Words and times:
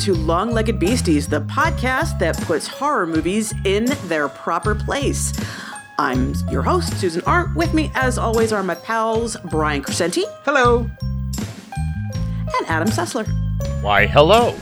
Welcome 0.00 0.14
to 0.14 0.22
Long 0.22 0.50
Legged 0.52 0.78
Beasties, 0.78 1.28
the 1.28 1.42
podcast 1.42 2.18
that 2.20 2.34
puts 2.44 2.66
horror 2.66 3.06
movies 3.06 3.52
in 3.66 3.84
their 4.06 4.30
proper 4.30 4.74
place. 4.74 5.30
I'm 5.98 6.32
your 6.50 6.62
host, 6.62 6.98
Susan 6.98 7.20
Arendt. 7.26 7.54
With 7.54 7.74
me, 7.74 7.92
as 7.94 8.16
always, 8.16 8.50
are 8.50 8.62
my 8.62 8.76
pals 8.76 9.36
Brian 9.50 9.82
Crecente 9.82 10.22
Hello. 10.46 10.88
and 11.38 12.66
Adam 12.66 12.88
Sessler. 12.88 13.28
Why, 13.82 14.06
hello. 14.06 14.56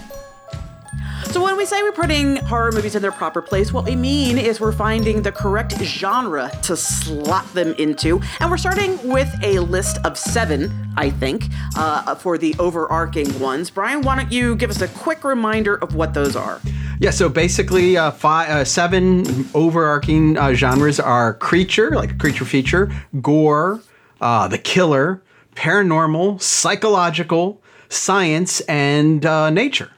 So, 1.30 1.42
when 1.42 1.58
we 1.58 1.66
say 1.66 1.82
we're 1.82 1.92
putting 1.92 2.36
horror 2.36 2.72
movies 2.72 2.94
in 2.94 3.02
their 3.02 3.12
proper 3.12 3.42
place, 3.42 3.70
what 3.70 3.84
we 3.84 3.94
mean 3.94 4.38
is 4.38 4.60
we're 4.60 4.72
finding 4.72 5.20
the 5.20 5.30
correct 5.30 5.74
genre 5.82 6.50
to 6.62 6.74
slot 6.74 7.52
them 7.52 7.74
into. 7.74 8.22
And 8.40 8.50
we're 8.50 8.56
starting 8.56 8.98
with 9.06 9.28
a 9.42 9.58
list 9.58 9.98
of 10.06 10.16
seven, 10.16 10.72
I 10.96 11.10
think, 11.10 11.44
uh, 11.76 12.14
for 12.14 12.38
the 12.38 12.54
overarching 12.58 13.38
ones. 13.40 13.68
Brian, 13.68 14.00
why 14.00 14.16
don't 14.16 14.32
you 14.32 14.56
give 14.56 14.70
us 14.70 14.80
a 14.80 14.88
quick 14.88 15.22
reminder 15.22 15.74
of 15.74 15.94
what 15.94 16.14
those 16.14 16.34
are? 16.34 16.62
Yeah, 16.98 17.10
so 17.10 17.28
basically, 17.28 17.98
uh, 17.98 18.10
five, 18.10 18.48
uh, 18.48 18.64
seven 18.64 19.46
overarching 19.54 20.38
uh, 20.38 20.54
genres 20.54 20.98
are 20.98 21.34
creature, 21.34 21.90
like 21.90 22.12
a 22.12 22.16
creature 22.16 22.46
feature, 22.46 22.90
gore, 23.20 23.82
uh, 24.22 24.48
the 24.48 24.58
killer, 24.58 25.22
paranormal, 25.54 26.40
psychological, 26.40 27.60
science, 27.90 28.60
and 28.62 29.26
uh, 29.26 29.50
nature. 29.50 29.90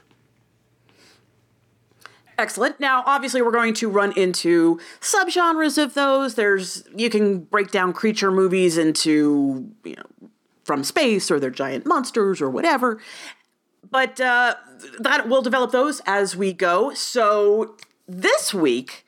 Excellent. 2.41 2.79
Now, 2.79 3.03
obviously, 3.05 3.43
we're 3.43 3.51
going 3.51 3.75
to 3.75 3.87
run 3.87 4.13
into 4.13 4.79
subgenres 4.99 5.77
of 5.77 5.93
those. 5.93 6.33
There's 6.33 6.83
you 6.95 7.07
can 7.07 7.41
break 7.41 7.69
down 7.69 7.93
creature 7.93 8.31
movies 8.31 8.79
into 8.79 9.69
you 9.83 9.95
know 9.95 10.29
from 10.63 10.83
space 10.83 11.29
or 11.29 11.39
they're 11.39 11.51
giant 11.51 11.85
monsters 11.85 12.41
or 12.41 12.49
whatever. 12.49 12.99
But 13.91 14.19
uh, 14.19 14.55
that 14.99 15.29
we'll 15.29 15.43
develop 15.43 15.71
those 15.71 16.01
as 16.07 16.35
we 16.35 16.51
go. 16.51 16.95
So 16.95 17.75
this 18.07 18.55
week 18.55 19.05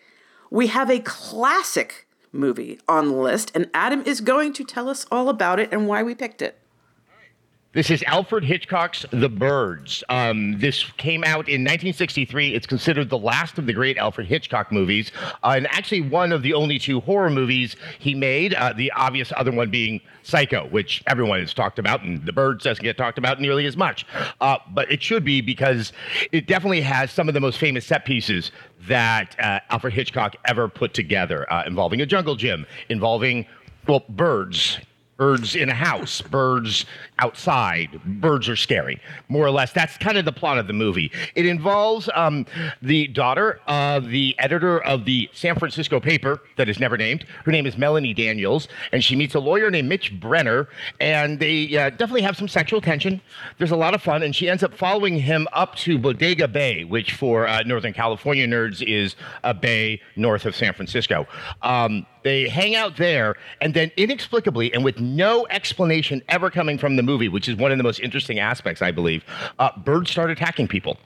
we 0.51 0.67
have 0.67 0.91
a 0.91 0.99
classic 0.99 2.07
movie 2.31 2.79
on 2.87 3.07
the 3.07 3.15
list, 3.15 3.51
and 3.55 3.67
Adam 3.73 4.03
is 4.05 4.21
going 4.21 4.53
to 4.53 4.63
tell 4.63 4.87
us 4.87 5.07
all 5.11 5.27
about 5.27 5.59
it 5.59 5.69
and 5.71 5.87
why 5.87 6.03
we 6.03 6.13
picked 6.13 6.43
it. 6.43 6.59
This 7.73 7.89
is 7.89 8.03
Alfred 8.03 8.43
Hitchcock's 8.43 9.03
The 9.09 9.29
Birds. 9.29 10.03
Um, 10.07 10.59
this 10.59 10.83
came 10.97 11.23
out 11.23 11.49
in 11.49 11.61
1963. 11.61 12.53
It's 12.53 12.67
considered 12.67 13.09
the 13.09 13.17
last 13.17 13.57
of 13.57 13.65
the 13.65 13.73
great 13.73 13.97
Alfred 13.97 14.27
Hitchcock 14.27 14.71
movies, 14.71 15.11
uh, 15.41 15.55
and 15.57 15.65
actually 15.65 16.01
one 16.01 16.31
of 16.31 16.43
the 16.43 16.53
only 16.53 16.77
two 16.77 16.99
horror 16.99 17.31
movies 17.31 17.75
he 17.97 18.13
made. 18.13 18.53
Uh, 18.53 18.73
the 18.73 18.91
obvious 18.91 19.33
other 19.35 19.51
one 19.51 19.71
being 19.71 20.01
Psycho, 20.21 20.67
which 20.67 21.01
everyone 21.07 21.39
has 21.39 21.51
talked 21.51 21.79
about, 21.79 22.03
and 22.03 22.23
The 22.23 22.31
Birds 22.31 22.63
doesn't 22.63 22.83
get 22.83 22.95
talked 22.95 23.17
about 23.17 23.41
nearly 23.41 23.65
as 23.65 23.75
much. 23.75 24.05
Uh, 24.39 24.59
but 24.71 24.91
it 24.91 25.01
should 25.01 25.23
be 25.23 25.41
because 25.41 25.93
it 26.31 26.45
definitely 26.45 26.81
has 26.81 27.09
some 27.09 27.27
of 27.27 27.33
the 27.33 27.41
most 27.41 27.57
famous 27.57 27.87
set 27.87 28.05
pieces 28.05 28.51
that 28.87 29.35
uh, 29.39 29.61
Alfred 29.71 29.93
Hitchcock 29.93 30.35
ever 30.45 30.67
put 30.67 30.93
together, 30.93 31.51
uh, 31.51 31.63
involving 31.65 32.01
a 32.01 32.05
jungle 32.05 32.35
gym, 32.35 32.67
involving 32.89 33.47
well 33.87 34.05
birds 34.09 34.77
birds 35.17 35.55
in 35.55 35.69
a 35.69 35.73
house, 35.73 36.21
birds 36.21 36.85
outside. 37.19 38.01
Birds 38.03 38.49
are 38.49 38.55
scary, 38.55 38.99
more 39.29 39.45
or 39.45 39.51
less. 39.51 39.71
That's 39.71 39.97
kind 39.97 40.17
of 40.17 40.25
the 40.25 40.31
plot 40.31 40.57
of 40.57 40.67
the 40.67 40.73
movie. 40.73 41.11
It 41.35 41.45
involves 41.45 42.09
um, 42.15 42.45
the 42.81 43.07
daughter 43.07 43.59
of 43.67 44.07
the 44.07 44.35
editor 44.39 44.81
of 44.83 45.05
the 45.05 45.29
San 45.33 45.55
Francisco 45.55 45.99
paper 45.99 46.41
that 46.57 46.67
is 46.67 46.79
never 46.79 46.97
named. 46.97 47.25
Her 47.45 47.51
name 47.51 47.65
is 47.65 47.77
Melanie 47.77 48.13
Daniels, 48.13 48.67
and 48.91 49.03
she 49.03 49.15
meets 49.15 49.35
a 49.35 49.39
lawyer 49.39 49.69
named 49.69 49.87
Mitch 49.87 50.19
Brenner, 50.19 50.67
and 50.99 51.39
they 51.39 51.75
uh, 51.77 51.89
definitely 51.91 52.23
have 52.23 52.35
some 52.35 52.47
sexual 52.47 52.81
tension. 52.81 53.21
There's 53.57 53.71
a 53.71 53.75
lot 53.75 53.93
of 53.93 54.01
fun, 54.01 54.23
and 54.23 54.35
she 54.35 54.49
ends 54.49 54.63
up 54.63 54.73
following 54.73 55.19
him 55.19 55.47
up 55.53 55.75
to 55.77 55.97
Bodega 55.97 56.47
Bay, 56.47 56.83
which 56.83 57.13
for 57.13 57.47
uh, 57.47 57.61
Northern 57.63 57.93
California 57.93 58.47
nerds 58.47 58.81
is 58.81 59.15
a 59.43 59.53
bay 59.53 60.01
north 60.15 60.45
of 60.45 60.55
San 60.55 60.73
Francisco. 60.73 61.27
Um, 61.61 62.05
they 62.23 62.47
hang 62.47 62.75
out 62.75 62.97
there, 62.97 63.35
and 63.61 63.73
then 63.73 63.91
inexplicably, 63.97 64.73
and 64.73 64.83
with 64.83 64.99
no 64.99 65.45
explanation 65.49 66.21
ever 66.29 66.49
coming 66.49 66.77
from 66.77 66.95
the 66.95 67.03
movie, 67.03 67.29
which 67.29 67.47
is 67.47 67.55
one 67.55 67.71
of 67.71 67.77
the 67.77 67.83
most 67.83 67.99
interesting 67.99 68.39
aspects, 68.39 68.81
I 68.81 68.91
believe, 68.91 69.23
uh, 69.59 69.69
birds 69.77 70.11
start 70.11 70.31
attacking 70.31 70.67
people. 70.67 70.97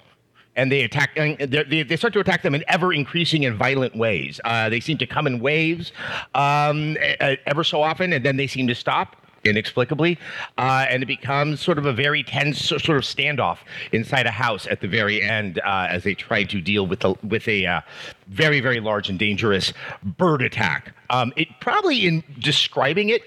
And 0.55 0.71
they 0.71 0.81
attack. 0.81 1.11
and 1.15 1.37
They, 1.37 1.83
they 1.83 1.95
start 1.95 2.13
to 2.13 2.19
attack 2.19 2.41
them 2.41 2.55
in 2.55 2.63
ever 2.67 2.91
increasing 2.91 3.45
and 3.45 3.55
violent 3.55 3.95
ways. 3.95 4.41
Uh, 4.43 4.69
they 4.69 4.79
seem 4.79 4.97
to 4.97 5.05
come 5.05 5.27
in 5.27 5.39
waves, 5.39 5.91
um, 6.33 6.97
ever 7.19 7.63
so 7.63 7.83
often, 7.83 8.11
and 8.11 8.25
then 8.25 8.37
they 8.37 8.47
seem 8.47 8.65
to 8.65 8.73
stop 8.73 9.26
inexplicably, 9.49 10.17
uh, 10.57 10.85
and 10.89 11.03
it 11.03 11.05
becomes 11.05 11.61
sort 11.61 11.77
of 11.77 11.85
a 11.85 11.93
very 11.93 12.23
tense 12.23 12.59
sort 12.59 12.89
of 12.89 13.03
standoff 13.03 13.59
inside 13.91 14.25
a 14.25 14.31
house 14.31 14.67
at 14.67 14.81
the 14.81 14.87
very 14.87 15.21
end 15.21 15.59
uh, 15.59 15.87
as 15.89 16.03
they 16.03 16.13
try 16.13 16.43
to 16.43 16.61
deal 16.61 16.85
with 16.87 17.03
a 17.03 17.13
with 17.23 17.47
a 17.47 17.65
uh, 17.65 17.81
very 18.27 18.59
very 18.59 18.79
large 18.79 19.09
and 19.09 19.19
dangerous 19.19 19.73
bird 20.03 20.41
attack. 20.41 20.93
Um, 21.09 21.33
it 21.35 21.47
probably 21.59 22.05
in 22.05 22.23
describing 22.39 23.09
it. 23.09 23.21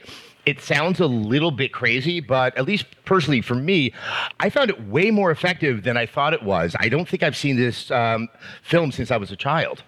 It 0.47 0.61
sounds 0.61 1.01
a 1.01 1.07
little 1.07 1.51
bit 1.51 1.73
crazy, 1.73 2.19
but 2.21 2.57
at 2.57 2.65
least 2.65 2.87
personally 3.05 3.43
for 3.43 3.55
me, 3.55 3.93
I 4.41 4.49
found 4.49 4.71
it 4.71 4.89
way 4.89 5.11
more 5.11 5.31
effective 5.31 5.85
than 5.85 5.97
I 5.97 6.07
thought 6.07 6.33
it 6.33 6.43
was. 6.43 6.75
I 6.81 6.89
don't 6.89 7.07
think 7.07 7.23
I've 7.23 7.37
seen 7.37 7.57
this 7.57 7.91
um, 7.91 8.29
film 8.63 8.91
since 8.91 9.11
I 9.11 9.19
was 9.19 9.31
a 9.31 9.37
child. 9.37 9.83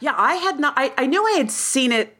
Yeah, 0.00 0.14
I 0.16 0.34
had 0.34 0.60
not. 0.60 0.74
I, 0.76 0.92
I 0.98 1.06
knew 1.06 1.24
I 1.24 1.38
had 1.38 1.50
seen 1.50 1.92
it 1.92 2.15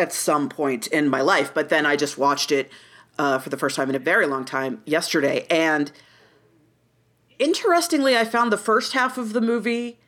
at 0.00 0.12
some 0.12 0.48
point 0.48 0.86
in 0.88 1.08
my 1.08 1.20
life, 1.20 1.52
but 1.54 1.68
then 1.68 1.86
I 1.86 1.96
just 1.96 2.18
watched 2.18 2.50
it 2.50 2.70
uh, 3.18 3.38
for 3.38 3.50
the 3.50 3.56
first 3.56 3.76
time 3.76 3.90
in 3.90 3.94
a 3.94 4.00
very 4.00 4.26
long 4.26 4.44
time 4.44 4.82
yesterday. 4.86 5.46
And 5.50 5.92
interestingly, 7.38 8.16
I 8.16 8.24
found 8.24 8.50
the 8.50 8.56
first 8.56 8.92
half 8.92 9.18
of 9.18 9.32
the 9.32 9.40
movie 9.40 9.98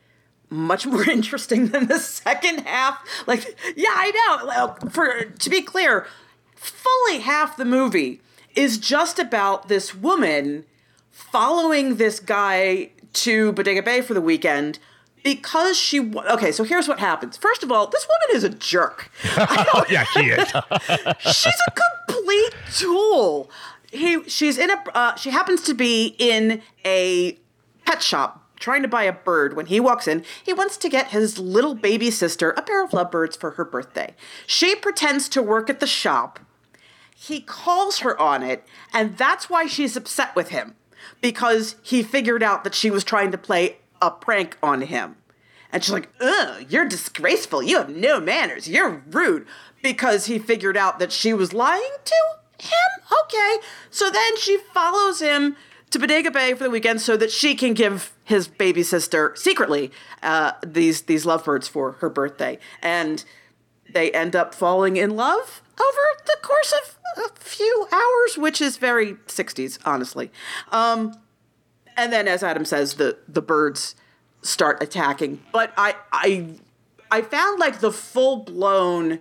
much 0.48 0.86
more 0.94 1.08
interesting 1.08 1.68
than 1.68 1.86
the 1.86 1.98
second 1.98 2.60
half. 2.60 2.98
Like, 3.26 3.58
yeah, 3.76 3.90
I 3.94 4.10
know. 4.80 4.90
For 4.90 5.24
to 5.24 5.50
be 5.50 5.62
clear, 5.62 6.06
fully 6.54 7.20
half 7.20 7.56
the 7.56 7.64
movie 7.64 8.20
is 8.54 8.78
just 8.78 9.18
about 9.18 9.68
this 9.68 9.94
woman 9.94 10.64
following 11.10 11.96
this 11.96 12.20
guy 12.20 12.90
to 13.12 13.52
Bodega 13.52 13.82
Bay 13.82 14.00
for 14.00 14.14
the 14.14 14.20
weekend 14.20 14.78
because 15.22 15.76
she 15.76 16.00
okay 16.00 16.52
so 16.52 16.64
here's 16.64 16.88
what 16.88 16.98
happens. 16.98 17.36
First 17.36 17.62
of 17.62 17.70
all 17.70 17.86
this 17.86 18.06
woman 18.06 18.36
is 18.36 18.44
a 18.44 18.50
jerk. 18.50 19.10
Oh 19.74 19.84
yeah, 19.88 20.04
she 20.04 20.26
is. 20.26 20.48
she's 21.20 21.60
a 21.66 21.72
complete 22.06 22.54
tool. 22.74 23.50
He 23.90 24.22
she's 24.28 24.58
in 24.58 24.70
a 24.70 24.82
uh, 24.94 25.14
she 25.16 25.30
happens 25.30 25.62
to 25.62 25.74
be 25.74 26.14
in 26.18 26.62
a 26.84 27.38
pet 27.84 28.02
shop 28.02 28.38
trying 28.58 28.82
to 28.82 28.88
buy 28.88 29.04
a 29.04 29.12
bird. 29.12 29.56
When 29.56 29.66
he 29.66 29.80
walks 29.80 30.06
in 30.06 30.24
he 30.42 30.52
wants 30.52 30.76
to 30.78 30.88
get 30.88 31.08
his 31.08 31.38
little 31.38 31.74
baby 31.74 32.10
sister 32.10 32.50
a 32.50 32.62
pair 32.62 32.84
of 32.84 32.92
lovebirds 32.92 33.36
for 33.36 33.52
her 33.52 33.64
birthday. 33.64 34.14
She 34.46 34.74
pretends 34.74 35.28
to 35.30 35.42
work 35.42 35.70
at 35.70 35.80
the 35.80 35.86
shop. 35.86 36.40
He 37.14 37.40
calls 37.40 38.00
her 38.00 38.18
on 38.20 38.42
it, 38.42 38.66
and 38.92 39.16
that's 39.16 39.48
why 39.48 39.66
she's 39.66 39.96
upset 39.96 40.34
with 40.34 40.48
him 40.48 40.74
because 41.20 41.76
he 41.82 42.02
figured 42.02 42.42
out 42.42 42.64
that 42.64 42.74
she 42.74 42.90
was 42.90 43.04
trying 43.04 43.30
to 43.30 43.38
play 43.38 43.78
a 44.02 44.10
prank 44.10 44.58
on 44.62 44.82
him. 44.82 45.16
And 45.72 45.82
she's 45.82 45.92
like, 45.92 46.10
ugh, 46.20 46.66
you're 46.68 46.86
disgraceful. 46.86 47.62
You 47.62 47.78
have 47.78 47.88
no 47.88 48.20
manners. 48.20 48.68
You're 48.68 49.02
rude. 49.10 49.46
Because 49.82 50.26
he 50.26 50.38
figured 50.38 50.76
out 50.76 50.98
that 50.98 51.10
she 51.10 51.32
was 51.32 51.54
lying 51.54 51.96
to 52.04 52.14
him? 52.58 53.06
Okay. 53.24 53.56
So 53.90 54.10
then 54.10 54.36
she 54.36 54.58
follows 54.74 55.20
him 55.20 55.56
to 55.90 55.98
Bodega 55.98 56.30
Bay 56.30 56.54
for 56.54 56.64
the 56.64 56.70
weekend 56.70 57.00
so 57.00 57.16
that 57.16 57.30
she 57.30 57.54
can 57.54 57.74
give 57.74 58.12
his 58.24 58.48
baby 58.48 58.82
sister 58.82 59.32
secretly 59.34 59.90
uh, 60.22 60.52
these 60.64 61.02
these 61.02 61.26
lovebirds 61.26 61.68
for 61.68 61.92
her 61.92 62.08
birthday. 62.08 62.58
And 62.82 63.24
they 63.90 64.10
end 64.12 64.36
up 64.36 64.54
falling 64.54 64.96
in 64.96 65.16
love 65.16 65.62
over 65.80 66.00
the 66.26 66.36
course 66.42 66.72
of 66.72 66.98
a 67.16 67.28
few 67.38 67.88
hours, 67.92 68.38
which 68.38 68.60
is 68.60 68.76
very 68.76 69.14
60s, 69.26 69.78
honestly. 69.84 70.30
Um, 70.70 71.14
and 71.96 72.12
then, 72.12 72.28
as 72.28 72.42
Adam 72.42 72.64
says, 72.64 72.94
the 72.94 73.18
the 73.28 73.42
birds 73.42 73.94
start 74.42 74.82
attacking. 74.82 75.42
But 75.52 75.72
I 75.76 75.96
I 76.12 76.46
I 77.10 77.22
found 77.22 77.58
like 77.58 77.80
the 77.80 77.92
full 77.92 78.38
blown 78.38 79.20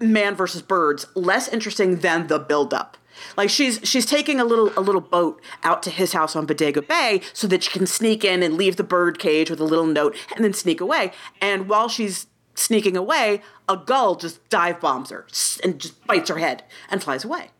man 0.00 0.34
versus 0.34 0.62
birds 0.62 1.06
less 1.14 1.48
interesting 1.48 1.96
than 1.96 2.26
the 2.26 2.38
buildup. 2.38 2.96
Like 3.36 3.50
she's 3.50 3.80
she's 3.82 4.06
taking 4.06 4.40
a 4.40 4.44
little 4.44 4.72
a 4.78 4.80
little 4.80 5.00
boat 5.00 5.40
out 5.62 5.82
to 5.84 5.90
his 5.90 6.12
house 6.12 6.36
on 6.36 6.46
Bodega 6.46 6.82
Bay 6.82 7.20
so 7.32 7.46
that 7.48 7.62
she 7.62 7.70
can 7.70 7.86
sneak 7.86 8.24
in 8.24 8.42
and 8.42 8.54
leave 8.54 8.76
the 8.76 8.84
bird 8.84 9.18
cage 9.18 9.50
with 9.50 9.60
a 9.60 9.64
little 9.64 9.86
note 9.86 10.16
and 10.34 10.44
then 10.44 10.52
sneak 10.52 10.80
away. 10.80 11.12
And 11.40 11.68
while 11.68 11.88
she's 11.88 12.26
sneaking 12.54 12.96
away, 12.96 13.42
a 13.68 13.76
gull 13.76 14.16
just 14.16 14.46
dive 14.48 14.80
bombs 14.80 15.10
her 15.10 15.26
and 15.62 15.80
just 15.80 16.04
bites 16.06 16.28
her 16.28 16.38
head 16.38 16.64
and 16.90 17.02
flies 17.02 17.24
away. 17.24 17.50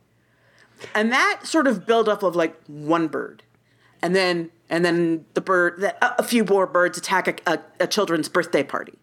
And 0.95 1.13
that 1.13 1.41
sort 1.45 1.67
of 1.67 1.87
buildup 1.87 2.23
of 2.23 2.37
like 2.37 2.59
one 2.67 3.09
bird, 3.09 3.43
and 4.03 4.15
then 4.15 4.51
and 4.69 4.85
then 4.85 5.25
the 5.35 5.41
bird, 5.41 5.83
a 5.83 6.21
a 6.21 6.23
few 6.23 6.45
more 6.45 6.67
birds 6.67 6.97
attack 6.99 7.47
a, 7.47 7.53
a, 7.53 7.61
a 7.81 7.87
children's 7.87 8.29
birthday 8.29 8.63
party. 8.63 8.99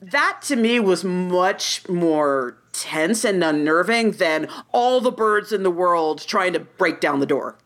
That 0.00 0.40
to 0.42 0.56
me 0.56 0.78
was 0.78 1.02
much 1.02 1.88
more 1.88 2.56
tense 2.72 3.24
and 3.24 3.42
unnerving 3.42 4.12
than 4.12 4.48
all 4.72 5.00
the 5.00 5.10
birds 5.10 5.52
in 5.52 5.64
the 5.64 5.70
world 5.70 6.24
trying 6.24 6.52
to 6.52 6.60
break 6.60 7.00
down 7.00 7.18
the 7.18 7.26
door 7.26 7.58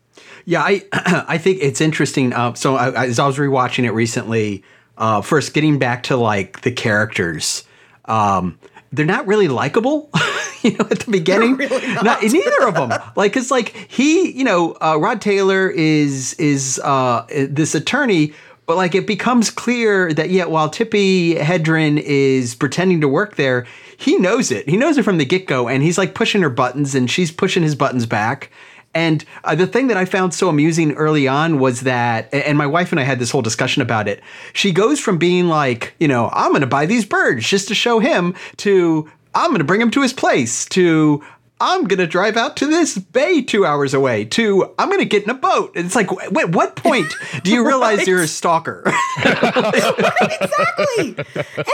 Yeah, 0.45 0.61
I 0.61 0.83
I 1.27 1.37
think 1.37 1.59
it's 1.61 1.81
interesting. 1.81 2.33
Uh, 2.33 2.53
so 2.53 2.75
I, 2.75 3.05
as 3.05 3.19
I 3.19 3.27
was 3.27 3.37
rewatching 3.37 3.85
it 3.85 3.91
recently, 3.91 4.63
uh, 4.97 5.21
first 5.21 5.53
getting 5.53 5.79
back 5.79 6.03
to 6.03 6.17
like 6.17 6.61
the 6.61 6.71
characters, 6.71 7.63
um, 8.05 8.57
they're 8.93 9.05
not 9.05 9.27
really 9.27 9.47
likable. 9.47 10.09
you 10.61 10.71
know, 10.71 10.87
at 10.89 10.99
the 10.99 11.11
beginning, 11.11 11.55
really 11.57 11.93
not. 11.93 12.05
not. 12.05 12.23
neither 12.23 12.67
of 12.67 12.75
them. 12.75 12.93
Like 13.15 13.35
it's 13.35 13.51
like 13.51 13.69
he, 13.89 14.31
you 14.31 14.43
know, 14.43 14.77
uh, 14.81 14.97
Rod 14.99 15.19
Taylor 15.19 15.69
is 15.69 16.33
is 16.35 16.79
uh, 16.83 17.25
this 17.49 17.75
attorney. 17.75 18.33
But 18.65 18.77
like 18.77 18.95
it 18.95 19.05
becomes 19.05 19.51
clear 19.51 20.13
that 20.13 20.29
yeah, 20.29 20.45
while 20.45 20.69
Tippi 20.69 21.37
Hedren 21.37 21.99
is 21.99 22.55
pretending 22.55 23.01
to 23.01 23.09
work 23.09 23.35
there, 23.35 23.65
he 23.97 24.17
knows 24.17 24.51
it. 24.51 24.69
He 24.69 24.77
knows 24.77 24.97
it 24.97 25.03
from 25.03 25.17
the 25.17 25.25
get 25.25 25.47
go, 25.47 25.67
and 25.67 25.83
he's 25.83 25.97
like 25.97 26.15
pushing 26.15 26.41
her 26.43 26.49
buttons, 26.49 26.95
and 26.95 27.11
she's 27.11 27.29
pushing 27.29 27.61
his 27.61 27.75
buttons 27.75 28.05
back. 28.05 28.51
And 28.95 29.25
uh, 29.43 29.55
the 29.55 29.65
thing 29.67 29.87
that 29.87 29.97
I 29.97 30.05
found 30.05 30.33
so 30.33 30.49
amusing 30.49 30.91
early 30.93 31.27
on 31.27 31.59
was 31.59 31.81
that, 31.81 32.31
and 32.33 32.57
my 32.57 32.67
wife 32.67 32.91
and 32.91 32.99
I 32.99 33.03
had 33.03 33.17
this 33.19 33.31
whole 33.31 33.41
discussion 33.41 33.81
about 33.81 34.07
it. 34.07 34.21
She 34.53 34.71
goes 34.71 34.99
from 34.99 35.17
being 35.17 35.47
like, 35.47 35.95
you 35.99 36.07
know, 36.07 36.29
I'm 36.31 36.49
going 36.51 36.61
to 36.61 36.67
buy 36.67 36.85
these 36.85 37.03
birds 37.05 37.47
just 37.47 37.67
to 37.69 37.75
show 37.75 37.99
him, 37.99 38.35
to 38.57 39.09
I'm 39.33 39.47
going 39.49 39.57
to 39.59 39.63
bring 39.65 39.81
him 39.81 39.89
to 39.91 40.01
his 40.01 40.13
place, 40.13 40.65
to 40.67 41.23
I'm 41.59 41.85
going 41.85 41.99
to 41.99 42.07
drive 42.07 42.35
out 42.37 42.57
to 42.57 42.67
this 42.67 42.97
bay 42.97 43.41
two 43.41 43.65
hours 43.65 43.93
away, 43.95 44.25
to 44.25 44.71
I'm 44.77 44.89
going 44.89 44.99
to 44.99 45.05
get 45.05 45.23
in 45.23 45.29
a 45.29 45.33
boat. 45.35 45.75
And 45.75 45.85
it's 45.85 45.95
like, 45.95 46.11
wait, 46.31 46.49
what 46.49 46.75
point 46.75 47.11
do 47.43 47.51
you 47.51 47.65
realize 47.67 47.99
Right. 47.99 48.07
you're 48.07 48.21
a 48.21 48.27
stalker? 48.27 48.83
exactly. 49.17 51.15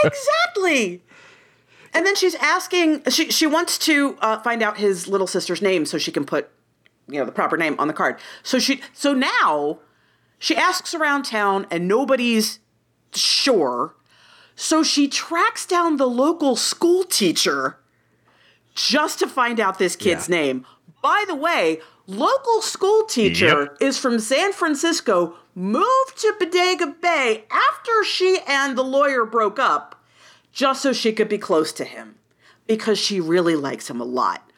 exactly. 0.04 1.02
And 1.92 2.06
then 2.06 2.14
she's 2.14 2.34
asking. 2.36 3.02
She 3.10 3.30
she 3.30 3.46
wants 3.46 3.78
to 3.78 4.16
uh, 4.20 4.38
find 4.40 4.62
out 4.62 4.78
his 4.78 5.08
little 5.08 5.26
sister's 5.26 5.60
name 5.60 5.84
so 5.84 5.98
she 5.98 6.12
can 6.12 6.24
put, 6.24 6.48
you 7.10 7.18
know, 7.18 7.24
the 7.26 7.32
proper 7.32 7.56
name 7.56 7.76
on 7.78 7.88
the 7.88 7.94
card. 7.94 8.18
So 8.42 8.58
she 8.58 8.80
so 8.92 9.12
now 9.14 9.78
she 10.38 10.56
asks 10.56 10.94
around 10.94 11.24
town 11.24 11.66
and 11.70 11.86
nobody's 11.88 12.60
sure. 13.14 13.94
So 14.56 14.82
she 14.82 15.08
tracks 15.08 15.66
down 15.66 15.96
the 15.96 16.06
local 16.06 16.56
school 16.56 17.04
teacher 17.04 17.78
just 18.74 19.18
to 19.18 19.26
find 19.26 19.58
out 19.58 19.78
this 19.78 19.96
kid's 19.96 20.28
Yeah. 20.28 20.36
name. 20.36 20.66
By 21.02 21.24
the 21.26 21.34
way, 21.34 21.80
local 22.06 22.60
school 22.62 23.04
teacher 23.04 23.62
Yep. 23.62 23.76
is 23.80 23.98
from 23.98 24.18
San 24.18 24.52
Francisco, 24.52 25.34
moved 25.54 26.16
to 26.18 26.34
Bodega 26.38 26.86
Bay 26.86 27.44
after 27.50 28.04
she 28.04 28.38
and 28.46 28.76
the 28.76 28.84
lawyer 28.84 29.24
broke 29.24 29.58
up, 29.58 30.02
just 30.52 30.82
so 30.82 30.92
she 30.92 31.12
could 31.12 31.28
be 31.28 31.38
close 31.38 31.72
to 31.72 31.84
him 31.84 32.16
because 32.66 32.98
she 32.98 33.18
really 33.20 33.56
likes 33.56 33.88
him 33.90 34.00
a 34.00 34.04
lot. 34.04 34.49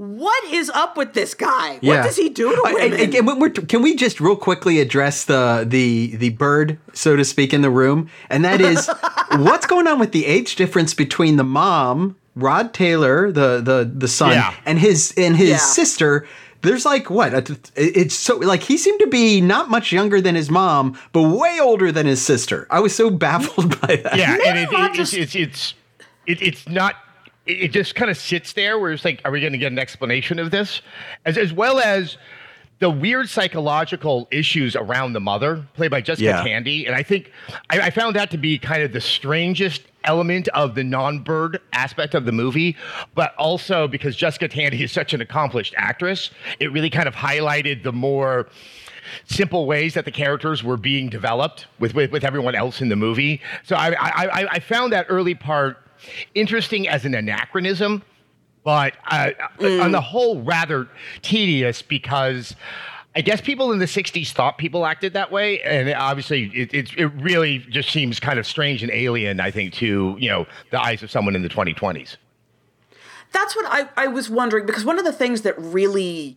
What 0.00 0.44
is 0.50 0.70
up 0.70 0.96
with 0.96 1.12
this 1.12 1.34
guy? 1.34 1.78
What 1.82 2.04
does 2.04 2.16
he 2.16 2.30
do 2.30 2.56
to 2.56 2.62
and- 2.62 2.74
women? 2.74 3.00
and- 3.00 3.14
and 3.14 3.38
we're- 3.38 3.52
can 3.52 3.82
we 3.82 3.94
just 3.94 4.18
real 4.18 4.34
quickly 4.34 4.80
address 4.80 5.24
the 5.24 5.66
the 5.68 6.16
the 6.16 6.30
bird, 6.30 6.78
so 6.94 7.16
to 7.16 7.24
speak, 7.24 7.52
in 7.52 7.60
the 7.60 7.68
room? 7.68 8.08
And 8.30 8.42
that 8.46 8.62
is, 8.62 8.88
what's 9.36 9.66
going 9.66 9.86
on 9.86 9.98
with 9.98 10.12
the 10.12 10.24
age 10.24 10.56
difference 10.56 10.94
between 10.94 11.36
the 11.36 11.44
mom, 11.44 12.16
Rod 12.34 12.72
Taylor, 12.72 13.30
the 13.30 13.60
the 13.60 13.90
the 13.94 14.08
son, 14.08 14.30
Yeah. 14.32 14.54
and 14.64 14.78
his 14.78 15.12
and 15.18 15.36
his 15.36 15.50
Yeah. 15.50 15.56
sister? 15.58 16.26
There's 16.62 16.86
like 16.86 17.10
what? 17.10 17.50
It's 17.76 18.14
so 18.14 18.38
like 18.38 18.62
he 18.62 18.78
seemed 18.78 19.00
to 19.00 19.06
be 19.06 19.42
not 19.42 19.68
much 19.68 19.92
younger 19.92 20.22
than 20.22 20.34
his 20.34 20.48
mom, 20.50 20.98
but 21.12 21.24
way 21.24 21.58
older 21.60 21.92
than 21.92 22.06
his 22.06 22.22
sister. 22.22 22.66
I 22.70 22.80
was 22.80 22.94
so 22.94 23.10
baffled 23.26 23.78
by 23.82 23.96
that. 23.96 24.16
Yeah, 24.16 24.38
and 24.46 24.58
it, 24.60 24.70
it, 24.72 24.94
just- 24.94 25.12
it's 25.12 25.34
it's 25.34 25.74
it's 26.26 26.40
it, 26.40 26.40
it's 26.40 26.66
not. 26.68 26.94
It, 27.50 27.72
just 27.72 27.94
kind 27.94 28.10
of 28.10 28.16
sits 28.16 28.52
there 28.52 28.78
where 28.78 28.92
it's 28.92 29.04
like, 29.04 29.20
are 29.24 29.30
we 29.30 29.40
going 29.40 29.52
to 29.52 29.58
get 29.58 29.72
an 29.72 29.78
explanation 29.78 30.38
of 30.38 30.50
this, 30.50 30.82
as 31.24 31.36
as 31.38 31.52
well 31.52 31.78
as 31.80 32.16
the 32.78 32.88
weird 32.90 33.28
psychological 33.28 34.26
issues 34.30 34.74
around 34.74 35.12
the 35.12 35.20
mother, 35.20 35.66
played 35.74 35.90
by 35.90 36.00
Jessica 36.00 36.24
Yeah. 36.24 36.42
Tandy, 36.42 36.86
and 36.86 36.94
I 36.94 37.02
think 37.02 37.30
I, 37.68 37.80
I 37.80 37.90
found 37.90 38.16
that 38.16 38.30
to 38.30 38.38
be 38.38 38.58
kind 38.58 38.82
of 38.82 38.92
the 38.92 39.00
strangest 39.02 39.82
element 40.04 40.48
of 40.48 40.74
the 40.74 40.82
non-bird 40.82 41.60
aspect 41.74 42.14
of 42.14 42.24
the 42.24 42.32
movie, 42.32 42.74
but 43.14 43.34
also 43.36 43.86
because 43.86 44.16
Jessica 44.16 44.48
Tandy 44.48 44.82
is 44.82 44.90
such 44.92 45.12
an 45.12 45.20
accomplished 45.20 45.74
actress, 45.76 46.30
it 46.58 46.72
really 46.72 46.88
kind 46.88 47.06
of 47.06 47.14
highlighted 47.14 47.82
the 47.82 47.92
more 47.92 48.48
simple 49.26 49.66
ways 49.66 49.92
that 49.92 50.06
the 50.06 50.10
characters 50.10 50.62
were 50.64 50.76
being 50.78 51.10
developed 51.10 51.66
with, 51.80 51.94
with, 51.94 52.10
with 52.12 52.24
everyone 52.24 52.54
else 52.54 52.80
in 52.80 52.88
the 52.88 52.96
movie. 52.96 53.42
So 53.64 53.76
I, 53.76 53.90
I, 53.92 54.40
I- 54.42 54.48
I 54.52 54.58
found 54.60 54.92
that 54.94 55.04
early 55.10 55.34
part 55.34 55.76
interesting 56.34 56.88
as 56.88 57.04
an 57.04 57.14
anachronism, 57.14 58.02
but 58.64 58.94
uh, 59.10 59.30
on 59.60 59.92
the 59.92 60.00
whole, 60.00 60.42
rather 60.42 60.88
tedious 61.22 61.82
because. 61.82 62.54
I 63.12 63.22
guess 63.22 63.40
people 63.40 63.72
in 63.72 63.80
the 63.80 63.86
'60s 63.86 64.30
thought 64.30 64.56
people 64.56 64.86
acted 64.86 65.14
that 65.14 65.32
way, 65.32 65.60
and 65.62 65.92
obviously, 65.94 66.44
it, 66.54 66.72
it 66.72 66.96
it 66.96 67.06
really 67.06 67.58
just 67.58 67.90
seems 67.90 68.20
kind 68.20 68.38
of 68.38 68.46
strange 68.46 68.84
and 68.84 68.92
alien. 68.92 69.40
I 69.40 69.50
think 69.50 69.74
to 69.74 70.16
you 70.16 70.28
know 70.28 70.46
the 70.70 70.80
eyes 70.80 71.02
of 71.02 71.10
someone 71.10 71.34
in 71.34 71.42
the 71.42 71.48
2020s. 71.48 72.18
That's 73.32 73.56
what 73.56 73.66
I, 73.68 73.88
I 73.96 74.06
was 74.06 74.30
wondering 74.30 74.64
because 74.64 74.84
one 74.84 74.96
of 74.96 75.04
the 75.04 75.12
things 75.12 75.42
that 75.42 75.58
really 75.58 76.36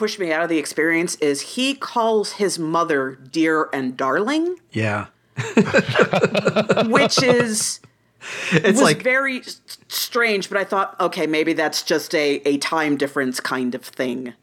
pushed 0.00 0.18
me 0.18 0.32
out 0.32 0.42
of 0.42 0.48
the 0.48 0.56
experience 0.56 1.14
is 1.16 1.42
he 1.42 1.74
calls 1.74 2.32
his 2.32 2.58
mother 2.58 3.18
dear 3.30 3.68
and 3.72 3.96
darling, 3.98 4.56
yeah. 4.72 5.08
which 6.86 7.22
is 7.22 7.80
It's 8.52 8.64
was 8.64 8.82
like 8.82 9.02
very 9.02 9.42
strange. 9.88 10.48
But 10.48 10.58
I 10.58 10.64
thought, 10.64 10.96
okay, 11.00 11.26
maybe 11.26 11.52
that's 11.52 11.82
just 11.82 12.14
a, 12.14 12.42
a 12.46 12.58
time 12.58 12.96
difference 12.96 13.40
kind 13.40 13.74
of 13.74 13.82
thing. 13.82 14.34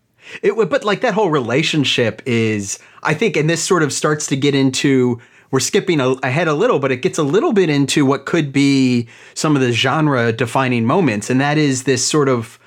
It 0.42 0.56
would, 0.56 0.70
but 0.70 0.84
like 0.84 1.02
that 1.02 1.14
whole 1.14 1.30
relationship 1.30 2.22
is, 2.26 2.80
I 3.04 3.14
think, 3.14 3.38
and 3.38 3.50
this 3.50 3.64
sort 3.64 3.84
of 3.84 3.94
starts 3.94 4.28
to 4.28 4.36
get 4.36 4.56
into. 4.56 5.22
We're 5.50 5.62
skipping 5.62 6.02
a, 6.02 6.10
ahead 6.24 6.50
a 6.50 6.54
little, 6.54 6.78
but 6.78 6.92
it 6.92 7.02
gets 7.02 7.18
a 7.18 7.24
little 7.24 7.54
bit 7.54 7.70
into 7.70 8.06
what 8.06 8.26
could 8.26 8.52
be 8.52 9.08
some 9.34 9.56
of 9.56 9.62
the 9.62 9.72
genre 9.72 10.34
defining 10.34 10.84
moments, 10.86 11.30
and 11.30 11.40
that 11.40 11.58
is 11.58 11.84
this 11.84 12.06
sort 12.06 12.28
of 12.28 12.60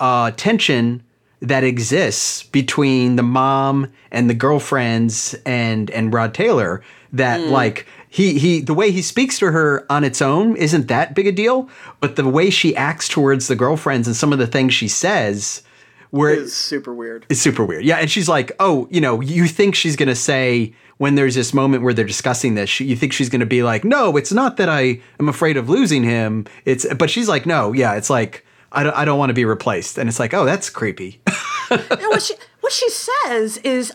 uh, 0.00 0.32
tension 0.32 1.02
that 1.40 1.64
exists 1.64 2.42
between 2.42 3.16
the 3.16 3.22
mom 3.22 3.90
and 4.10 4.28
the 4.28 4.34
girlfriends 4.34 5.34
and 5.44 5.90
and 5.90 6.12
Rod 6.12 6.34
Taylor. 6.34 6.82
That 7.12 7.40
like 7.40 7.86
he 8.16 8.38
he 8.38 8.60
the 8.60 8.72
way 8.74 8.90
he 8.90 9.02
speaks 9.02 9.38
to 9.40 9.50
her 9.52 9.84
on 9.90 10.02
its 10.04 10.22
own 10.22 10.56
isn't 10.56 10.88
that 10.88 11.14
big 11.14 11.26
a 11.26 11.32
deal, 11.32 11.68
but 12.00 12.16
the 12.16 12.26
way 12.28 12.48
she 12.50 12.74
acts 12.74 13.08
towards 13.08 13.46
the 13.48 13.56
girlfriends 13.56 14.06
and 14.08 14.16
some 14.16 14.32
of 14.32 14.38
the 14.38 14.46
things 14.46 14.72
she 14.72 14.88
says, 14.88 15.62
where 16.10 16.32
It's 16.32 16.54
super 16.54 16.94
weird. 16.94 17.26
it's 17.28 17.40
super 17.40 17.64
weird. 17.64 17.84
Yeah, 17.84 17.98
and 17.98 18.10
she's 18.10 18.28
like, 18.28 18.52
"Oh, 18.58 18.88
you 18.90 19.00
know, 19.02 19.20
you 19.20 19.46
think 19.46 19.74
she's 19.74 19.96
going 19.96 20.08
to 20.08 20.14
say 20.14 20.72
when 20.98 21.14
there's 21.14 21.34
this 21.34 21.52
moment 21.52 21.82
where 21.82 21.92
they're 21.92 22.06
discussing 22.06 22.54
this, 22.54 22.70
she, 22.70 22.84
you 22.86 22.96
think 22.96 23.12
she's 23.12 23.28
going 23.28 23.40
to 23.40 23.46
be 23.58 23.62
like, 23.62 23.84
"No, 23.84 24.16
it's 24.16 24.32
not 24.32 24.56
that 24.56 24.70
I 24.70 25.00
am 25.20 25.28
afraid 25.28 25.58
of 25.58 25.68
losing 25.68 26.02
him." 26.02 26.46
It's 26.64 26.86
but 26.94 27.10
she's 27.10 27.28
like, 27.28 27.44
"No, 27.44 27.74
yeah, 27.74 27.96
it's 27.96 28.08
like 28.08 28.46
I 28.72 28.82
don't 28.82 28.96
I 28.96 29.04
don't 29.04 29.18
want 29.18 29.28
to 29.30 29.34
be 29.34 29.44
replaced." 29.44 29.98
And 29.98 30.08
it's 30.08 30.18
like, 30.18 30.32
"Oh, 30.32 30.46
that's 30.46 30.70
creepy." 30.70 31.20
And 31.68 31.82
what 32.12 32.22
she 32.22 32.34
what 32.60 32.72
she 32.72 32.88
says 32.88 33.58
is 33.58 33.92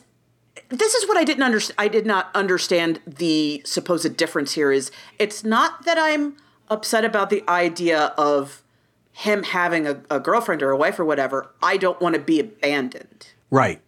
this 0.71 0.95
is 0.95 1.07
what 1.07 1.17
I 1.17 1.23
didn't 1.23 1.43
understand. 1.43 1.75
I 1.77 1.87
did 1.87 2.05
not 2.05 2.29
understand 2.33 3.01
the 3.05 3.61
supposed 3.65 4.17
difference 4.17 4.53
here. 4.53 4.71
Is 4.71 4.91
it's 5.19 5.43
not 5.43 5.85
that 5.85 5.97
I'm 5.99 6.37
upset 6.69 7.05
about 7.05 7.29
the 7.29 7.43
idea 7.47 8.13
of 8.17 8.63
him 9.11 9.43
having 9.43 9.85
a, 9.85 10.01
a 10.09 10.19
girlfriend 10.19 10.63
or 10.63 10.71
a 10.71 10.77
wife 10.77 10.99
or 10.99 11.05
whatever. 11.05 11.51
I 11.61 11.77
don't 11.77 11.99
want 12.01 12.15
to 12.15 12.21
be 12.21 12.39
abandoned. 12.39 13.27
right. 13.49 13.81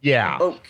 Yeah. 0.00 0.38
Okay. 0.40 0.60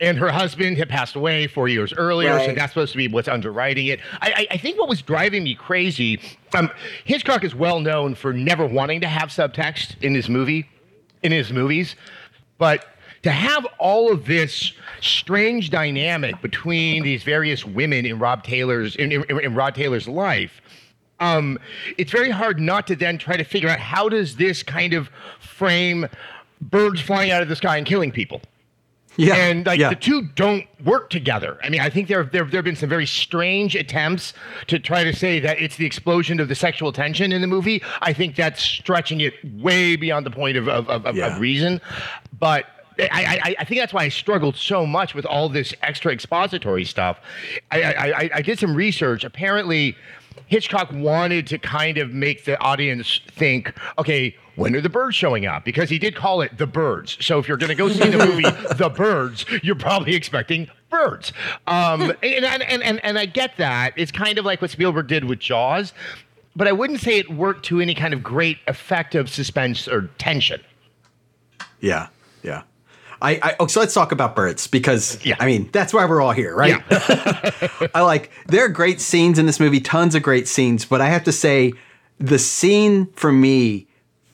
And 0.00 0.18
her 0.18 0.28
husband 0.28 0.76
had 0.76 0.90
passed 0.90 1.16
away 1.16 1.46
four 1.46 1.68
years 1.68 1.94
earlier, 1.94 2.38
so 2.40 2.52
that's 2.52 2.72
supposed 2.72 2.92
to 2.92 2.98
be 2.98 3.08
what's 3.08 3.28
underwriting 3.28 3.86
it. 3.86 4.00
I, 4.20 4.32
I, 4.32 4.46
I 4.50 4.56
think 4.58 4.78
what 4.78 4.88
was 4.88 5.00
driving 5.00 5.44
me 5.44 5.54
crazy, 5.54 6.20
um, 6.54 6.70
Hitchcock 7.04 7.44
is 7.44 7.54
well 7.54 7.80
known 7.80 8.14
for 8.14 8.34
never 8.34 8.66
wanting 8.66 9.00
to 9.00 9.06
have 9.06 9.30
subtext 9.30 10.02
in 10.02 10.14
his 10.14 10.28
movie, 10.28 10.68
in 11.22 11.32
his 11.32 11.52
movies, 11.52 11.96
but 12.58 12.84
to 13.24 13.30
have 13.32 13.66
all 13.78 14.10
of 14.12 14.26
this 14.26 14.72
strange 15.00 15.70
dynamic 15.70 16.40
between 16.40 17.02
these 17.02 17.22
various 17.22 17.64
women 17.64 18.06
in 18.06 18.18
Rob 18.18 18.44
Taylor's 18.44 18.96
in, 18.96 19.12
in, 19.12 19.24
in 19.40 19.54
Rod 19.54 19.74
Taylor's 19.74 20.06
life, 20.06 20.60
um, 21.20 21.58
it's 21.98 22.12
very 22.12 22.30
hard 22.30 22.60
not 22.60 22.86
to 22.86 22.96
then 22.96 23.18
try 23.18 23.36
to 23.36 23.44
figure 23.44 23.68
out 23.68 23.78
how 23.80 24.08
does 24.08 24.36
this 24.36 24.62
kind 24.62 24.92
of 24.94 25.08
frame 25.40 26.06
birds 26.60 27.00
flying 27.00 27.30
out 27.30 27.42
of 27.42 27.48
the 27.48 27.56
sky 27.56 27.76
and 27.78 27.86
killing 27.86 28.10
people 28.12 28.40
Yeah. 29.16 29.34
and 29.36 29.64
like 29.66 29.78
yeah. 29.80 29.88
the 29.90 29.96
two 29.96 30.22
don't 30.34 30.66
work 30.84 31.08
together. 31.10 31.58
I 31.62 31.68
mean, 31.70 31.80
I 31.80 31.88
think 31.90 32.08
there 32.08 32.24
there 32.24 32.44
there 32.44 32.58
have 32.58 32.64
been 32.64 32.76
some 32.76 32.88
very 32.88 33.06
strange 33.06 33.74
attempts 33.74 34.32
to 34.66 34.78
try 34.78 35.02
to 35.04 35.14
say 35.14 35.40
that 35.40 35.60
it's 35.60 35.76
the 35.76 35.86
explosion 35.86 36.40
of 36.40 36.48
the 36.48 36.54
sexual 36.54 36.92
tension 36.92 37.32
in 37.32 37.40
the 37.40 37.46
movie. 37.46 37.82
I 38.02 38.12
think 38.12 38.36
that's 38.36 38.62
stretching 38.62 39.20
it 39.22 39.34
way 39.62 39.96
beyond 39.96 40.26
the 40.26 40.30
point 40.30 40.56
of 40.58 40.68
of, 40.68 40.88
of, 40.90 41.16
Yeah. 41.16 41.34
of 41.34 41.40
reason, 41.40 41.80
but. 42.38 42.66
I, 42.98 43.40
I, 43.42 43.56
I 43.60 43.64
think 43.64 43.80
that's 43.80 43.92
why 43.92 44.04
I 44.04 44.08
struggled 44.08 44.56
so 44.56 44.86
much 44.86 45.14
with 45.14 45.26
all 45.26 45.48
this 45.48 45.74
extra 45.82 46.12
expository 46.12 46.84
stuff. 46.84 47.20
I, 47.70 47.82
I, 47.82 47.92
I, 47.92 48.30
I 48.34 48.42
did 48.42 48.58
some 48.58 48.74
research. 48.74 49.24
Apparently, 49.24 49.96
Hitchcock 50.46 50.90
wanted 50.92 51.46
to 51.48 51.58
kind 51.58 51.98
of 51.98 52.12
make 52.12 52.44
the 52.44 52.58
audience 52.60 53.20
think, 53.32 53.72
okay, 53.98 54.36
when 54.56 54.76
are 54.76 54.80
the 54.80 54.88
birds 54.88 55.16
showing 55.16 55.46
up? 55.46 55.64
Because 55.64 55.90
he 55.90 55.98
did 55.98 56.14
call 56.14 56.40
it 56.40 56.56
The 56.58 56.66
Birds. 56.66 57.16
So 57.20 57.38
if 57.38 57.48
you're 57.48 57.56
going 57.56 57.70
to 57.70 57.74
go 57.74 57.88
see 57.88 58.08
the 58.08 58.24
movie 58.24 58.42
The 58.74 58.88
Birds, 58.88 59.44
you're 59.62 59.74
probably 59.74 60.14
expecting 60.14 60.68
birds. 60.90 61.32
Um, 61.66 62.02
and, 62.22 62.44
and, 62.44 62.62
and, 62.62 62.82
and, 62.82 63.04
and 63.04 63.18
I 63.18 63.26
get 63.26 63.56
that. 63.56 63.94
It's 63.96 64.12
kind 64.12 64.38
of 64.38 64.44
like 64.44 64.62
what 64.62 64.70
Spielberg 64.70 65.08
did 65.08 65.24
with 65.24 65.40
Jaws, 65.40 65.92
but 66.54 66.68
I 66.68 66.72
wouldn't 66.72 67.00
say 67.00 67.18
it 67.18 67.30
worked 67.30 67.64
to 67.66 67.80
any 67.80 67.94
kind 67.94 68.14
of 68.14 68.22
great 68.22 68.58
effect 68.68 69.14
of 69.14 69.28
suspense 69.28 69.88
or 69.88 70.08
tension. 70.18 70.60
Yeah, 71.80 72.08
yeah. 72.42 72.62
I, 73.22 73.40
I 73.42 73.56
oh, 73.60 73.66
so 73.66 73.80
let's 73.80 73.94
talk 73.94 74.12
about 74.12 74.36
birds 74.36 74.66
because 74.66 75.24
Yeah. 75.24 75.36
I 75.38 75.46
mean 75.46 75.68
that's 75.72 75.92
why 75.92 76.04
we're 76.04 76.20
all 76.20 76.32
here, 76.32 76.54
right? 76.54 76.82
I 77.94 78.02
like 78.02 78.30
there 78.46 78.64
are 78.64 78.68
great 78.68 79.00
scenes 79.00 79.38
in 79.38 79.46
this 79.46 79.60
movie, 79.60 79.80
tons 79.80 80.14
of 80.14 80.22
great 80.22 80.48
scenes, 80.48 80.84
but 80.84 81.00
I 81.00 81.06
have 81.06 81.24
to 81.24 81.32
say 81.32 81.72
the 82.18 82.38
scene 82.38 83.06
for 83.14 83.32
me 83.32 83.86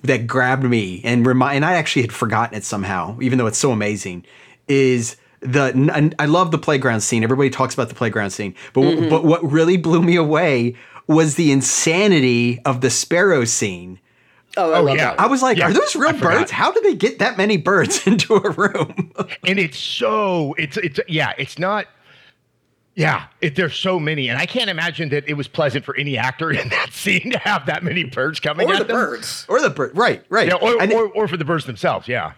that 0.02 0.26
grabbed 0.26 0.64
me 0.64 1.00
and 1.04 1.26
remind 1.26 1.56
and 1.56 1.64
I 1.64 1.74
actually 1.74 2.02
had 2.02 2.12
forgotten 2.12 2.56
it 2.56 2.64
somehow, 2.64 3.18
even 3.20 3.38
though 3.38 3.46
it's 3.46 3.58
so 3.58 3.72
amazing, 3.72 4.24
is 4.68 5.16
the 5.40 5.72
and 5.94 6.14
I 6.18 6.26
love 6.26 6.50
the 6.50 6.58
playground 6.58 7.00
scene. 7.00 7.24
Everybody 7.24 7.50
talks 7.50 7.74
about 7.74 7.88
the 7.88 7.94
playground 7.94 8.30
scene, 8.30 8.54
but 8.72 8.82
mm-hmm. 8.82 9.08
but 9.08 9.24
what 9.24 9.42
really 9.42 9.76
blew 9.76 10.02
me 10.02 10.16
away 10.16 10.76
was 11.06 11.34
the 11.34 11.50
insanity 11.50 12.60
of 12.64 12.80
the 12.80 12.90
sparrow 12.90 13.44
scene. 13.44 13.98
Oh, 14.56 14.72
I 14.72 14.78
Oh, 14.78 14.82
love 14.82 14.96
yeah. 14.96 15.10
that. 15.10 15.20
I 15.20 15.26
was 15.26 15.42
like, 15.42 15.56
Yeah, 15.58 15.68
are 15.68 15.72
those 15.72 15.94
real 15.94 16.12
birds? 16.12 16.50
How 16.50 16.72
do 16.72 16.80
they 16.80 16.94
get 16.94 17.18
that 17.20 17.36
many 17.36 17.56
birds 17.56 18.06
into 18.06 18.34
a 18.34 18.50
room? 18.50 19.12
and 19.46 19.58
it's 19.58 19.78
so 19.78 20.54
it's 20.58 20.76
it's 20.76 20.98
yeah 21.08 21.32
it's 21.38 21.58
not 21.58 21.86
yeah 22.96 23.26
it, 23.40 23.54
there's 23.54 23.76
so 23.76 24.00
many 24.00 24.28
and 24.28 24.36
i 24.36 24.44
can't 24.44 24.68
imagine 24.68 25.10
that 25.10 25.26
it 25.28 25.34
was 25.34 25.46
pleasant 25.46 25.84
for 25.84 25.94
any 25.96 26.18
actor 26.18 26.50
in 26.50 26.68
that 26.70 26.92
scene 26.92 27.30
to 27.30 27.38
have 27.38 27.64
that 27.66 27.84
many 27.84 28.02
birds 28.02 28.40
coming 28.40 28.68
Or 28.68 28.72
at 28.74 28.78
the 28.80 28.84
them 28.84 28.96
birds. 28.96 29.46
or 29.48 29.60
the 29.62 29.70
bird, 29.70 29.96
right, 29.96 30.24
right. 30.28 30.48
yeah, 30.48 30.54
or, 30.54 30.82
and, 30.82 30.92
or, 30.92 31.06
or 31.12 31.28
for 31.28 31.36
the 31.36 31.44
birds 31.44 31.66
themselves 31.66 32.08
yeah 32.08 32.32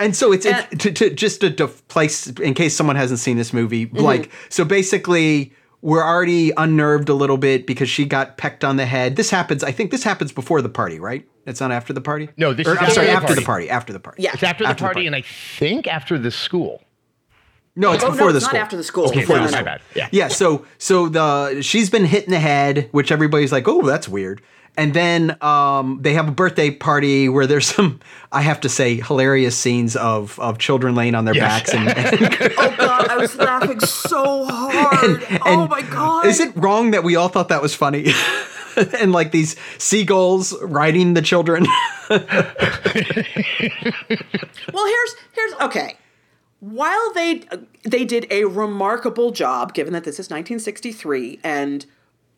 and 0.00 0.16
so 0.16 0.32
it's, 0.32 0.44
And- 0.46 0.66
it's 0.72 0.82
to, 0.82 0.92
to 0.92 1.10
just 1.10 1.40
to, 1.42 1.50
to 1.52 1.68
place 1.68 2.26
in 2.26 2.54
case 2.54 2.74
someone 2.76 2.96
hasn't 2.96 3.20
seen 3.20 3.36
this 3.36 3.52
movie, 3.52 3.86
Mm-hmm. 3.86 3.98
like 3.98 4.30
so 4.48 4.64
basically 4.64 5.52
we're 5.84 6.02
already 6.02 6.50
unnerved 6.56 7.08
a 7.10 7.14
little 7.14 7.36
bit 7.36 7.66
because 7.66 7.88
she 7.90 8.06
got 8.06 8.38
pecked 8.38 8.64
on 8.64 8.76
the 8.76 8.86
head. 8.86 9.16
This 9.16 9.28
happens. 9.30 9.62
I 9.62 9.70
think 9.70 9.90
this 9.90 10.02
happens 10.02 10.32
before 10.32 10.62
the 10.62 10.68
party, 10.70 10.98
right? 10.98 11.28
It's 11.46 11.60
not 11.60 11.70
after 11.72 11.92
the 11.92 12.00
party. 12.00 12.30
No, 12.38 12.54
this 12.54 12.66
Or, 12.66 12.72
is 12.72 12.78
I'm 12.78 12.84
after 12.84 12.94
sorry, 12.94 13.06
the 13.08 13.12
after 13.12 13.34
the 13.34 13.42
party. 13.42 13.44
party. 13.44 13.70
After 13.70 13.92
the 13.92 14.00
party. 14.00 14.22
Yeah. 14.22 14.30
it's 14.32 14.42
after, 14.42 14.64
After 14.64 14.74
the 14.74 14.74
the 14.74 14.80
party 14.86 14.94
party. 15.00 15.06
and 15.08 15.14
i 15.16 15.20
think 15.58 15.86
after 15.86 16.18
the 16.18 16.30
school 16.30 16.82
No, 17.76 17.92
it's 17.92 18.02
Oh, 18.02 18.10
before 18.12 18.28
no, 18.28 18.32
the 18.32 18.36
it's 18.38 18.46
school. 18.46 18.58
not 18.58 18.64
after 18.64 18.76
the 18.78 18.82
school. 18.84 19.04
It's 19.04 19.12
okay 19.12 19.20
before 19.20 19.36
no, 19.36 19.42
the 19.46 19.52
my 19.52 19.58
school. 19.58 19.64
bad 19.66 19.80
yeah 19.94 20.08
Yeah, 20.10 20.28
so 20.28 20.64
so 20.78 21.08
the 21.10 21.60
she's 21.60 21.90
been 21.90 22.06
hit 22.06 22.24
in 22.24 22.30
the 22.30 22.40
head, 22.40 22.88
which 22.92 23.12
everybody's 23.12 23.52
like, 23.52 23.68
"Oh, 23.68 23.82
that's 23.82 24.08
weird." 24.08 24.40
And 24.76 24.92
then 24.92 25.36
um, 25.40 25.98
they 26.02 26.14
have 26.14 26.26
a 26.26 26.32
birthday 26.32 26.70
party 26.70 27.28
where 27.28 27.46
there's 27.46 27.66
some, 27.68 28.00
I 28.32 28.42
have 28.42 28.60
to 28.62 28.68
say, 28.68 28.96
hilarious 28.96 29.56
scenes 29.56 29.94
of 29.94 30.38
of 30.40 30.58
children 30.58 30.94
laying 30.96 31.14
on 31.14 31.24
their 31.24 31.34
Yes. 31.36 31.70
backs 31.70 31.74
and, 31.74 31.88
and 32.42 32.52
Oh 32.58 32.74
god, 32.76 33.08
I 33.08 33.16
was 33.16 33.36
laughing 33.36 33.78
so 33.80 34.44
hard. 34.44 35.24
oh 35.30 35.38
and 35.62 35.70
my 35.70 35.82
god. 35.82 36.26
Is 36.26 36.40
it 36.40 36.56
wrong 36.56 36.90
that 36.90 37.04
we 37.04 37.14
all 37.14 37.28
thought 37.28 37.50
that 37.50 37.62
was 37.62 37.72
funny? 37.74 38.06
and 38.98 39.12
like 39.12 39.30
these 39.30 39.54
seagulls 39.78 40.52
riding 40.60 41.14
the 41.14 41.22
children. 41.22 41.66
Well, 44.72 44.86
here's 44.86 45.14
here's 45.32 45.52
okay. 45.60 45.96
While 46.60 47.12
they 47.14 47.42
they 47.84 48.04
did 48.04 48.26
a 48.30 48.44
remarkable 48.44 49.30
job, 49.30 49.74
given 49.74 49.92
that 49.92 50.04
this 50.04 50.14
is 50.14 50.26
1963 50.30 51.40
and 51.44 51.86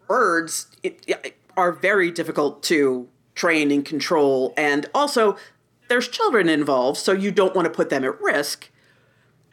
birds 0.06 0.66
it, 0.82 1.36
are 1.56 1.72
very 1.72 2.10
difficult 2.10 2.62
to 2.64 3.08
train 3.34 3.70
and 3.70 3.84
control, 3.84 4.54
and 4.56 4.86
also 4.94 5.36
there's 5.88 6.08
children 6.08 6.48
involved, 6.48 6.98
so 6.98 7.12
you 7.12 7.30
don't 7.30 7.54
want 7.54 7.66
to 7.66 7.70
put 7.70 7.90
them 7.90 8.04
at 8.04 8.20
risk. 8.20 8.70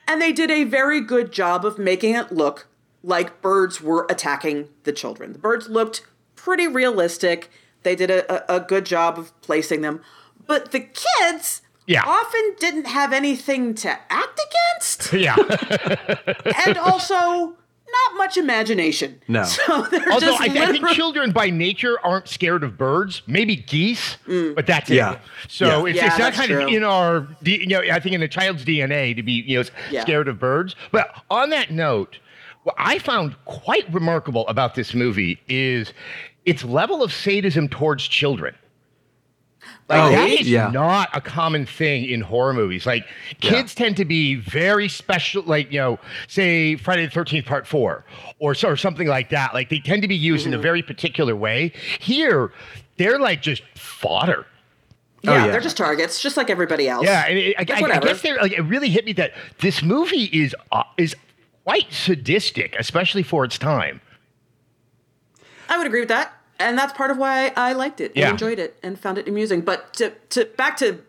And 0.07 0.21
they 0.21 0.31
did 0.31 0.51
a 0.51 0.63
very 0.63 0.99
good 0.99 1.31
job 1.31 1.65
of 1.65 1.77
making 1.77 2.15
it 2.15 2.31
look 2.31 2.67
like 3.03 3.41
birds 3.41 3.81
were 3.81 4.05
attacking 4.09 4.69
the 4.83 4.91
children. 4.91 5.33
The 5.33 5.39
birds 5.39 5.69
looked 5.69 6.05
pretty 6.35 6.67
realistic. 6.67 7.49
They 7.83 7.95
did 7.95 8.09
a, 8.09 8.53
a, 8.53 8.59
good 8.59 8.85
job 8.85 9.19
of 9.19 9.39
placing 9.41 9.81
them. 9.81 10.01
But 10.45 10.71
the 10.71 10.79
kids 10.79 11.61
Yeah. 11.85 12.03
often 12.05 12.55
didn't 12.59 12.85
have 12.87 13.11
anything 13.13 13.75
to 13.75 13.89
act 14.09 14.39
against. 14.39 15.13
yeah 15.13 15.35
and 16.65 16.77
also 16.77 17.55
not 17.93 18.17
much 18.17 18.37
imagination. 18.37 19.21
No. 19.27 19.43
So 19.53 19.83
they're 19.83 20.11
also 20.11 20.25
just 20.27 20.41
I, 20.41 20.45
I 20.67 20.71
think 20.71 20.87
children 20.89 21.31
by 21.31 21.49
nature 21.49 21.97
aren't 22.03 22.27
scared 22.27 22.63
of 22.63 22.77
birds 22.77 23.21
maybe 23.27 23.55
geese 23.55 24.17
mm. 24.27 24.55
but 24.55 24.65
that's 24.67 24.89
it 24.89 24.95
Yeah. 24.95 25.19
so 25.47 25.65
Yeah. 25.85 25.85
it's, 25.91 25.97
Yeah, 25.97 26.07
it's 26.07 26.17
not 26.17 26.33
kind 26.33 26.49
true. 26.49 26.63
of 26.63 26.69
in 26.69 26.83
our 26.83 27.27
you 27.41 27.67
know 27.67 27.79
i 27.81 27.99
think 27.99 28.15
in 28.15 28.21
a 28.23 28.27
child's 28.27 28.65
dna 28.65 29.15
to 29.15 29.23
be 29.23 29.33
you 29.45 29.59
know 29.61 29.69
Yeah. 29.91 30.01
scared 30.01 30.27
of 30.27 30.39
birds 30.39 30.75
but 30.91 31.13
on 31.29 31.49
that 31.51 31.71
note 31.71 32.17
what 32.63 32.75
i 32.77 32.97
found 32.99 33.35
quite 33.45 33.91
remarkable 33.93 34.47
about 34.47 34.75
this 34.75 34.93
movie 34.93 35.39
is 35.47 35.93
its 36.45 36.63
level 36.63 37.03
of 37.03 37.13
sadism 37.13 37.67
towards 37.69 38.07
children 38.07 38.55
like 39.89 39.99
Oh, 39.99 40.09
that 40.11 40.29
is 40.29 40.49
yeah. 40.49 40.69
not 40.69 41.09
a 41.13 41.21
common 41.21 41.65
thing 41.65 42.05
in 42.05 42.21
horror 42.21 42.53
movies. 42.53 42.85
Like 42.85 43.05
kids 43.41 43.73
tend 43.75 43.97
to 43.97 44.05
be 44.05 44.35
very 44.35 44.87
special, 44.87 45.43
like 45.43 45.71
you 45.71 45.79
know, 45.79 45.99
say 46.27 46.75
Friday 46.75 47.05
the 47.05 47.11
Thirteenth 47.11 47.45
Part 47.45 47.67
Four, 47.67 48.05
or 48.39 48.55
so- 48.55 48.69
or 48.69 48.77
something 48.77 49.07
like 49.07 49.29
that. 49.29 49.53
Like 49.53 49.69
they 49.69 49.79
tend 49.79 50.01
to 50.01 50.07
be 50.07 50.15
used 50.15 50.45
Mm-hmm. 50.45 50.53
in 50.53 50.59
a 50.59 50.61
very 50.61 50.81
particular 50.81 51.35
way. 51.35 51.71
Here, 51.99 52.51
they're 52.97 53.19
like 53.19 53.41
just 53.41 53.63
fodder. 53.75 54.45
yeah, 55.21 55.31
Oh, 55.31 55.35
yeah. 55.45 55.47
they're 55.51 55.61
just 55.61 55.77
targets, 55.77 56.21
just 56.21 56.37
like 56.37 56.49
everybody 56.49 56.87
else. 56.89 57.05
Yeah, 57.05 57.25
and 57.27 57.37
it, 57.37 57.55
I, 57.57 57.65
I, 57.73 57.77
I 57.77 57.81
whatever. 57.81 58.07
guess 58.07 58.21
they're 58.21 58.37
like 58.37 58.51
it 58.53 58.61
really 58.61 58.89
hit 58.89 59.05
me 59.05 59.13
that 59.13 59.33
this 59.59 59.81
movie 59.83 60.25
is 60.25 60.55
uh, 60.71 60.83
is 60.97 61.15
quite 61.63 61.91
sadistic, 61.93 62.75
especially 62.77 63.23
for 63.23 63.45
its 63.45 63.57
time. 63.57 64.01
I 65.69 65.77
would 65.77 65.87
agree 65.87 66.01
with 66.01 66.09
that. 66.09 66.33
And 66.63 66.77
that's 66.77 66.93
part 66.93 67.11
of 67.11 67.17
why 67.17 67.51
I 67.55 67.73
liked 67.73 68.01
it 68.01 68.13
Yeah. 68.15 68.25
and 68.29 68.31
enjoyed 68.33 68.59
it 68.59 68.77
and 68.83 68.99
found 68.99 69.17
it 69.17 69.27
amusing. 69.27 69.61
But 69.61 69.93
to, 69.95 70.11
to 70.31 70.45
back 70.57 70.77
to 70.77 70.99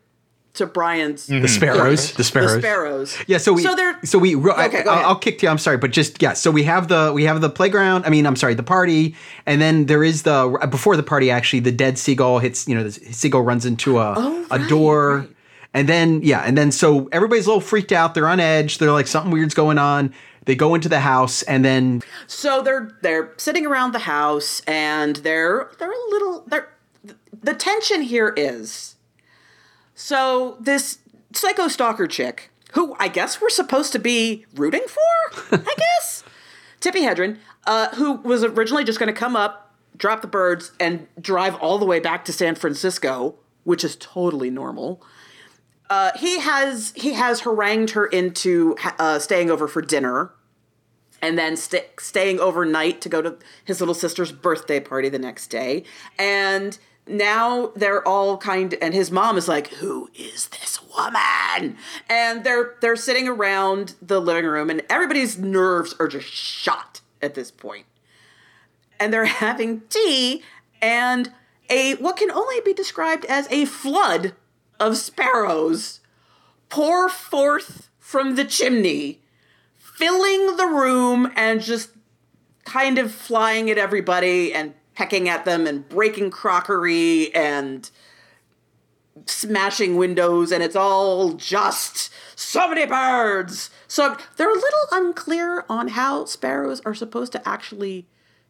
to 0.55 0.67
Brian's 0.67 1.27
mm-hmm. 1.29 1.43
the 1.43 1.49
sparrows. 1.49 2.13
The 2.13 2.23
sparrows. 2.23 2.55
the 2.55 2.61
sparrows. 2.61 3.19
Yeah, 3.27 3.39
so 3.39 3.53
we 3.53 3.63
so 3.63 3.75
they're 3.75 3.99
so 4.05 4.19
we 4.21 4.37
ro- 4.37 4.55
I, 4.55 4.67
Okay, 4.67 4.85
go 4.85 4.93
ahead. 4.93 5.05
I'll 5.05 5.17
kick 5.19 5.39
to 5.39 5.47
you. 5.47 5.51
I'm 5.51 5.59
sorry, 5.59 5.79
but 5.79 5.91
just 5.91 6.23
yeah. 6.23 6.35
So 6.35 6.51
we 6.53 6.63
have 6.63 6.87
the 6.87 7.11
we 7.13 7.25
have 7.25 7.41
the 7.41 7.51
playground. 7.51 8.07
I 8.07 8.11
mean, 8.11 8.25
I'm 8.25 8.37
sorry, 8.37 8.55
the 8.55 8.63
party, 8.63 9.17
and 9.47 9.61
then 9.61 9.87
there 9.87 10.05
is 10.05 10.23
the 10.23 10.57
before 10.71 10.97
the 10.97 11.03
party. 11.03 11.29
Actually, 11.31 11.61
the 11.61 11.73
dead 11.73 11.99
seagull 11.99 12.39
hits. 12.39 12.69
You 12.69 12.77
know, 12.77 12.85
the 12.85 12.93
seagull 12.93 13.43
runs 13.43 13.67
into 13.67 13.99
a 13.99 14.15
Oh, 14.17 14.47
a 14.53 14.61
door, 14.69 15.17
right. 15.19 15.31
and 15.75 15.89
then 15.89 16.21
yeah, 16.23 16.43
and 16.43 16.57
then 16.57 16.71
so 16.71 17.09
everybody's 17.11 17.47
a 17.47 17.49
little 17.49 17.61
freaked 17.61 17.91
out. 17.91 18.15
They're 18.15 18.29
on 18.29 18.39
edge. 18.39 18.79
They're 18.79 18.93
like 18.93 19.09
something 19.09 19.33
weird's 19.33 19.55
going 19.55 19.79
on. 19.79 20.15
They 20.45 20.55
go 20.55 20.75
into 20.75 20.89
the 20.89 21.01
house, 21.01 21.43
and 21.43 21.65
then 21.65 22.03
So 22.27 22.63
they're 22.63 22.97
they're 23.03 23.33
sitting 23.37 23.67
around 23.67 23.93
the 23.93 24.01
house 24.01 24.61
and 24.67 25.17
they're 25.17 25.71
they're 25.79 25.91
a 25.91 26.11
little 26.11 26.45
they're 26.47 26.69
the 27.43 27.55
tension 27.55 28.03
here 28.03 28.33
is 28.37 28.97
so 29.95 30.57
this 30.61 30.99
psycho 31.33 31.69
stalker 31.69 32.07
chick 32.07 32.51
who 32.75 32.97
I 32.99 33.09
guess 33.09 33.41
we're 33.41 33.51
supposed 33.51 33.93
to 33.93 33.99
be 33.99 34.47
rooting 34.55 34.85
for, 34.87 35.57
I 35.57 35.75
guess. 35.77 36.25
Tippi 36.81 37.09
Hedren, 37.09 37.39
uh, 37.67 37.95
who 37.95 38.15
was 38.15 38.43
originally 38.43 38.85
just 38.85 38.99
going 38.99 39.13
to 39.13 39.19
come 39.19 39.37
up, 39.37 39.73
drop 39.97 40.23
the 40.23 40.27
birds, 40.27 40.73
and 40.81 41.07
drive 41.21 41.55
all 41.57 41.79
the 41.79 41.87
way 41.87 42.01
back 42.01 42.25
to 42.25 42.33
San 42.33 42.57
Francisco, 42.57 43.37
which 43.63 43.85
is 43.85 43.97
totally 43.97 44.51
normal. 44.51 45.01
Uh, 45.95 46.11
he 46.17 46.41
has 46.41 46.93
he 46.97 47.13
has 47.13 47.43
harangued 47.43 47.91
her 47.91 48.05
into 48.05 48.75
uh, 48.99 49.17
staying 49.21 49.49
over 49.49 49.69
for 49.69 49.81
dinner 49.81 50.33
and 51.23 51.39
then 51.39 51.57
st- 51.57 51.87
staying 52.01 52.41
overnight 52.41 53.01
to 53.01 53.09
go 53.09 53.23
to 53.23 53.39
his 53.65 53.81
little 53.81 53.95
sister's 53.95 54.33
birthday 54.33 54.81
party 54.81 55.09
the 55.09 55.21
next 55.21 55.47
day. 55.53 55.85
And 56.19 56.77
now 57.07 57.71
they're 57.77 58.03
all 58.09 58.39
kind 58.39 58.75
and 58.83 58.93
his 58.93 59.13
mom 59.13 59.37
is 59.37 59.47
like, 59.47 59.69
"Who 59.75 60.11
is 60.17 60.49
this 60.49 60.81
woman?" 60.97 61.77
And 62.09 62.43
they're 62.43 62.75
they're 62.81 62.97
sitting 62.97 63.29
around 63.29 63.95
the 64.03 64.21
living 64.21 64.47
room 64.47 64.71
and 64.71 64.83
everybody's 64.91 65.39
nerves 65.39 65.95
are 66.01 66.09
just 66.09 66.27
shot 66.27 67.03
at 67.23 67.35
this 67.35 67.53
point. 67.53 67.87
And 68.99 69.13
they're 69.13 69.25
having 69.47 69.83
tea 69.83 70.43
and 70.83 71.33
a 71.71 71.95
what 71.95 72.17
can 72.17 72.33
only 72.33 72.61
be 72.63 72.75
described 72.75 73.25
as 73.27 73.47
a 73.53 73.65
flood 73.65 74.33
of 74.81 74.97
sparrows 74.97 76.01
pour 76.69 77.09
forth 77.09 77.89
from 77.99 78.35
the 78.37 78.45
chimney 78.45 79.21
filling 79.77 80.57
the 80.57 80.67
room 80.67 81.31
and 81.37 81.61
just 81.61 81.91
kind 82.65 82.99
of 82.99 83.13
flying 83.13 83.71
at 83.71 83.79
everybody 83.79 84.53
and 84.53 84.75
pecking 84.95 85.29
at 85.29 85.45
them 85.45 85.67
and 85.67 85.89
breaking 85.89 86.31
crockery 86.31 87.35
and 87.35 87.91
smashing 89.27 89.97
windows 89.97 90.51
and 90.51 90.63
it's 90.63 90.77
all 90.77 91.35
just 91.35 92.11
so 92.37 92.69
many 92.69 92.87
birds. 92.87 93.71
So 93.87 94.17
they're 94.37 94.51
a 94.51 94.55
little 94.55 94.89
unclear 94.93 95.65
on 95.69 95.89
how 95.89 96.25
sparrows 96.25 96.81
are 96.85 96.95
supposed 96.95 97.33
to 97.33 97.49
actually 97.49 98.07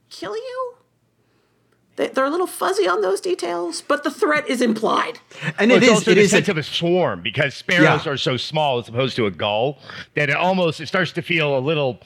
kill 0.09 0.37
you. 0.37 0.77
They, 1.97 2.09
they're 2.09 2.25
a 2.25 2.31
little 2.31 2.47
fuzzy 2.47 2.89
on 2.89 3.01
those 3.03 3.21
details, 3.21 3.83
but 3.83 4.03
the 4.05 4.11
threat 4.11 4.49
is 4.49 4.61
implied. 4.61 5.21
And 5.59 5.71
Well, 5.71 5.79
it 5.79 5.83
it's 5.85 5.87
is 5.87 5.99
also 5.99 6.11
it 6.11 6.15
the 6.17 6.21
is 6.23 6.31
sense 6.31 6.49
a, 6.49 6.51
of 6.53 6.59
a 6.59 6.63
swarm 6.63 7.23
because 7.23 7.55
sparrows 7.55 8.05
Yeah. 8.05 8.13
are 8.13 8.17
so 8.17 8.37
small 8.37 8.79
as 8.79 8.89
opposed 8.89 9.17
to 9.17 9.27
a 9.27 9.31
gull 9.31 9.79
that 10.15 10.29
it 10.31 10.37
almost 10.37 10.81
it 10.81 10.87
starts 10.87 11.13
to 11.13 11.23
feel 11.23 11.57
a 11.57 11.61
little 11.61 12.01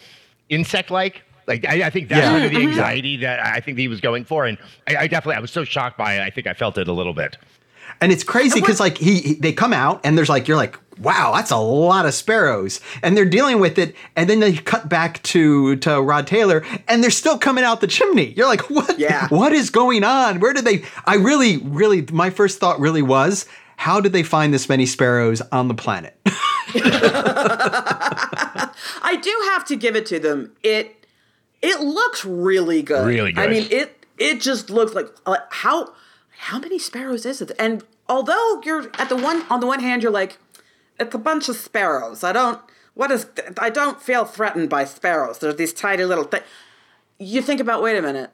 insect-like. 0.48 1.22
Like 1.46 1.64
I, 1.66 1.86
I 1.86 1.90
think 1.90 2.08
that's 2.08 2.20
Yeah. 2.22 2.30
kind 2.30 2.44
of 2.44 2.50
the 2.50 2.58
mm-hmm. 2.58 2.68
anxiety 2.68 3.16
that 3.18 3.40
I 3.44 3.60
think 3.60 3.78
he 3.78 3.88
was 3.88 4.00
going 4.00 4.24
for, 4.24 4.44
and 4.44 4.58
I, 4.86 4.96
I 4.96 5.06
definitely 5.06 5.36
I 5.36 5.40
was 5.40 5.50
so 5.50 5.64
shocked 5.64 5.96
by 5.96 6.14
it. 6.14 6.20
I 6.20 6.30
think 6.30 6.46
I 6.46 6.52
felt 6.52 6.76
it 6.76 6.88
a 6.88 6.92
little 6.92 7.14
bit. 7.14 7.36
And 8.00 8.12
it's 8.12 8.24
crazy 8.24 8.60
because 8.60 8.80
like 8.80 8.98
he, 8.98 9.20
he 9.20 9.34
they 9.34 9.52
come 9.52 9.72
out 9.72 10.00
and 10.04 10.16
there's 10.16 10.28
like 10.28 10.46
you're 10.48 10.56
like 10.56 10.78
wow 11.00 11.32
that's 11.34 11.50
a 11.52 11.56
lot 11.56 12.06
of 12.06 12.14
sparrows 12.14 12.80
and 13.04 13.16
they're 13.16 13.24
dealing 13.24 13.60
with 13.60 13.78
it 13.78 13.94
and 14.16 14.28
then 14.28 14.40
they 14.40 14.52
cut 14.54 14.88
back 14.88 15.22
to 15.22 15.76
to 15.76 16.00
Rod 16.00 16.26
Taylor 16.26 16.64
and 16.88 17.02
they're 17.02 17.10
still 17.10 17.38
coming 17.38 17.64
out 17.64 17.80
the 17.80 17.86
chimney. 17.86 18.32
You're 18.36 18.46
like 18.48 18.68
what 18.70 18.98
Yeah. 18.98 19.28
what 19.28 19.52
is 19.52 19.70
going 19.70 20.04
on? 20.04 20.40
Where 20.40 20.52
did 20.52 20.64
they? 20.64 20.84
I 21.06 21.16
really 21.16 21.58
really 21.58 22.02
my 22.12 22.30
first 22.30 22.58
thought 22.58 22.80
really 22.80 23.02
was 23.02 23.46
how 23.76 24.00
did 24.00 24.12
they 24.12 24.22
find 24.24 24.52
this 24.52 24.68
many 24.68 24.86
sparrows 24.86 25.40
on 25.52 25.68
the 25.68 25.74
planet? 25.74 26.16
I 27.90 29.18
do 29.22 29.50
have 29.52 29.64
to 29.66 29.76
give 29.76 29.96
it 29.96 30.06
to 30.06 30.18
them. 30.18 30.52
It 30.62 31.06
it 31.62 31.80
looks 31.80 32.24
really 32.24 32.82
good. 32.82 33.06
Really 33.06 33.32
good. 33.32 33.44
I 33.44 33.48
mean, 33.48 33.66
it 33.70 34.04
it 34.18 34.40
just 34.40 34.70
looks 34.70 34.94
like 34.94 35.06
uh, 35.26 35.36
how 35.50 35.92
how 36.38 36.58
many 36.58 36.78
sparrows 36.78 37.26
is 37.26 37.40
it? 37.42 37.52
And 37.58 37.82
although 38.08 38.60
you're 38.64 38.90
at 38.98 39.08
the 39.08 39.16
one 39.16 39.44
on 39.50 39.60
the 39.60 39.66
one 39.66 39.80
hand, 39.80 40.02
you're 40.02 40.12
like, 40.12 40.38
it's 40.98 41.14
a 41.14 41.18
bunch 41.18 41.48
of 41.48 41.56
sparrows. 41.56 42.24
I 42.24 42.32
don't. 42.32 42.60
What 42.94 43.10
is? 43.10 43.26
I 43.58 43.70
don't 43.70 44.00
feel 44.02 44.24
threatened 44.24 44.68
by 44.70 44.84
sparrows. 44.84 45.38
They're 45.38 45.52
these 45.52 45.72
tiny 45.72 46.04
little 46.04 46.24
things. 46.24 46.44
You 47.18 47.42
think 47.42 47.60
about. 47.60 47.82
Wait 47.82 47.96
a 47.96 48.02
minute. 48.02 48.30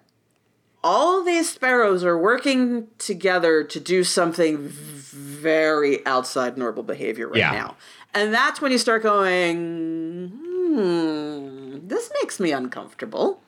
All 0.82 1.23
these 1.25 1.50
sparrows 1.50 2.04
are 2.04 2.16
working 2.18 2.88
together 2.99 3.64
to 3.64 3.80
do 3.80 4.04
something 4.04 4.68
very 4.68 6.04
outside 6.06 6.58
normal 6.58 6.82
behavior 6.82 7.26
right 7.28 7.38
Yeah. 7.38 7.52
now. 7.52 7.76
And 8.12 8.34
that's 8.34 8.61
when 8.61 8.70
you 8.70 8.76
start 8.78 9.02
going, 9.02 10.28
hmm, 10.28 11.88
this 11.88 12.11
makes 12.20 12.38
me 12.38 12.52
uncomfortable. 12.52 13.40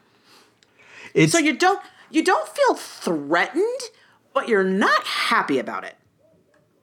It's 1.15 1.33
So 1.33 1.39
you 1.39 1.53
don't 1.57 1.81
you 2.11 2.25
don't 2.25 2.49
feel 2.49 2.75
threatened, 2.75 3.81
but 4.37 4.49
you're 4.49 4.63
not 4.63 5.03
happy 5.05 5.59
about 5.59 5.83
it. 5.83 5.97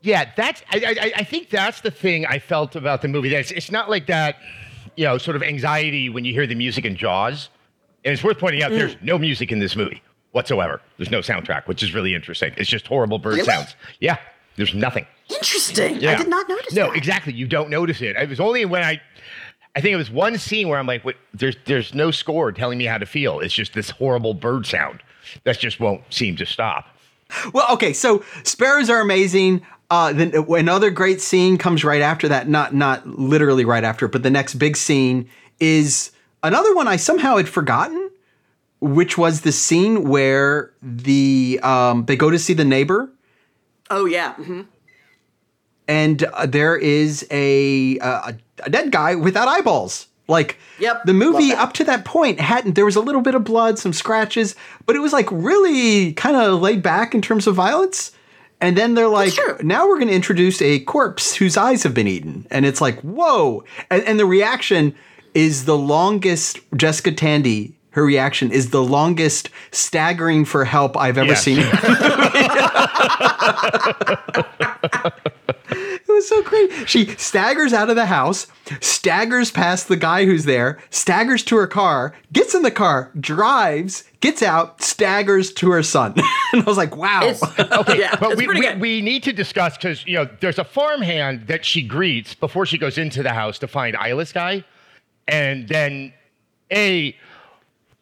Yeah, 0.01 0.31
that's. 0.35 0.63
I, 0.71 0.95
I, 0.99 1.11
I 1.17 1.23
think 1.23 1.51
that's 1.51 1.81
the 1.81 1.91
thing 1.91 2.25
I 2.25 2.39
felt 2.39 2.75
about 2.75 3.03
the 3.03 3.07
movie. 3.07 3.29
That 3.29 3.41
it's, 3.41 3.51
it's 3.51 3.71
not 3.71 3.91
like 3.91 4.07
that, 4.07 4.37
you 4.97 5.05
know, 5.05 5.19
sort 5.19 5.35
of 5.35 5.43
anxiety 5.43 6.09
when 6.09 6.25
you 6.25 6.33
hear 6.33 6.47
the 6.47 6.55
music 6.55 6.83
in 6.83 6.97
Jaws. 6.97 7.49
And 8.03 8.11
it's 8.11 8.23
worth 8.23 8.39
pointing 8.39 8.63
out 8.63 8.71
mm. 8.71 8.79
there's 8.79 8.97
no 9.03 9.19
music 9.19 9.51
in 9.51 9.59
this 9.59 9.75
movie 9.75 10.01
whatsoever. 10.31 10.81
There's 10.97 11.11
no 11.11 11.19
soundtrack, 11.19 11.67
which 11.67 11.83
is 11.83 11.93
really 11.93 12.15
interesting. 12.15 12.53
It's 12.57 12.69
just 12.69 12.87
horrible 12.87 13.19
bird 13.19 13.35
Really? 13.35 13.45
sounds. 13.45 13.75
Yeah, 13.99 14.17
there's 14.55 14.73
nothing. 14.73 15.05
Interesting. 15.29 16.05
I 16.07 16.15
did 16.15 16.27
not 16.27 16.49
notice 16.49 16.73
No, 16.73 16.87
that. 16.87 16.97
exactly. 16.97 17.33
You 17.33 17.47
don't 17.47 17.69
notice 17.69 18.01
it. 18.01 18.15
It 18.15 18.29
was 18.29 18.39
only 18.39 18.65
when 18.65 18.83
I, 18.83 18.99
I 19.75 19.79
think 19.79 19.93
it 19.93 19.97
was 19.97 20.09
one 20.09 20.39
scene 20.39 20.69
where 20.69 20.79
I'm 20.79 20.87
like, 20.87 21.05
wait, 21.05 21.17
there's 21.35 21.55
there's 21.65 21.93
no 21.93 22.09
score 22.09 22.51
telling 22.51 22.79
me 22.79 22.85
how 22.85 22.97
to 22.97 23.05
feel. 23.05 23.39
It's 23.39 23.53
just 23.53 23.73
this 23.73 23.91
horrible 23.91 24.33
bird 24.33 24.65
sound 24.65 25.03
that 25.43 25.59
just 25.59 25.79
won't 25.79 26.01
seem 26.11 26.35
to 26.37 26.47
stop. 26.47 26.87
Well, 27.53 27.65
okay, 27.73 27.93
so 27.93 28.23
sparrows 28.43 28.89
are 28.89 29.01
amazing. 29.01 29.61
Uh, 29.89 30.13
then 30.13 30.33
another 30.49 30.89
great 30.89 31.21
scene 31.21 31.57
comes 31.57 31.83
right 31.83 32.01
after 32.01 32.27
that. 32.27 32.47
Not 32.47 32.73
not 32.73 33.05
literally 33.07 33.65
right 33.65 33.83
after, 33.83 34.07
but 34.07 34.23
the 34.23 34.29
next 34.31 34.55
big 34.55 34.75
scene 34.77 35.29
is 35.59 36.11
another 36.41 36.73
one 36.75 36.87
I 36.87 36.95
somehow 36.95 37.37
had 37.37 37.47
forgotten, 37.47 38.09
which 38.79 39.17
was 39.17 39.41
the 39.41 39.51
scene 39.51 40.07
where 40.07 40.73
the 40.81 41.59
um, 41.63 42.05
they 42.05 42.15
go 42.15 42.29
to 42.31 42.39
see 42.39 42.53
the 42.53 42.65
neighbor, 42.65 43.11
Oh 43.89 44.05
yeah. 44.05 44.33
Mm-hmm. 44.35 44.61
and 45.87 46.23
uh, 46.23 46.45
there 46.45 46.75
is 46.75 47.27
a, 47.29 47.97
a 47.99 48.35
a 48.65 48.69
dead 48.69 48.91
guy 48.91 49.15
without 49.15 49.47
eyeballs. 49.47 50.07
Like 50.27 50.57
Yep, 50.79 51.03
the 51.05 51.13
movie 51.13 51.51
up 51.51 51.73
to 51.73 51.83
that 51.83 52.05
point 52.05 52.39
hadn't. 52.39 52.73
There 52.75 52.85
was 52.85 52.95
a 52.95 53.01
little 53.01 53.21
bit 53.21 53.35
of 53.35 53.43
blood, 53.43 53.77
some 53.77 53.91
scratches, 53.93 54.55
but 54.85 54.95
it 54.95 54.99
was 54.99 55.11
like 55.13 55.27
really 55.31 56.13
kind 56.13 56.35
of 56.37 56.61
laid 56.61 56.81
back 56.81 57.13
in 57.13 57.21
terms 57.21 57.45
of 57.47 57.55
violence. 57.55 58.11
And 58.61 58.77
then 58.77 58.93
they're 58.93 59.09
like, 59.09 59.33
true. 59.33 59.57
now 59.61 59.85
we're 59.87 59.97
going 59.97 60.07
to 60.07 60.13
introduce 60.13 60.61
a 60.61 60.79
corpse 60.79 61.35
whose 61.35 61.57
eyes 61.57 61.83
have 61.83 61.93
been 61.93 62.07
eaten, 62.07 62.47
and 62.49 62.65
it's 62.65 62.79
like, 62.79 62.97
whoa! 63.01 63.65
And, 63.91 64.01
and 64.03 64.17
the 64.17 64.25
reaction 64.25 64.95
is 65.33 65.65
the 65.65 65.77
longest. 65.77 66.59
Jessica 66.73 67.11
Tandy, 67.11 67.75
her 67.89 68.05
reaction 68.05 68.53
is 68.53 68.69
the 68.69 68.81
longest 68.81 69.49
staggering 69.71 70.45
for 70.45 70.63
help 70.63 70.95
I've 70.95 71.17
ever 71.17 71.33
Yes. 71.33 71.43
seen. 71.43 71.59
It 76.23 76.35
was 76.35 76.45
so 76.45 76.49
great. 76.49 76.89
She 76.89 77.05
staggers 77.15 77.73
out 77.73 77.89
of 77.89 77.95
the 77.95 78.05
house, 78.05 78.47
staggers 78.79 79.51
past 79.51 79.89
the 79.89 79.97
guy 79.97 80.25
who's 80.25 80.45
there, 80.45 80.79
staggers 80.89 81.43
to 81.45 81.57
her 81.57 81.67
car, 81.67 82.13
gets 82.31 82.55
in 82.55 82.61
the 82.61 82.71
car, 82.71 83.11
drives, 83.19 84.05
gets 84.21 84.41
out, 84.41 84.81
staggers 84.81 85.51
to 85.55 85.71
her 85.71 85.83
son. 85.83 86.13
and 86.53 86.61
I 86.61 86.65
was 86.65 86.77
like, 86.77 86.95
wow. 86.95 87.21
It's, 87.23 87.41
yeah, 87.97 88.15
But 88.15 88.37
we, 88.37 88.47
we, 88.47 88.73
we 88.75 89.01
need 89.01 89.23
to 89.23 89.33
discuss 89.33 89.75
because 89.75 90.05
you 90.07 90.15
know 90.15 90.29
there's 90.39 90.59
a 90.59 90.63
farmhand 90.63 91.47
that 91.47 91.65
she 91.65 91.81
greets 91.81 92.33
before 92.33 92.65
she 92.65 92.77
goes 92.77 92.97
into 92.97 93.21
the 93.21 93.33
house 93.33 93.59
to 93.59 93.67
find 93.67 93.97
Eyeless 93.97 94.31
guy, 94.31 94.63
and 95.27 95.67
then 95.67 96.13
a 96.71 97.17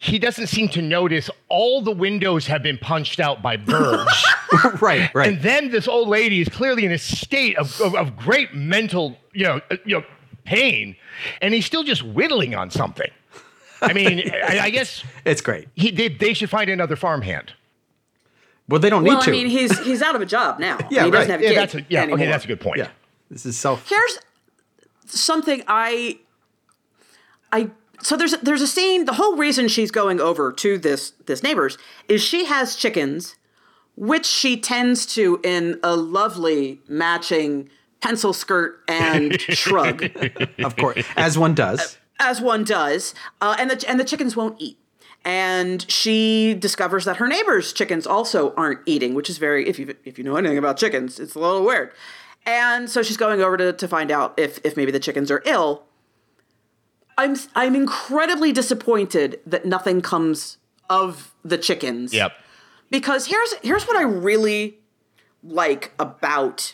he 0.02 0.18
doesn't 0.18 0.48
seem 0.48 0.68
to 0.68 0.82
notice 0.82 1.30
all 1.48 1.80
the 1.84 1.92
windows 1.92 2.48
have 2.48 2.64
been 2.64 2.80
punched 2.80 3.20
out 3.20 3.44
by 3.44 3.56
birds. 3.56 4.28
right, 4.82 5.14
right. 5.14 5.28
And 5.28 5.44
then 5.44 5.70
this 5.70 5.88
old 5.88 6.08
lady 6.08 6.42
is 6.42 6.50
clearly 6.50 6.86
in 6.86 6.92
a 6.92 6.98
state 6.98 7.56
of, 7.60 7.80
of, 7.80 7.94
of 7.94 8.18
great 8.18 8.56
mental, 8.56 9.16
you 9.32 9.44
know, 9.44 9.62
uh, 9.70 9.78
you 9.86 10.00
know, 10.00 10.06
pain, 10.44 10.96
and 11.40 11.54
he's 11.54 11.68
still 11.68 11.84
just 11.84 12.02
whittling 12.02 12.56
on 12.56 12.72
something. 12.72 13.12
I 13.80 13.94
mean, 13.94 14.32
I, 14.44 14.60
I 14.62 14.70
guess 14.72 15.04
it's 15.24 15.42
great. 15.42 15.68
he, 15.76 15.92
they, 15.92 16.08
they 16.08 16.34
should 16.34 16.50
find 16.50 16.68
another 16.72 16.96
farmhand. 16.96 17.54
Well, 18.68 18.80
they 18.80 18.90
don't 18.90 19.04
well, 19.04 19.18
need 19.18 19.26
to. 19.26 19.30
I 19.30 19.34
mean, 19.34 19.48
he's 19.48 19.78
he's 19.82 20.02
out 20.02 20.16
of 20.16 20.22
a 20.22 20.26
job 20.26 20.58
now. 20.58 20.80
Yeah, 20.90 21.04
he 21.04 21.12
right. 21.12 21.12
doesn't 21.12 21.32
have 21.32 21.42
a 21.42 21.44
Yeah, 21.44 21.54
that's 21.54 21.76
a, 21.76 21.86
yeah. 21.90 22.02
anymore. 22.02 22.18
Okay, 22.22 22.28
that's 22.28 22.46
a 22.46 22.48
good 22.48 22.60
point. 22.60 22.80
yeah. 22.80 22.90
This 23.30 23.46
is 23.46 23.56
self. 23.56 23.88
Here's 23.88 24.18
something 25.06 25.62
I 25.68 26.18
I 27.52 27.70
so 28.02 28.18
there's 28.18 28.32
there's 28.38 28.62
a 28.62 28.68
scene. 28.68 29.06
The 29.06 29.14
whole 29.14 29.36
reason 29.36 29.68
she's 29.68 29.92
going 29.92 30.20
over 30.20 30.52
to 30.54 30.78
this 30.78 31.12
this 31.26 31.44
neighbor's 31.44 31.78
is 32.08 32.22
she 32.22 32.46
has 32.46 32.76
chickens, 32.76 33.36
which 33.96 34.26
she 34.26 34.58
tends 34.60 35.06
to 35.16 35.40
in 35.44 35.80
a 35.84 35.96
lovely 35.96 36.80
matching 36.88 37.70
pencil 38.02 38.34
skirt 38.34 38.80
and 38.88 39.40
shrug, 39.50 40.04
Of 40.60 40.76
course, 40.76 41.06
as 41.16 41.38
one 41.38 41.54
does. 41.54 41.98
as 42.20 42.42
one 42.42 42.64
does, 42.64 43.14
uh, 43.42 43.56
and 43.60 43.70
the 43.70 43.86
and 43.90 44.00
the 44.00 44.04
chickens 44.06 44.36
won't 44.36 44.60
eat. 44.60 44.78
And 45.24 45.86
she 45.92 46.56
discovers 46.56 47.06
that 47.06 47.18
her 47.18 47.28
neighbor's 47.28 47.74
chickens 47.74 48.08
also 48.08 48.56
aren't 48.56 48.80
eating, 48.88 49.14
which 49.14 49.30
is 49.30 49.38
very 49.38 49.68
if 49.70 49.78
you 49.78 49.96
if 50.04 50.18
you 50.18 50.24
know 50.24 50.36
anything 50.36 50.58
about 50.58 50.78
chickens, 50.78 51.20
it's 51.20 51.36
a 51.36 51.40
little 51.40 51.64
weird. 51.64 51.92
And 52.44 52.90
so 52.90 53.04
she's 53.04 53.18
going 53.18 53.40
over 53.40 53.56
to, 53.56 53.72
to 53.72 53.88
find 53.88 54.10
out 54.10 54.34
if 54.38 54.60
if 54.64 54.76
maybe 54.76 54.92
the 54.92 55.00
chickens 55.00 55.30
are 55.30 55.44
ill. 55.46 55.84
I'm 57.22 57.36
I'm 57.56 57.76
incredibly 57.76 58.52
disappointed 58.52 59.40
that 59.46 59.64
nothing 59.64 60.02
comes 60.02 60.58
of 60.90 61.36
the 61.46 61.58
chickens. 61.58 62.14
Yep. 62.14 62.34
Because 62.90 63.28
here's 63.28 63.54
here's 63.62 63.84
what 63.84 63.96
I 63.96 64.02
really 64.02 64.80
like 65.44 65.94
about 66.00 66.74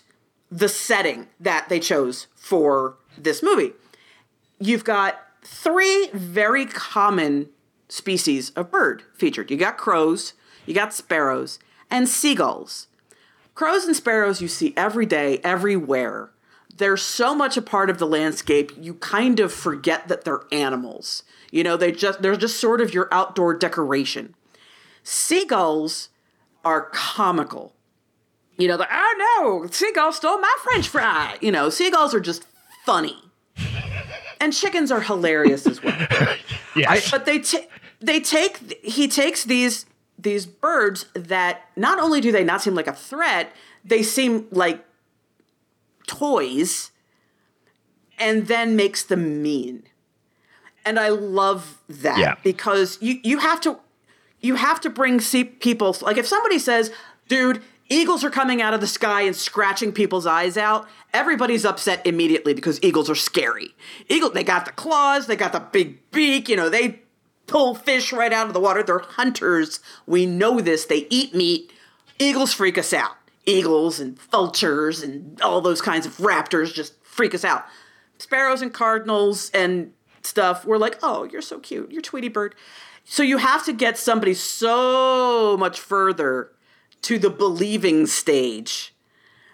the 0.50 0.70
setting 0.70 1.28
that 1.42 1.68
they 1.68 1.82
chose 1.82 2.28
for 2.36 2.96
this 3.18 3.44
movie. 3.44 3.74
You've 4.60 4.86
got 4.86 5.20
three 5.44 6.10
very 6.14 6.66
common 6.66 7.50
species 7.90 8.52
of 8.52 8.72
bird 8.72 9.04
featured. 9.14 9.52
You 9.52 9.58
got 9.58 9.78
crows, 9.78 10.34
you 10.66 10.74
got 10.74 10.94
sparrows, 10.94 11.60
and 11.92 12.08
seagulls. 12.08 12.88
Crows 13.54 13.84
and 13.86 13.96
sparrows 13.96 14.42
you 14.42 14.48
see 14.48 14.74
every 14.78 15.06
day, 15.06 15.40
everywhere. 15.44 16.32
They're 16.78 16.98
so 16.98 17.34
much 17.36 17.58
a 17.58 17.62
part 17.62 17.90
of 17.90 17.98
the 17.98 18.08
landscape, 18.08 18.72
you 18.80 18.94
kind 18.96 19.40
of 19.40 19.52
forget 19.52 20.08
that 20.08 20.24
they're 20.24 20.42
animals. 20.52 21.24
You 21.52 21.63
know, 21.63 21.78
they 21.78 21.92
just 21.92 22.22
they're 22.22 22.36
just 22.36 22.60
sort 22.60 22.82
of 22.82 22.94
your 22.94 23.08
outdoor 23.12 23.54
decoration. 23.54 24.36
Seagulls 25.04 26.10
are 26.63 26.90
comical. 26.92 27.74
You 28.58 28.68
know, 28.68 28.78
the 28.78 28.88
oh 28.92 29.62
no, 29.63 29.70
seagull 29.72 30.12
stole 30.12 30.40
my 30.40 30.56
French 30.63 30.88
fry. 30.88 31.38
You 31.42 31.52
know, 31.52 31.70
seagulls 31.70 32.13
are 32.13 32.20
just 32.20 32.46
funny. 32.86 33.18
And 34.40 34.54
chickens 34.54 34.92
are 34.92 35.02
hilarious 35.02 35.66
as 35.68 35.82
well. 35.82 36.08
Yes. 36.76 37.10
But 37.10 37.26
they 37.26 37.40
ta- 37.40 37.66
they 38.02 38.20
take 38.20 38.80
he 38.84 39.08
takes 39.08 39.44
these 39.44 39.88
these 40.20 40.46
birds 40.46 41.08
that 41.16 41.70
not 41.76 42.00
only 42.00 42.22
do 42.22 42.32
they 42.32 42.44
not 42.44 42.62
seem 42.62 42.76
like 42.76 42.86
a 42.86 42.94
threat, 42.94 43.52
they 43.84 44.04
seem 44.04 44.46
like 44.52 44.86
toys 46.08 46.91
and 48.17 48.48
then 48.48 48.76
makes 48.76 49.04
them 49.04 49.41
mean. 49.41 49.84
And 50.86 51.00
I 51.00 51.10
love 51.10 51.78
that 51.89 52.17
Yeah. 52.17 52.36
because 52.43 52.98
you 53.02 53.20
you 53.24 53.39
have 53.39 53.62
to 53.62 53.78
you 54.39 54.56
have 54.56 54.80
to 54.82 54.89
bring 54.89 55.20
see 55.20 55.43
people 55.43 55.96
like 56.02 56.17
if 56.17 56.26
somebody 56.28 56.60
says, 56.60 56.91
"Dude, 57.28 57.62
eagles 57.89 58.24
are 58.24 58.30
coming 58.30 58.62
out 58.62 58.74
of 58.74 58.82
the 58.82 58.88
sky 58.88 59.22
and 59.22 59.36
scratching 59.36 59.91
people's 59.91 60.26
eyes 60.26 60.58
out," 60.58 60.88
everybody's 61.13 61.65
upset 61.65 62.06
immediately 62.06 62.54
because 62.54 62.80
eagles 62.82 63.10
are 63.10 63.15
scary. 63.15 63.76
Eagle, 64.08 64.30
they 64.30 64.43
got 64.43 64.65
the 64.65 64.72
claws, 64.72 65.28
they 65.28 65.36
got 65.36 65.52
the 65.52 65.60
big 65.60 66.10
beak, 66.12 66.48
you 66.48 66.56
know, 66.56 66.70
they 66.70 67.02
pull 67.48 67.76
fish 67.76 68.12
right 68.13 68.32
out 68.34 68.48
of 68.48 68.54
the 68.54 68.60
water. 68.60 68.84
They're 68.84 69.00
hunters. 69.00 69.80
We 70.06 70.26
know 70.26 70.60
this. 70.62 70.86
They 70.86 71.08
eat 71.10 71.34
meat. 71.34 71.72
Eagles 72.20 72.54
freak 72.54 72.78
us 72.78 72.91
out. 72.93 73.15
Eagles 73.48 74.00
and 74.00 74.20
vultures 74.20 75.02
and 75.02 75.42
all 75.42 75.62
those 75.62 75.82
kinds 75.82 76.06
of 76.06 76.18
raptors 76.18 76.74
just 76.74 76.94
freak 77.04 77.34
us 77.34 77.44
out. 77.44 77.66
Sparrows 78.20 78.62
and 78.62 78.74
cardinals 78.74 79.50
and 79.52 79.94
stuff, 80.22 80.66
we're 80.66 80.78
like, 80.78 81.00
oh, 81.02 81.24
you're 81.24 81.42
so 81.42 81.60
cute. 81.60 81.92
You're 81.92 82.02
Tweety 82.02 82.28
Bird. 82.28 82.54
So 83.06 83.24
you 83.24 83.38
have 83.38 83.64
to 83.66 83.74
get 83.74 83.98
somebody 83.98 84.34
so 84.34 85.56
much 85.58 85.80
further 85.80 86.52
to 87.04 87.18
the 87.18 87.30
believing 87.30 88.06
stage 88.06 88.94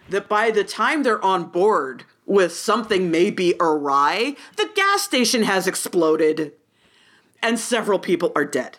that 0.09 0.27
by 0.27 0.49
the 0.49 0.63
time 0.63 1.03
they're 1.03 1.23
on 1.23 1.45
board 1.45 2.03
with 2.25 2.53
something 2.53 3.11
maybe 3.11 3.53
awry, 3.59 4.35
the 4.57 4.69
gas 4.75 5.03
station 5.03 5.43
has 5.43 5.67
exploded 5.67 6.53
and 7.41 7.59
several 7.59 7.99
people 7.99 8.31
are 8.35 8.45
dead. 8.45 8.77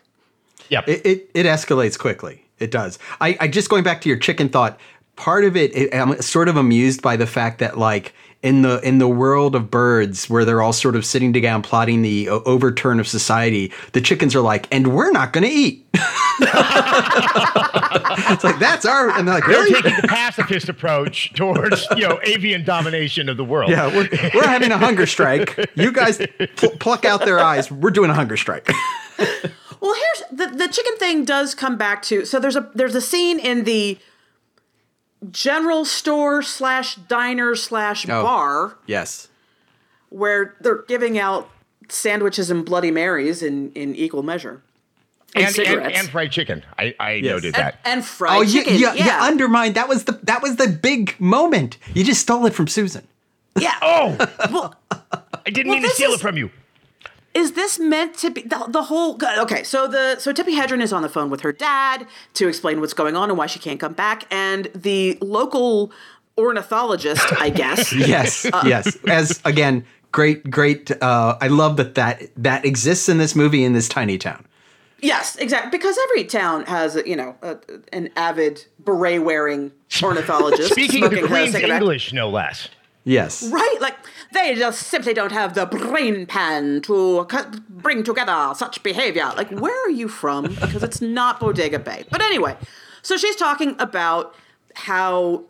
Yep. 0.70 0.88
It, 0.88 1.06
it, 1.06 1.30
it 1.34 1.46
escalates 1.46 1.98
quickly. 1.98 2.46
It 2.58 2.70
does. 2.70 2.98
I, 3.20 3.36
I 3.40 3.48
just 3.48 3.68
going 3.68 3.84
back 3.84 4.00
to 4.02 4.08
your 4.08 4.18
chicken 4.18 4.48
thought. 4.48 4.78
Part 5.16 5.44
of 5.44 5.56
it, 5.56 5.74
it, 5.76 5.94
I'm 5.94 6.20
sort 6.20 6.48
of 6.48 6.56
amused 6.56 7.00
by 7.02 7.16
the 7.16 7.26
fact 7.26 7.60
that 7.60 7.78
like 7.78 8.12
in 8.42 8.62
the 8.62 8.80
in 8.86 8.98
the 8.98 9.08
world 9.08 9.54
of 9.54 9.70
birds, 9.70 10.28
where 10.28 10.44
they're 10.44 10.60
all 10.60 10.72
sort 10.72 10.96
of 10.96 11.06
sitting 11.06 11.32
down 11.32 11.62
plotting 11.62 12.02
the 12.02 12.28
uh, 12.28 12.40
overturn 12.44 13.00
of 13.00 13.08
society, 13.08 13.72
the 13.92 14.00
chickens 14.02 14.34
are 14.34 14.42
like, 14.42 14.68
and 14.70 14.94
we're 14.94 15.10
not 15.10 15.32
going 15.32 15.44
to 15.44 15.50
eat. 15.50 15.86
it's 15.94 16.02
like 18.44 18.58
that's 18.58 18.84
our, 18.84 19.10
and 19.10 19.26
they're 19.26 19.36
like, 19.36 19.46
They're 19.46 19.66
taking 19.66 19.96
the 19.96 20.08
pacifist 20.08 20.68
approach 20.68 21.32
towards 21.34 21.86
you 21.96 22.06
know 22.06 22.20
avian 22.24 22.64
domination 22.64 23.30
of 23.30 23.36
the 23.36 23.44
world. 23.44 23.70
Yeah, 23.70 23.86
we're, 23.86 24.08
we're 24.34 24.46
having 24.46 24.72
a 24.72 24.78
hunger 24.78 25.06
strike. 25.06 25.70
You 25.74 25.90
guys 25.90 26.20
pl- 26.56 26.70
pluck 26.80 27.04
out 27.04 27.24
their 27.24 27.40
eyes. 27.40 27.70
We're 27.70 27.90
doing 27.90 28.10
a 28.10 28.14
hunger 28.14 28.36
strike. 28.36 28.70
Well, 29.80 29.94
here's 29.94 30.22
the 30.30 30.46
the 30.56 30.68
chicken 30.68 30.96
thing 30.96 31.24
does 31.26 31.54
come 31.54 31.76
back 31.76 32.00
to 32.04 32.24
so 32.24 32.40
there's 32.40 32.56
a 32.56 32.70
there's 32.74 32.94
a 32.94 33.02
scene 33.02 33.38
in 33.38 33.64
the 33.64 33.98
general 35.30 35.84
store 35.84 36.42
slash 36.42 36.96
diner 36.96 37.54
slash 37.54 38.08
Oh. 38.08 38.22
bar 38.22 38.76
yes. 38.86 39.28
where 40.10 40.54
they're 40.60 40.82
giving 40.88 41.18
out 41.18 41.48
sandwiches 41.88 42.50
and 42.50 42.64
Bloody 42.64 42.90
Marys 42.90 43.42
in 43.42 43.72
in 43.72 43.94
equal 43.94 44.22
measure. 44.22 44.62
and, 45.34 45.46
and, 45.46 45.54
cigarettes. 45.54 45.98
and 45.98 46.08
fried 46.08 46.30
chicken. 46.32 46.62
I, 46.78 46.94
I 47.00 47.20
noted 47.20 47.54
that. 47.54 47.78
And, 47.84 47.98
and 47.98 48.04
fried 48.04 48.38
Oh, 48.38 48.40
you, 48.42 48.60
chicken. 48.62 48.74
you, 48.74 48.92
yeah. 48.94 49.20
you 49.20 49.26
undermined. 49.30 49.74
That 49.74 49.88
was 49.88 50.04
the 50.04 50.12
that 50.22 50.42
was 50.42 50.56
the 50.56 50.68
big 50.68 51.18
moment. 51.20 51.76
You 51.92 52.04
just 52.04 52.20
stole 52.20 52.46
it 52.46 52.54
from 52.54 52.68
Susan. 52.68 53.06
yeah. 53.58 53.74
oh, 53.82 54.16
Well, 54.50 54.74
I 54.90 55.50
didn't 55.50 55.68
Well, 55.70 55.80
mean 55.80 55.88
to 55.88 55.94
steal 55.94 56.10
is- 56.10 56.16
it 56.16 56.22
from 56.22 56.36
you. 56.36 56.50
Is 57.34 57.52
this 57.52 57.78
meant 57.80 58.16
to 58.18 58.30
be 58.30 58.42
the, 58.42 58.64
the 58.68 58.82
whole 58.84 59.18
okay 59.38 59.64
so 59.64 59.88
the 59.88 60.18
so 60.20 60.32
tippi 60.32 60.56
hedren 60.58 60.80
is 60.80 60.92
on 60.92 61.02
the 61.02 61.08
phone 61.08 61.30
with 61.30 61.40
her 61.40 61.52
dad 61.52 62.06
to 62.34 62.46
explain 62.48 62.80
what's 62.80 62.94
going 62.94 63.16
on 63.16 63.28
and 63.28 63.36
why 63.36 63.46
she 63.46 63.58
can't 63.58 63.80
come 63.80 63.92
back 63.92 64.24
and 64.30 64.70
the 64.74 65.18
local 65.20 65.90
ornithologist 66.38 67.24
i 67.40 67.50
guess 67.50 67.92
Yes, 68.14 68.46
yes. 68.64 68.96
As 69.06 69.40
again, 69.44 69.84
great, 70.12 70.48
great. 70.50 70.90
Uh, 71.02 71.36
I 71.40 71.48
love 71.48 71.76
that 71.76 71.94
that 71.94 72.22
that 72.36 72.64
exists 72.64 73.08
in 73.08 73.18
this 73.18 73.34
movie 73.34 73.64
in 73.64 73.72
this 73.72 73.88
tiny 73.88 74.18
town. 74.18 74.44
yes 75.00 75.36
exactly 75.36 75.70
because 75.70 75.96
every 76.04 76.24
town 76.24 76.64
has 76.66 76.96
a, 76.96 77.08
you 77.08 77.16
know 77.16 77.34
a, 77.42 77.56
an 77.92 78.10
avid 78.16 78.64
beret 78.78 79.22
wearing 79.22 79.72
ornithologist 80.02 80.70
Speaking 80.78 81.02
the 81.02 81.08
smoking 81.08 81.26
Queen's. 81.26 81.54
English, 81.56 82.12
no 82.12 82.28
less. 82.30 82.68
Yes. 83.04 83.42
right 83.50 83.76
like 83.80 83.96
they 84.32 84.54
just 84.54 84.82
simply 84.84 85.14
don't 85.14 85.32
have 85.32 85.54
the 85.54 85.66
brain 85.66 86.26
pan 86.26 86.80
to 86.82 87.26
bring 87.68 88.02
together 88.02 88.52
such 88.54 88.82
behavior 88.82 89.30
like 89.36 89.50
where 89.50 89.86
are 89.86 89.90
you 89.90 90.08
from 90.08 90.54
because 90.54 90.82
it's 90.82 91.00
not 91.00 91.38
bodega 91.38 91.78
bay 91.78 92.04
but 92.10 92.22
anyway 92.22 92.56
so 93.02 93.16
she's 93.16 93.36
talking 93.36 93.76
about 93.78 94.34
how 94.74 95.44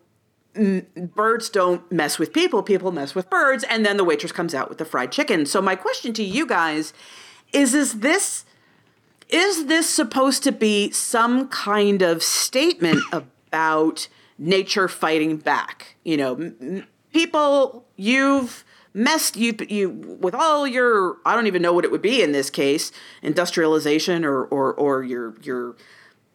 birds 0.55 1.49
don't 1.49 1.91
mess 1.91 2.19
with 2.19 2.33
people, 2.33 2.63
people 2.63 2.93
mess 2.93 3.15
with 3.15 3.29
birds, 3.31 3.65
and 3.69 3.85
then 3.85 3.97
the 3.97 4.05
waitress 4.05 4.33
comes 4.33 4.55
out 4.55 4.69
with 4.69 4.79
the 4.79 4.85
fried 4.85 5.11
chicken. 5.11 5.47
So 5.47 5.61
my 5.61 5.75
question 5.75 6.13
to 6.15 6.23
you 6.23 6.47
guys 6.47 6.93
is 7.53 7.75
is 7.75 8.01
this 8.01 8.45
is 9.31 9.67
this 9.67 9.89
supposed 9.89 10.43
to 10.45 10.53
be 10.53 10.91
some 10.91 11.49
kind 11.49 12.03
of 12.03 12.23
statement 12.23 13.03
about 13.13 14.09
nature 14.39 14.87
fighting 14.87 15.39
back? 15.39 15.97
You 16.05 16.17
know, 16.17 16.35
m- 16.35 16.57
m- 16.61 16.87
people 17.15 17.87
you've 17.97 18.65
messed 18.93 19.37
you 19.37 19.57
you 19.69 19.89
with 19.91 20.35
all 20.35 20.67
your 20.67 21.17
I 21.25 21.35
don't 21.35 21.47
even 21.47 21.63
know 21.63 21.73
what 21.73 21.85
it 21.85 21.91
would 21.91 22.03
be 22.03 22.23
in 22.23 22.33
this 22.33 22.51
case, 22.51 22.93
industrialization 23.23 24.25
or 24.25 24.45
or 24.45 24.75
or 24.75 25.03
your 25.03 25.35
your 25.43 25.77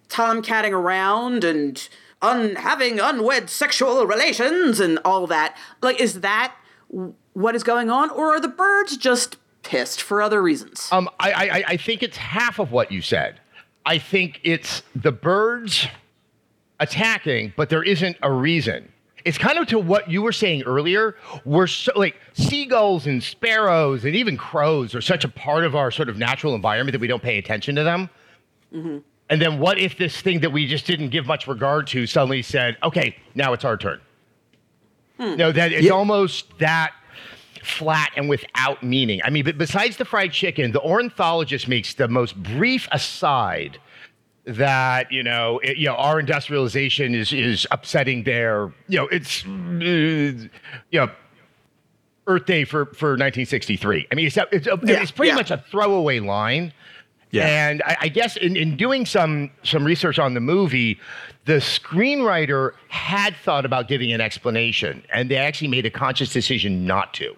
tomcatting 0.07 0.71
around 0.71 1.43
and 1.43 1.87
un 2.21 2.55
having 2.55 2.99
unwed 2.99 3.49
sexual 3.49 4.05
relations 4.07 4.79
and 4.79 4.99
all 5.05 5.27
that. 5.27 5.55
Like, 5.81 5.99
is 6.01 6.21
that 6.21 6.55
what 7.33 7.55
is 7.55 7.63
going 7.63 7.89
on, 7.89 8.09
or 8.09 8.35
are 8.35 8.39
the 8.39 8.47
birds 8.47 8.97
just 8.97 9.37
pissed 9.61 10.01
for 10.01 10.21
other 10.21 10.41
reasons? 10.41 10.89
Um, 10.91 11.09
I, 11.19 11.31
I, 11.31 11.63
I 11.67 11.77
think 11.77 12.01
it's 12.01 12.17
half 12.17 12.59
of 12.59 12.71
what 12.71 12.91
you 12.91 13.01
said. 13.01 13.39
I 13.85 13.97
think 13.97 14.41
it's 14.43 14.81
the 14.95 15.11
birds 15.11 15.87
attacking, 16.79 17.53
but 17.55 17.69
there 17.69 17.83
isn't 17.83 18.17
a 18.21 18.31
reason. 18.31 18.91
It's 19.29 19.37
kind 19.37 19.59
of 19.59 19.67
to 19.67 19.77
what 19.77 20.09
you 20.09 20.23
were 20.23 20.31
saying 20.31 20.63
earlier. 20.63 21.15
We're 21.45 21.67
so 21.67 21.91
like 21.95 22.15
seagulls 22.33 23.05
and 23.05 23.21
sparrows 23.21 24.03
and 24.03 24.15
even 24.15 24.37
crows 24.37 24.95
are 24.95 25.01
such 25.01 25.23
a 25.23 25.27
part 25.29 25.65
of 25.65 25.75
our 25.75 25.91
sort 25.91 26.09
of 26.09 26.17
natural 26.17 26.55
environment 26.55 26.93
that 26.93 26.99
we 26.99 27.05
don't 27.05 27.21
pay 27.21 27.37
attention 27.37 27.75
to 27.75 27.83
them. 27.83 28.09
Mm-hmm. 28.73 28.97
And 29.29 29.39
then 29.39 29.59
what 29.59 29.77
if 29.77 29.99
this 29.99 30.19
thing 30.19 30.39
that 30.39 30.51
we 30.51 30.65
just 30.65 30.87
didn't 30.87 31.09
give 31.09 31.27
much 31.27 31.45
regard 31.45 31.85
to 31.89 32.07
suddenly 32.07 32.41
said, 32.41 32.75
"Okay, 32.81 33.15
now 33.35 33.53
it's 33.53 33.63
our 33.63 33.77
turn." 33.77 34.01
Hmm. 35.19 35.35
No, 35.35 35.51
that 35.51 35.71
it's 35.73 35.85
Yeah. 35.85 35.91
almost 35.91 36.57
that 36.57 36.93
flat 37.61 38.09
and 38.17 38.29
without 38.29 38.81
meaning. 38.81 39.21
I 39.23 39.29
mean, 39.29 39.43
but 39.45 39.59
besides 39.59 39.97
the 39.97 40.05
fried 40.05 40.31
chicken, 40.31 40.71
the 40.71 40.81
ornithologist 40.81 41.67
makes 41.67 41.93
the 41.93 42.07
most 42.07 42.35
brief 42.41 42.87
aside 42.91 43.77
that 44.57 45.11
you 45.11 45.23
know, 45.23 45.59
it, 45.59 45.77
you 45.77 45.85
know, 45.87 45.95
our 45.95 46.19
industrialization 46.19 47.15
is 47.15 47.31
is 47.33 47.67
upsetting 47.71 48.23
their, 48.23 48.71
you 48.87 48.97
know, 48.97 49.07
it's, 49.07 49.45
uh, 49.45 49.49
you 49.49 50.99
know. 50.99 51.09
Earth 52.27 52.45
Day 52.45 52.63
for, 52.63 52.85
for 52.85 53.13
1963. 53.13 54.05
I 54.11 54.13
mean, 54.13 54.27
it's, 54.27 54.37
it's, 54.51 54.67
a, 54.67 54.79
Yeah, 54.83 55.01
it's 55.01 55.09
pretty 55.09 55.29
yeah. 55.29 55.35
much 55.35 55.49
a 55.49 55.57
throwaway 55.57 56.19
line. 56.19 56.71
Yeah. 57.31 57.47
And 57.47 57.81
I, 57.83 57.97
I 58.01 58.07
guess 58.07 58.37
in, 58.37 58.55
in 58.55 58.75
doing 58.77 59.05
some 59.05 59.51
some 59.63 59.83
research 59.83 60.19
on 60.19 60.33
the 60.33 60.39
movie, 60.39 60.99
the 61.45 61.53
screenwriter 61.53 62.73
had 62.89 63.35
thought 63.35 63.65
about 63.65 63.87
giving 63.87 64.11
an 64.11 64.21
explanation, 64.21 65.03
and 65.11 65.29
they 65.29 65.37
actually 65.37 65.67
made 65.67 65.85
a 65.85 65.89
conscious 65.89 66.31
decision 66.31 66.85
not 66.85 67.13
to. 67.15 67.35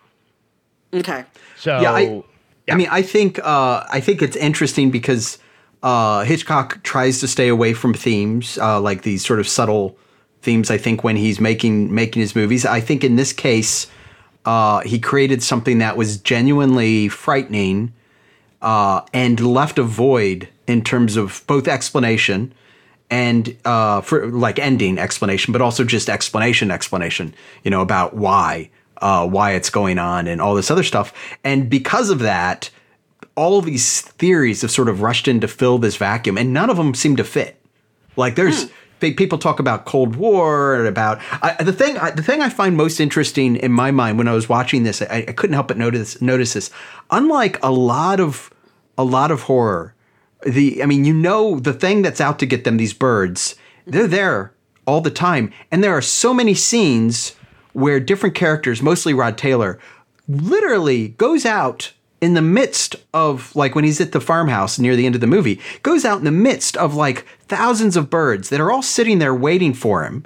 Okay. 0.93 1.26
So 1.58 1.80
Yeah, 1.80 1.91
I, 1.93 2.24
I 2.69 2.76
mean, 2.76 2.88
I 2.91 3.02
think 3.02 3.39
uh, 3.39 3.86
I 3.89 4.00
think 4.00 4.21
it's 4.21 4.36
interesting 4.36 4.91
because 4.91 5.39
uh, 5.84 6.24
Hitchcock 6.24 6.84
tries 6.84 7.20
to 7.20 7.28
stay 7.28 7.48
away 7.48 7.74
from 7.74 7.94
themes 7.94 8.58
uh, 8.58 8.80
like 8.80 9.02
these 9.02 9.26
sort 9.26 9.39
of 9.39 9.48
subtle 9.48 9.98
themes. 10.41 10.70
I 10.70 10.78
think 10.78 11.04
when 11.04 11.15
he's 11.15 11.39
making 11.39 11.94
making 11.94 12.22
his 12.22 12.36
movies, 12.36 12.65
I 12.65 12.80
think 12.80 13.04
in 13.04 13.15
this 13.15 13.34
case, 13.34 13.88
uh, 14.46 14.82
he 14.82 15.00
created 15.00 15.41
something 15.41 15.80
that 15.80 15.98
was 15.98 16.17
genuinely 16.17 17.08
frightening 17.08 17.94
uh, 18.62 19.02
and 19.13 19.39
left 19.39 19.80
a 19.80 19.84
void 19.84 20.48
in 20.67 20.84
terms 20.84 21.17
of 21.17 21.44
both 21.48 21.67
explanation 21.67 22.54
and 23.10 23.58
uh, 23.65 24.02
for 24.02 24.28
like 24.28 24.58
ending 24.58 24.98
explanation, 24.98 25.52
but 25.52 25.62
also 25.62 25.84
just 25.84 26.10
explanation 26.10 26.72
explanation. 26.72 27.34
You 27.63 27.72
know 27.72 27.82
about 27.82 28.15
why 28.15 28.70
uh, 29.02 29.28
why 29.28 29.54
it's 29.54 29.70
going 29.70 29.98
on 29.98 30.28
and 30.28 30.39
all 30.39 30.56
this 30.56 30.72
other 30.72 30.84
stuff. 30.84 31.13
And 31.44 31.70
because 31.70 32.10
of 32.10 32.20
that, 32.20 32.70
all 33.36 33.62
these 33.62 34.02
theories 34.02 34.62
have 34.62 34.72
sort 34.72 34.89
of 34.89 35.02
rushed 35.02 35.28
in 35.28 35.39
to 35.41 35.48
fill 35.48 35.78
this 35.78 35.96
vacuum, 35.98 36.38
and 36.38 36.54
none 36.54 36.70
of 36.70 36.78
them 36.78 36.94
seem 36.94 37.15
to 37.15 37.24
fit. 37.24 37.60
Like 38.15 38.36
there's 38.36 38.63
hmm. 38.65 38.72
big 39.00 39.17
people 39.17 39.38
talk 39.38 39.60
about 39.60 39.86
Cold 39.86 40.15
War 40.15 40.76
and 40.76 40.88
about 40.88 41.20
I, 41.41 41.63
the 41.63 41.74
thing. 41.74 41.98
I, 41.98 42.12
the 42.12 42.24
thing 42.24 42.41
I 42.41 42.50
find 42.50 42.76
most 42.76 43.00
interesting 43.00 43.56
in 43.56 43.72
my 43.72 43.91
mind 43.91 44.17
when 44.17 44.28
I 44.28 44.34
was 44.34 44.50
watching 44.50 44.84
this, 44.84 45.02
I, 45.02 45.26
I 45.28 45.32
couldn't 45.32 45.54
help 45.54 45.70
but 45.70 45.78
notice 45.78 46.22
notice 46.22 46.54
this. 46.54 46.72
Unlike 47.10 47.63
a 47.63 47.72
lot 47.72 48.20
of 48.20 48.52
a 48.98 49.04
lot 49.04 49.32
of 49.32 49.44
horror, 49.44 49.96
the 50.46 50.84
I 50.84 50.86
mean, 50.86 51.06
you 51.06 51.13
know, 51.13 51.60
the 51.60 51.74
thing 51.74 52.02
that's 52.02 52.22
out 52.22 52.39
to 52.39 52.46
get 52.46 52.63
them, 52.63 52.78
these 52.78 52.94
birds, 52.94 53.56
they're 53.86 54.08
there 54.08 54.54
all 54.86 55.02
the 55.02 55.12
time, 55.12 55.52
and 55.72 55.84
there 55.84 55.96
are 55.96 56.02
so 56.02 56.34
many 56.34 56.54
scenes 56.54 57.36
where 57.74 58.00
different 58.00 58.36
characters, 58.36 58.82
mostly 58.82 59.13
Rod 59.13 59.38
Taylor, 59.38 59.80
literally 60.28 61.10
goes 61.10 61.46
out 61.46 61.94
in 62.22 62.36
the 62.36 62.42
midst 62.42 62.96
of 63.14 63.54
like 63.56 63.74
when 63.76 63.84
he's 63.84 64.00
at 64.00 64.12
the 64.12 64.22
farmhouse 64.22 64.78
near 64.80 64.96
the 64.96 65.06
end 65.06 65.16
of 65.16 65.22
the 65.22 65.28
movie, 65.28 65.60
goes 65.82 66.06
out 66.06 66.20
in 66.20 66.24
the 66.24 66.32
midst 66.32 66.78
of 66.78 66.96
like 66.96 67.26
thousands 67.48 67.98
of 67.98 68.10
birds 68.10 68.50
that 68.50 68.62
are 68.62 68.72
all 68.72 68.84
sitting 68.84 69.20
there 69.20 69.34
waiting 69.34 69.74
for 69.74 70.04
him 70.04 70.24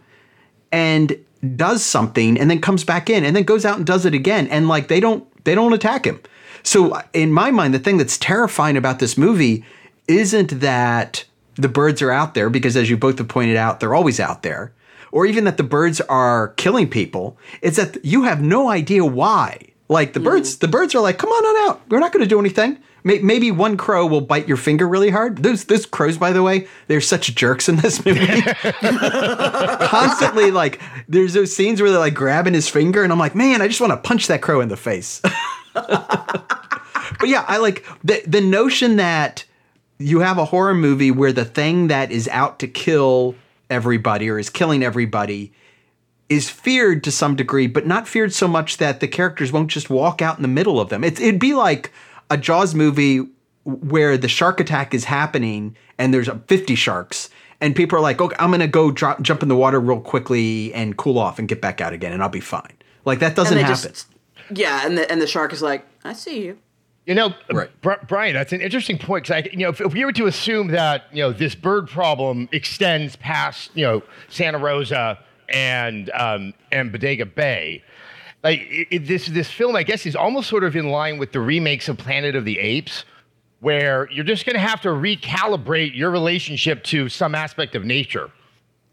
and 0.71 1.17
does 1.55 1.83
something 1.83 2.37
and 2.37 2.51
then 2.51 2.59
comes 2.59 2.83
back 2.83 3.09
in 3.09 3.23
and 3.23 3.35
then 3.35 3.43
goes 3.43 3.65
out 3.65 3.77
and 3.77 3.85
does 3.85 4.05
it 4.05 4.13
again 4.13 4.47
and 4.47 4.67
like 4.67 4.89
they 4.89 4.99
don't 4.99 5.25
they 5.45 5.55
don't 5.55 5.73
attack 5.73 6.05
him. 6.05 6.19
So 6.63 7.01
in 7.13 7.31
my 7.31 7.49
mind 7.49 7.73
the 7.73 7.79
thing 7.79 7.97
that's 7.97 8.17
terrifying 8.17 8.75
about 8.77 8.99
this 8.99 9.17
movie 9.17 9.63
isn't 10.07 10.59
that 10.59 11.23
the 11.55 11.69
birds 11.69 12.01
are 12.01 12.11
out 12.11 12.33
there 12.33 12.49
because 12.49 12.75
as 12.75 12.89
you 12.89 12.97
both 12.97 13.17
have 13.19 13.29
pointed 13.29 13.55
out 13.55 13.79
they're 13.79 13.95
always 13.95 14.19
out 14.19 14.43
there 14.43 14.73
or 15.11 15.25
even 15.25 15.45
that 15.45 15.55
the 15.55 15.63
birds 15.63 16.01
are 16.01 16.49
killing 16.57 16.89
people. 16.89 17.37
It's 17.61 17.77
that 17.77 18.03
you 18.03 18.23
have 18.23 18.41
no 18.41 18.67
idea 18.67 19.05
why. 19.05 19.69
Like 19.87 20.13
the 20.13 20.19
birds, 20.19 20.55
mm. 20.55 20.59
the 20.59 20.67
birds 20.67 20.95
are 20.95 21.01
like, 21.01 21.17
"Come 21.17 21.29
on 21.29 21.45
on 21.45 21.69
out. 21.69 21.81
We're 21.89 21.99
not 21.99 22.11
going 22.11 22.23
to 22.23 22.29
do 22.29 22.39
anything." 22.39 22.79
Maybe 23.03 23.51
one 23.51 23.77
crow 23.77 24.07
will 24.07 24.21
bite 24.21 24.47
your 24.47 24.57
finger 24.57 24.87
really 24.87 25.11
hard. 25.11 25.43
Those 25.43 25.65
those 25.65 25.85
crows, 25.85 26.17
by 26.17 26.33
the 26.33 26.41
way, 26.41 26.67
they're 26.87 27.01
such 27.01 27.35
jerks 27.35 27.69
in 27.69 27.75
this 27.75 28.03
movie. 28.03 28.41
Constantly, 29.85 30.49
like, 30.49 30.81
there's 31.07 31.33
those 31.33 31.55
scenes 31.55 31.79
where 31.79 31.91
they're 31.91 31.99
like 31.99 32.15
grabbing 32.15 32.55
his 32.55 32.67
finger, 32.67 33.03
and 33.03 33.13
I'm 33.13 33.19
like, 33.19 33.35
man, 33.35 33.61
I 33.61 33.67
just 33.67 33.79
want 33.79 33.91
to 33.91 33.97
punch 33.97 34.25
that 34.25 34.41
crow 34.41 34.59
in 34.59 34.69
the 34.69 34.77
face. 34.77 35.21
but 35.73 37.25
yeah, 37.25 37.45
I 37.47 37.57
like 37.57 37.85
the 38.03 38.23
the 38.25 38.41
notion 38.41 38.95
that 38.95 39.45
you 39.99 40.21
have 40.21 40.39
a 40.39 40.45
horror 40.45 40.73
movie 40.73 41.11
where 41.11 41.31
the 41.31 41.45
thing 41.45 41.89
that 41.89 42.11
is 42.11 42.27
out 42.29 42.57
to 42.59 42.67
kill 42.67 43.35
everybody 43.69 44.31
or 44.31 44.39
is 44.39 44.49
killing 44.49 44.81
everybody 44.81 45.53
is 46.29 46.49
feared 46.49 47.03
to 47.03 47.11
some 47.11 47.35
degree, 47.35 47.67
but 47.67 47.85
not 47.85 48.07
feared 48.07 48.33
so 48.33 48.47
much 48.47 48.77
that 48.77 48.99
the 48.99 49.07
characters 49.07 49.51
won't 49.51 49.69
just 49.69 49.89
walk 49.89 50.21
out 50.21 50.37
in 50.37 50.41
the 50.41 50.47
middle 50.47 50.79
of 50.79 50.89
them. 50.89 51.03
It, 51.03 51.19
it'd 51.19 51.39
be 51.39 51.53
like 51.53 51.91
a 52.29 52.37
Jaws 52.37 52.73
movie 52.73 53.27
where 53.63 54.17
the 54.17 54.27
shark 54.27 54.59
attack 54.59 54.93
is 54.93 55.05
happening 55.05 55.75
and 55.97 56.13
there's 56.13 56.29
50 56.47 56.75
sharks. 56.75 57.29
And 57.61 57.75
people 57.75 57.97
are 57.97 58.01
like, 58.01 58.19
okay, 58.21 58.35
I'm 58.39 58.49
going 58.49 58.59
to 58.59 58.67
go 58.67 58.91
drop, 58.91 59.21
jump 59.21 59.41
in 59.43 59.49
the 59.49 59.55
water 59.55 59.79
real 59.79 59.99
quickly 60.01 60.73
and 60.73 60.97
cool 60.97 61.17
off 61.17 61.39
and 61.39 61.47
get 61.47 61.61
back 61.61 61.79
out 61.81 61.93
again 61.93 62.11
and 62.11 62.21
I'll 62.21 62.29
be 62.29 62.39
fine. 62.41 62.73
Like 63.05 63.19
that 63.19 63.35
doesn't 63.35 63.57
happen. 63.57 63.75
just- 63.75 64.07
yeah, 64.53 64.85
and 64.85 64.95
the 64.95 65.11
and 65.11 65.19
the 65.19 65.25
shark 65.25 65.51
is 65.53 65.61
like, 65.63 65.85
I 66.03 66.13
see 66.13 66.43
you. 66.43 66.57
You 67.07 67.13
know, 67.15 67.33
Right. 67.51 67.69
Bri- 67.81 67.95
Brian, 68.07 68.33
that's 68.33 68.51
an 68.53 68.61
interesting 68.61 68.97
point 68.99 69.23
because 69.25 69.43
I, 69.43 69.49
you 69.51 69.57
know, 69.59 69.69
if, 69.69 69.81
if 69.81 69.93
we 69.93 70.03
were 70.05 70.11
to 70.13 70.25
assume 70.27 70.67
that 70.69 71.05
you 71.11 71.23
know 71.23 71.31
this 71.31 71.55
bird 71.55 71.87
problem 71.87 72.47
extends 72.51 73.15
past 73.15 73.71
you 73.73 73.83
know 73.85 74.03
Santa 74.29 74.57
Rosa 74.59 75.17
and 75.49 76.09
um, 76.11 76.53
and 76.71 76.91
Bodega 76.91 77.25
Bay, 77.25 77.83
like 78.43 78.61
it, 78.61 78.87
it- 78.91 79.07
this 79.07 79.27
this 79.27 79.49
film, 79.49 79.75
I 79.75 79.83
guess, 79.83 80.05
is 80.05 80.15
almost 80.15 80.49
sort 80.49 80.63
of 80.63 80.75
in 80.75 80.89
line 80.89 81.17
with 81.17 81.31
the 81.31 81.39
remakes 81.41 81.87
of 81.89 81.97
Planet 81.97 82.35
of 82.35 82.45
the 82.45 82.59
Apes, 82.59 83.05
where 83.59 84.09
you're 84.11 84.23
just 84.25 84.45
going 84.45 84.55
to 84.55 84.59
have 84.59 84.81
to 84.81 84.89
recalibrate 84.89 85.95
your 85.95 86.11
relationship 86.11 86.83
to 86.85 87.09
some 87.09 87.35
aspect 87.35 87.75
of 87.75 87.85
nature. 87.85 88.29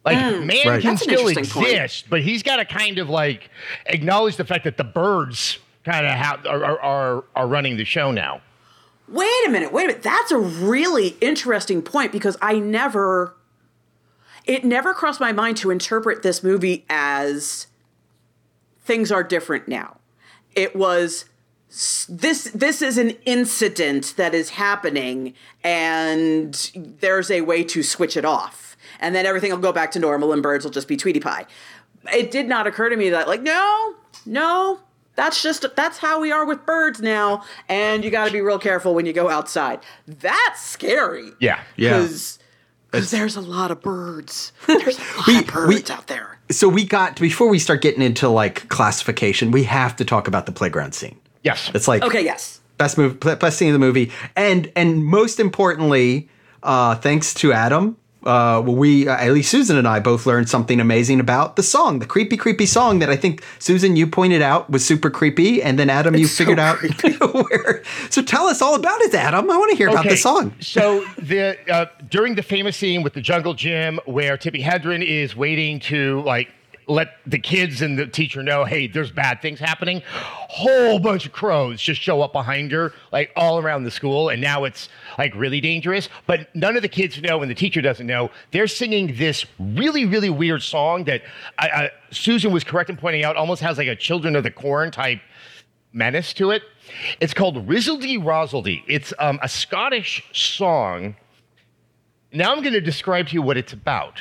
Like 0.04 0.16
man 0.18 0.48
Right. 0.66 0.82
can 0.82 0.90
That's 0.90 1.02
still 1.02 1.28
interesting 1.28 1.46
point. 1.62 1.68
exist, 1.74 2.06
but 2.10 2.22
he's 2.22 2.42
got 2.42 2.56
to 2.56 2.64
kind 2.64 2.98
of 2.98 3.08
like 3.08 3.50
acknowledge 3.86 4.36
the 4.36 4.44
fact 4.44 4.64
that 4.64 4.76
the 4.76 4.82
birds 4.84 5.58
kind 5.84 6.04
of 6.06 6.12
have 6.12 6.44
are 6.46 6.80
are 6.80 7.24
are 7.36 7.46
running 7.46 7.76
the 7.76 7.84
show 7.84 8.10
now. 8.10 8.40
Wait 9.08 9.28
a 9.46 9.50
minute, 9.50 9.72
wait 9.72 9.84
a 9.84 9.86
minute. 9.88 10.02
That's 10.02 10.32
a 10.32 10.38
really 10.38 11.08
interesting 11.20 11.82
point 11.82 12.10
because 12.12 12.36
I 12.40 12.58
never 12.58 13.36
it 14.44 14.64
never 14.64 14.92
crossed 14.94 15.20
my 15.20 15.32
mind 15.32 15.56
to 15.58 15.70
interpret 15.70 16.22
this 16.22 16.42
movie 16.42 16.84
as 16.88 17.66
things 18.84 19.12
are 19.12 19.22
different 19.22 19.68
now. 19.68 19.98
It 20.54 20.76
was 20.76 21.26
this 22.08 22.50
this 22.54 22.82
is 22.82 22.98
an 22.98 23.10
incident 23.24 24.14
that 24.16 24.34
is 24.34 24.50
happening 24.50 25.32
and 25.64 26.70
there's 26.74 27.30
a 27.30 27.40
way 27.40 27.64
to 27.64 27.82
switch 27.82 28.16
it 28.16 28.24
off. 28.24 28.76
And 29.00 29.14
then 29.14 29.24
everything 29.24 29.50
will 29.50 29.58
go 29.58 29.72
back 29.72 29.90
to 29.92 29.98
normal 29.98 30.32
and 30.32 30.42
birds 30.42 30.64
will 30.64 30.70
just 30.70 30.86
be 30.86 30.96
Tweety 30.96 31.20
Pie. 31.20 31.46
It 32.12 32.30
did 32.30 32.46
not 32.46 32.66
occur 32.66 32.90
to 32.90 32.96
me 32.96 33.10
that 33.10 33.26
like 33.26 33.40
no, 33.40 33.94
no, 34.26 34.80
that's 35.14 35.42
just 35.42 35.64
that's 35.74 35.98
how 35.98 36.20
we 36.20 36.30
are 36.30 36.44
with 36.44 36.66
birds 36.66 37.00
now 37.00 37.42
and 37.70 38.04
you 38.04 38.10
got 38.10 38.26
to 38.26 38.32
be 38.32 38.42
real 38.42 38.58
careful 38.58 38.94
when 38.94 39.06
you 39.06 39.14
go 39.14 39.30
outside. 39.30 39.80
That's 40.06 40.60
scary. 40.60 41.30
Yeah. 41.40 41.60
Yeah. 41.76 42.00
Cuz 42.00 42.38
there's 42.92 43.36
a 43.36 43.40
lot 43.40 43.70
of 43.70 43.80
birds. 43.82 44.52
There's 44.66 44.98
a 44.98 45.30
lot 45.30 45.40
of 45.42 45.46
birds 45.52 45.90
out 45.90 46.06
there. 46.06 46.38
so 46.50 46.68
we 46.68 46.84
got 46.84 47.18
before 47.20 47.48
we 47.48 47.58
start 47.58 47.80
getting 47.82 48.02
into 48.02 48.28
like 48.28 48.68
classification, 48.68 49.50
we 49.50 49.64
have 49.64 49.96
to 49.96 50.04
talk 50.04 50.28
about 50.28 50.46
the 50.46 50.52
playground 50.52 50.94
scene. 50.94 51.18
Yes. 51.42 51.70
It's 51.74 51.88
like 51.88 52.02
Okay, 52.02 52.22
yes. 52.24 52.60
best 52.78 52.98
move, 52.98 53.18
best 53.20 53.56
scene 53.58 53.68
of 53.68 53.72
the 53.72 53.78
movie, 53.78 54.12
and 54.36 54.70
and 54.76 55.04
most 55.04 55.40
importantly, 55.40 56.28
uh, 56.62 56.94
thanks 56.96 57.34
to 57.34 57.52
Adam, 57.52 57.96
uh, 58.24 58.62
we 58.64 59.08
uh, 59.08 59.16
at 59.16 59.32
least 59.32 59.50
Susan 59.50 59.76
and 59.76 59.86
I 59.86 60.00
both 60.00 60.26
learned 60.26 60.48
something 60.48 60.80
amazing 60.80 61.20
about 61.20 61.56
the 61.56 61.62
song, 61.62 61.98
the 61.98 62.06
creepy, 62.06 62.36
creepy 62.36 62.66
song 62.66 62.98
that 63.00 63.10
I 63.10 63.16
think 63.16 63.44
Susan 63.58 63.96
you 63.96 64.06
pointed 64.06 64.42
out 64.42 64.70
was 64.70 64.84
super 64.84 65.10
creepy, 65.10 65.62
and 65.62 65.78
then 65.78 65.90
Adam 65.90 66.14
you 66.14 66.24
It's 66.24 66.32
so 66.32 66.44
figured 66.44 66.58
out 66.58 66.78
where. 67.34 67.82
So 68.10 68.22
tell 68.22 68.46
us 68.46 68.62
all 68.62 68.74
about 68.74 69.00
it, 69.02 69.14
Adam. 69.14 69.50
I 69.50 69.56
want 69.56 69.70
to 69.70 69.76
hear 69.76 69.88
about 69.88 70.04
the 70.04 70.16
song. 70.16 70.54
so 70.60 71.04
the 71.18 71.58
uh, 71.70 71.86
during 72.08 72.34
the 72.34 72.42
famous 72.42 72.76
scene 72.76 73.02
with 73.02 73.14
the 73.14 73.20
jungle 73.20 73.54
gym 73.54 73.98
where 74.04 74.36
Tippi 74.36 74.62
Hedren 74.62 75.04
is 75.04 75.34
waiting 75.36 75.80
to 75.80 76.20
like 76.22 76.48
let 76.86 77.14
the 77.26 77.38
kids 77.38 77.82
and 77.82 77.98
the 77.98 78.06
teacher 78.06 78.42
know, 78.42 78.64
hey, 78.64 78.86
there's 78.86 79.10
bad 79.10 79.40
things 79.40 79.58
happening. 79.58 80.02
Whole 80.06 80.98
bunch 80.98 81.26
of 81.26 81.32
crows 81.32 81.80
just 81.80 82.00
show 82.00 82.22
up 82.22 82.32
behind 82.32 82.72
her, 82.72 82.92
like 83.12 83.30
all 83.36 83.58
around 83.58 83.84
the 83.84 83.90
school, 83.90 84.28
and 84.28 84.40
now 84.40 84.64
it's 84.64 84.88
like 85.18 85.34
really 85.34 85.60
dangerous. 85.60 86.08
But 86.26 86.54
none 86.54 86.76
of 86.76 86.82
the 86.82 86.88
kids 86.88 87.20
know, 87.20 87.42
and 87.42 87.50
the 87.50 87.54
teacher 87.54 87.80
doesn't 87.80 88.06
know. 88.06 88.30
They're 88.50 88.66
singing 88.66 89.16
this 89.16 89.46
really, 89.58 90.04
really 90.04 90.30
weird 90.30 90.62
song 90.62 91.04
that 91.04 91.22
I, 91.58 91.68
I, 91.68 91.90
Susan 92.10 92.52
was 92.52 92.64
correct 92.64 92.90
in 92.90 92.96
pointing 92.96 93.24
out, 93.24 93.36
almost 93.36 93.62
has 93.62 93.78
like 93.78 93.88
a 93.88 93.96
Children 93.96 94.36
of 94.36 94.42
the 94.42 94.50
Corn 94.50 94.90
type 94.90 95.20
menace 95.92 96.32
to 96.34 96.50
it. 96.50 96.62
It's 97.20 97.34
called 97.34 97.66
Risseldy 97.66 98.18
Rosseldy. 98.18 98.82
It's 98.88 99.12
um, 99.18 99.38
a 99.42 99.48
Scottish 99.48 100.24
song. 100.32 101.16
Now 102.32 102.52
I'm 102.52 102.62
going 102.62 102.72
to 102.72 102.80
describe 102.80 103.28
to 103.28 103.34
you 103.34 103.42
what 103.42 103.56
it's 103.56 103.72
about. 103.72 104.18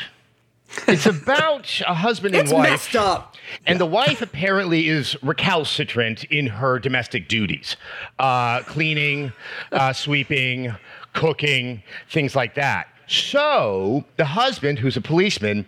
It's 0.88 1.06
about 1.06 1.82
a 1.88 1.94
husband 1.94 2.36
and 2.36 2.44
It's 2.44 2.54
wife. 2.54 2.70
messed 2.70 2.96
up. 2.96 3.36
And 3.66 3.80
the 3.80 3.86
wife 4.02 4.22
apparently 4.22 4.88
is 4.88 5.16
recalcitrant 5.22 6.24
in 6.26 6.48
her 6.48 6.80
domestic 6.80 7.28
duties 7.28 7.76
uh, 8.20 8.62
cleaning, 8.64 9.34
uh, 9.72 9.94
sweeping, 9.94 10.76
cooking, 11.14 11.84
things 12.10 12.36
like 12.36 12.56
that. 12.56 12.88
So 13.08 14.06
the 14.16 14.26
husband, 14.26 14.80
who's 14.80 14.96
a 14.96 15.02
policeman, 15.02 15.66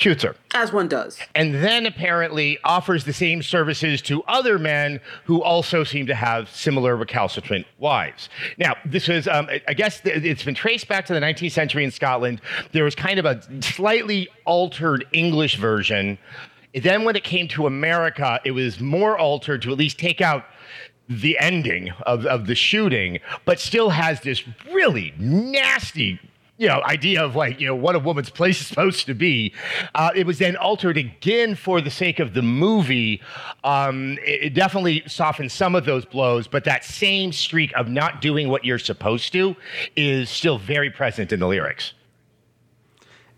shoots 0.00 0.22
her 0.22 0.34
As 0.54 0.72
one 0.72 0.88
does. 0.88 1.18
and 1.34 1.54
then 1.54 1.84
apparently 1.86 2.58
offers 2.64 3.04
the 3.04 3.12
same 3.12 3.42
services 3.42 4.00
to 4.02 4.22
other 4.22 4.58
men 4.58 4.98
who 5.26 5.42
also 5.42 5.84
seem 5.84 6.06
to 6.06 6.14
have 6.14 6.48
similar 6.48 6.96
recalcitrant 6.96 7.66
wives. 7.78 8.28
Now, 8.56 8.76
this 8.84 9.08
is, 9.08 9.28
um, 9.28 9.46
I- 9.50 9.60
I 9.68 9.74
guess 9.74 10.00
it's 10.04 10.42
been 10.42 10.54
traced 10.54 10.88
back 10.88 11.04
to 11.06 11.12
the 11.14 11.20
19th 11.20 11.52
century 11.52 11.84
in 11.84 11.90
Scotland. 11.90 12.40
There 12.72 12.84
was 12.84 12.94
kind 12.94 13.18
of 13.18 13.26
a 13.26 13.40
slightly 13.60 14.28
altered 14.46 15.04
English 15.12 15.56
version. 15.56 16.18
Then, 16.74 17.04
when 17.04 17.14
it 17.16 17.24
came 17.24 17.48
to 17.48 17.66
America, 17.66 18.40
it 18.44 18.52
was 18.52 18.80
more 18.80 19.18
altered 19.18 19.60
to 19.62 19.72
at 19.72 19.76
least 19.78 19.98
take 19.98 20.20
out 20.20 20.44
the 21.08 21.36
ending 21.40 21.90
of, 22.06 22.24
of 22.24 22.46
the 22.46 22.54
shooting, 22.54 23.18
but 23.44 23.58
still 23.58 23.90
has 23.90 24.20
this 24.20 24.44
really 24.72 25.12
nasty 25.18 26.20
you 26.60 26.68
know, 26.68 26.82
idea 26.84 27.24
of 27.24 27.34
like, 27.34 27.58
you 27.58 27.66
know, 27.66 27.74
what 27.74 27.96
a 27.96 27.98
woman's 27.98 28.28
place 28.28 28.60
is 28.60 28.66
supposed 28.68 29.06
to 29.06 29.14
be. 29.14 29.52
Uh, 29.94 30.10
it 30.14 30.26
was 30.26 30.38
then 30.38 30.56
altered 30.56 30.98
again 30.98 31.54
for 31.54 31.80
the 31.80 31.90
sake 31.90 32.20
of 32.20 32.34
the 32.34 32.42
movie. 32.42 33.22
Um, 33.64 34.18
it, 34.22 34.44
it 34.44 34.54
definitely 34.54 35.02
softened 35.06 35.50
some 35.50 35.74
of 35.74 35.86
those 35.86 36.04
blows, 36.04 36.46
but 36.46 36.64
that 36.64 36.84
same 36.84 37.32
streak 37.32 37.72
of 37.76 37.88
not 37.88 38.20
doing 38.20 38.50
what 38.50 38.62
you're 38.62 38.78
supposed 38.78 39.32
to 39.32 39.56
is 39.96 40.28
still 40.28 40.58
very 40.58 40.90
present 40.90 41.32
in 41.32 41.40
the 41.40 41.46
lyrics. 41.46 41.94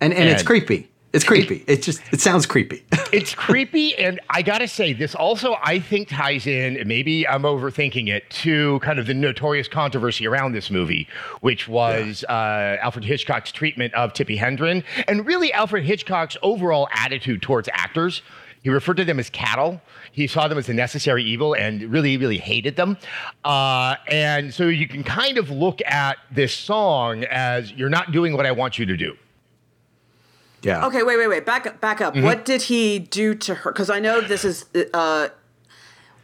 And 0.01 0.13
and 0.13 0.29
it's 0.29 0.43
creepy. 0.43 0.91
It's 1.13 1.25
creepy. 1.25 1.65
It 1.67 1.83
just 1.83 2.01
it 2.13 2.21
sounds 2.21 2.47
creepy. 2.47 2.85
it's 3.13 3.35
creepy 3.35 3.95
and 3.99 4.19
i 4.31 4.41
gotta 4.41 4.67
say 4.67 4.95
this 4.95 5.15
also 5.15 5.57
i 5.63 5.79
think 5.79 6.09
ties 6.09 6.47
in 6.47 6.83
maybe 6.89 7.29
i'm 7.29 7.43
overthinking 7.43 8.09
it 8.09 8.29
to 8.31 8.79
kind 8.81 8.99
of 8.99 9.07
the 9.07 9.13
notorious 9.13 9.69
controversy 9.69 10.27
around 10.27 10.53
this 10.53 10.71
movie 10.71 11.07
which 11.41 11.69
was 11.69 12.25
uh, 12.31 12.79
alfred 12.81 13.05
hitchcock's 13.05 13.53
treatment 13.53 13.93
of 13.93 14.15
tippi 14.15 14.39
hedren 14.39 14.83
and 15.07 15.27
really 15.27 15.53
alfred 15.53 15.85
hitchcock's 15.85 16.39
overall 16.43 16.89
attitude 16.93 17.43
towards 17.43 17.69
actors. 17.73 18.23
He 18.63 18.71
referred 18.71 18.99
to 18.99 19.05
them 19.05 19.19
as 19.19 19.29
cattle. 19.29 19.81
He 20.13 20.29
saw 20.29 20.47
them 20.47 20.57
as 20.57 20.69
a 20.69 20.75
necessary 20.75 21.25
evil 21.25 21.55
and 21.55 21.83
really 21.83 22.17
really 22.17 22.39
hated 22.39 22.77
them. 22.77 22.97
Uh, 23.45 23.97
and 24.09 24.55
so 24.55 24.69
you 24.69 24.87
can 24.87 25.03
kind 25.03 25.37
of 25.37 25.51
look 25.51 25.81
at 25.85 26.19
this 26.31 26.55
song 26.55 27.25
as 27.25 27.73
you're 27.73 27.91
not 27.91 28.13
doing 28.13 28.37
what 28.37 28.47
i 28.47 28.53
want 28.53 28.79
you 28.79 28.87
to 28.87 28.97
do 28.97 29.17
Yeah. 30.63 30.87
Okay, 30.87 31.03
wait, 31.03 31.17
wait, 31.19 31.29
wait. 31.29 31.45
Back 31.47 31.67
up, 31.67 31.81
back 31.81 32.01
up. 32.01 32.15
Mm-hmm. 32.15 32.25
What 32.25 32.45
did 32.45 32.63
he 32.63 32.99
do 32.99 33.35
to 33.35 33.55
her? 33.57 33.73
Because 33.73 33.91
I 33.91 33.99
know 34.01 34.21
this 34.21 34.45
is. 34.45 34.65
Uh, 34.95 35.29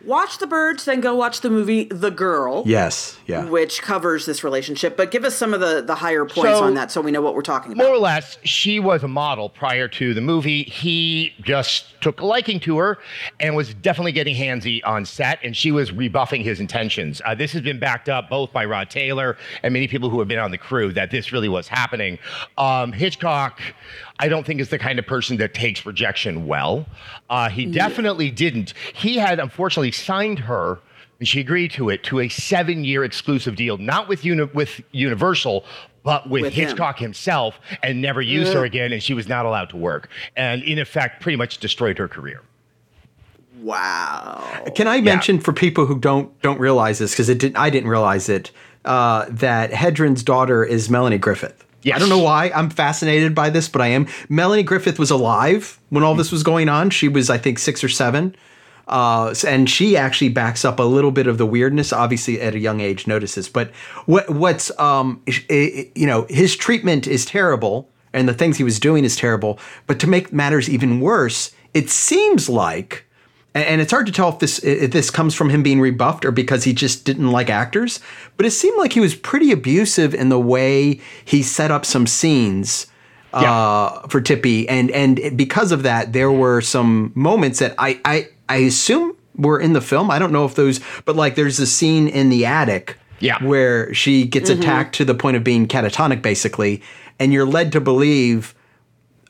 watch 0.05 0.39
the 0.39 0.47
birds, 0.47 0.85
then 0.85 1.01
go 1.01 1.13
watch 1.15 1.41
the 1.41 1.51
movie 1.51 1.85
The 1.87 2.11
Girl. 2.11 2.63
Yes. 2.65 3.19
Yeah. 3.27 3.45
Which 3.47 3.83
covers 3.83 4.27
this 4.27 4.45
relationship, 4.45 4.97
but 4.97 5.11
give 5.11 5.25
us 5.25 5.35
some 5.35 5.53
of 5.53 5.59
the, 5.61 5.83
the 5.83 5.97
higher 5.97 6.25
points 6.25 6.57
So- 6.59 6.65
on 6.65 6.75
that 6.75 6.93
so 6.93 7.01
we 7.01 7.11
know 7.11 7.21
what 7.21 7.35
we're 7.35 7.43
talking 7.43 7.73
about. 7.73 7.85
More 7.85 7.95
or 7.97 7.99
less, 7.99 8.39
she 8.45 8.79
was 8.79 9.03
a 9.03 9.09
model 9.09 9.49
prior 9.49 9.89
to 9.89 10.15
the 10.15 10.21
movie. 10.21 10.63
He 10.63 11.35
just 11.43 12.01
took 12.01 12.21
a 12.21 12.25
liking 12.25 12.61
to 12.61 12.79
her 12.79 12.99
and 13.41 13.57
was 13.57 13.75
definitely 13.75 14.13
getting 14.13 14.37
handsy 14.37 14.81
on 14.87 15.05
set, 15.05 15.41
and 15.43 15.57
she 15.57 15.73
was 15.73 15.91
rebuffing 15.93 16.43
his 16.45 16.61
intentions. 16.61 17.21
Uh, 17.25 17.35
this 17.35 17.53
has 17.53 17.63
been 17.63 17.81
backed 17.81 18.09
up 18.09 18.31
both 18.31 18.53
by 18.53 18.65
Rod 18.65 18.91
Taylor 18.91 19.37
and 19.65 19.75
many 19.75 19.89
people 19.89 20.11
who 20.11 20.21
have 20.21 20.29
been 20.29 20.39
on 20.39 20.53
the 20.53 20.59
crew 20.59 20.93
that 20.93 21.11
this 21.11 21.33
really 21.33 21.49
was 21.49 21.67
happening. 21.67 22.19
Um, 22.57 22.93
Hitchcock, 22.93 23.61
I 24.19 24.29
don't 24.29 24.45
think 24.45 24.61
is 24.61 24.69
the 24.71 24.79
kind 24.79 24.99
of 24.99 25.07
person 25.07 25.37
that 25.37 25.55
takes 25.55 25.87
rejection 25.87 26.47
well. 26.47 26.87
Uh, 27.31 27.49
he 27.49 27.67
definitely 27.67 28.31
didn't. 28.31 28.75
He 28.93 29.17
had 29.17 29.39
unfortunately 29.39 29.93
signed 29.93 30.41
her 30.41 30.79
and 31.19 31.27
she 31.27 31.41
agreed 31.41 31.73
to 31.73 31.89
it 31.91 32.05
to 32.05 32.21
a 32.21 32.29
seven-year 32.29 33.05
exclusive 33.05 33.57
deal, 33.57 33.77
not 33.77 34.09
with 34.09 34.25
uni- 34.25 34.45
with 34.55 34.81
Universal, 34.93 35.65
but 36.05 36.29
with, 36.31 36.43
With 36.43 36.53
him. 36.53 36.69
Hitchcock 36.69 36.99
himself, 36.99 37.59
and 37.83 38.01
never 38.01 38.23
used 38.23 38.53
her 38.53 38.65
again, 38.65 38.93
and 38.93 39.03
she 39.03 39.15
was 39.15 39.29
not 39.29 39.45
allowed 39.45 39.69
to 39.71 39.77
work, 39.77 40.09
and 40.37 40.63
in 40.63 40.79
effect, 40.79 41.21
pretty 41.21 41.37
much 41.37 41.59
destroyed 41.59 41.99
her 41.99 42.09
career. 42.09 42.41
wow. 43.61 44.65
Can 44.75 44.87
I 44.87 45.01
mention 45.01 45.41
for 45.41 45.53
people 45.53 45.87
who 45.87 45.99
don't 45.99 46.41
don't 46.41 46.61
realize 46.61 46.99
this 46.99 47.11
because 47.13 47.29
it 47.29 47.39
didn't 47.39 47.57
I 47.57 47.71
didn't 47.71 47.89
realize 47.91 48.29
it 48.29 48.51
uh, 48.85 49.27
that 49.29 49.71
Hedren's 49.73 50.23
daughter 50.23 50.65
is 50.65 50.89
Melanie 50.89 51.19
Griffith. 51.19 51.65
Yes. 51.83 51.97
I 51.97 51.99
don't 52.01 52.09
know 52.09 52.19
why 52.23 52.51
I'm 52.55 52.71
fascinated 52.71 53.35
by 53.35 53.51
this, 53.51 53.69
but 53.69 53.81
I 53.81 53.89
am. 53.89 54.07
Melanie 54.29 54.63
Griffith 54.65 54.99
was 54.99 55.11
alive 55.11 55.79
when 55.91 56.03
all 56.03 56.15
this 56.15 56.33
was 56.33 56.43
going 56.43 56.69
on. 56.69 56.91
She 56.91 57.09
was, 57.09 57.31
I 57.31 57.39
think, 57.39 57.59
six 57.59 57.85
or 57.85 57.89
seven. 57.89 58.35
Uh, 58.89 59.35
and 59.47 59.69
she 59.69 59.97
actually 59.97 60.31
backs 60.31 60.65
up 60.65 60.79
a 60.79 60.83
little 60.83 61.11
bit 61.11 61.27
of 61.27 61.37
the 61.39 61.45
weirdness. 61.47 61.93
Obviously, 61.93 62.41
at 62.41 62.55
a 62.55 62.59
young 62.59 62.81
age, 62.81 63.07
notices. 63.07 63.49
But 63.49 63.71
what 64.07 64.29
what's 64.31 64.77
um, 64.81 65.23
i- 65.29 65.45
i- 65.51 65.91
you 65.95 66.07
know, 66.07 66.27
his 66.31 66.57
treatment 66.57 67.07
is 67.07 67.27
terrible, 67.27 67.91
and 68.15 68.27
the 68.29 68.33
things 68.35 68.57
he 68.57 68.65
was 68.65 68.81
doing 68.81 69.05
is 69.05 69.15
terrible. 69.15 69.59
But 69.87 69.99
to 70.01 70.07
make 70.07 70.33
matters 70.33 70.71
even 70.71 71.01
worse, 71.01 71.53
it 71.75 71.91
seems 71.91 72.49
like 72.49 73.05
and, 73.55 73.65
and 73.65 73.81
it's 73.81 73.93
hard 73.93 74.07
to 74.07 74.13
tell 74.13 74.29
if 74.29 74.39
this 74.39 74.59
if 74.61 74.91
this 74.91 75.11
comes 75.11 75.35
from 75.35 75.51
him 75.51 75.63
being 75.63 75.81
rebuffed 75.81 76.25
or 76.25 76.31
because 76.31 76.65
he 76.65 76.73
just 76.73 77.05
didn't 77.05 77.31
like 77.31 77.51
actors. 77.51 78.01
But 78.37 78.47
it 78.47 78.51
seemed 78.51 78.79
like 78.79 78.93
he 78.93 79.01
was 79.01 79.15
pretty 79.15 79.53
abusive 79.53 80.15
in 80.15 80.29
the 80.29 80.39
way 80.39 81.01
he 81.25 81.43
set 81.43 81.71
up 81.71 81.85
some 81.85 82.07
scenes 82.07 82.87
uh, 83.33 84.07
for 84.09 84.21
Tippi, 84.21 84.67
and 84.69 84.91
and 84.91 85.37
because 85.37 85.73
of 85.73 85.83
that, 85.83 86.13
there 86.13 86.33
were 86.33 86.61
some 86.61 87.13
moments 87.15 87.59
that 87.59 87.75
I 87.79 88.01
I 88.05 88.29
I 88.49 88.57
assume 88.59 89.17
were 89.37 89.61
in 89.61 89.73
the 89.73 89.81
film. 89.81 90.11
I 90.11 90.19
don't 90.19 90.33
know 90.33 90.45
if 90.45 90.55
those, 90.55 90.81
but 91.05 91.17
like 91.17 91.35
there's 91.35 91.59
a 91.59 91.67
scene 91.67 92.09
in 92.09 92.31
the 92.31 92.47
attic. 92.47 92.97
Yeah. 93.21 93.43
Where 93.43 93.93
she 93.95 94.27
gets 94.27 94.49
attacked 94.49 94.95
to 94.95 95.05
the 95.05 95.13
point 95.13 95.37
of 95.37 95.43
being 95.43 95.67
catatonic, 95.67 96.23
basically, 96.23 96.83
and 97.19 97.33
you're 97.33 97.45
led 97.45 97.73
to 97.73 97.81
believe 97.81 98.55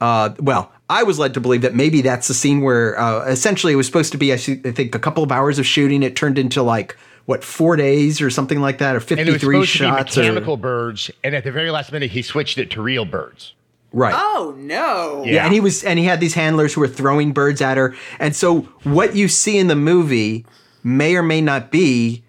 uh, 0.01 0.35
well, 0.41 0.73
I 0.91 1.03
was 1.03 1.19
led 1.19 1.35
to 1.35 1.41
believe 1.41 1.63
that 1.63 1.75
maybe 1.75 2.01
that's 2.01 2.29
the 2.29 2.35
scene 2.35 2.61
where 2.63 2.99
uh, 2.99 3.25
essentially 3.27 3.73
it 3.73 3.77
was 3.77 3.87
supposed 3.87 4.13
to 4.13 4.19
be, 4.19 4.33
I, 4.33 4.37
see- 4.37 4.61
I 4.65 4.71
think, 4.71 4.95
a 4.95 4.99
couple 4.99 5.23
of 5.23 5.31
hours 5.31 5.59
of 5.59 5.67
shooting. 5.67 6.03
It 6.03 6.17
turned 6.17 6.39
into 6.39 6.63
like 6.63 6.97
what 7.27 7.45
four 7.45 7.77
days 7.77 8.23
or 8.23 8.31
something 8.31 8.61
like 8.61 8.79
that, 8.79 8.97
or 8.97 8.99
And 8.99 9.11
it 9.21 9.25
was 9.27 9.35
fifty-three 9.35 9.55
supposed 9.67 9.71
shots. 9.71 10.15
to 10.15 10.21
be 10.21 10.27
or- 10.27 10.31
mechanical 10.33 10.57
birds, 10.57 11.11
and 11.23 11.35
at 11.35 11.45
the 11.45 11.53
very 11.53 11.71
last 11.71 11.93
minute, 11.93 12.11
he 12.13 12.23
switched 12.23 12.57
it 12.59 12.71
to 12.71 12.81
real 12.83 13.05
birds. 13.05 13.53
right? 13.93 14.15
Oh 14.17 14.55
no. 14.57 15.25
Yeah, 15.27 15.45
and 15.45 15.53
he 15.53 15.61
was, 15.61 15.85
and 15.85 15.99
he 15.99 16.07
had 16.07 16.21
these 16.21 16.35
handlers 16.35 16.73
who 16.75 16.81
were 16.81 16.89
throwing 16.89 17.33
birds 17.33 17.61
at 17.61 17.77
her, 17.77 17.95
and 18.19 18.35
so 18.35 18.61
what 18.85 19.15
you 19.15 19.29
see 19.29 19.59
in 19.59 19.67
the 19.67 19.77
movie 19.77 20.47
may 20.83 21.17
or 21.17 21.23
may 21.23 21.43
not 21.43 21.71
be 21.71 22.23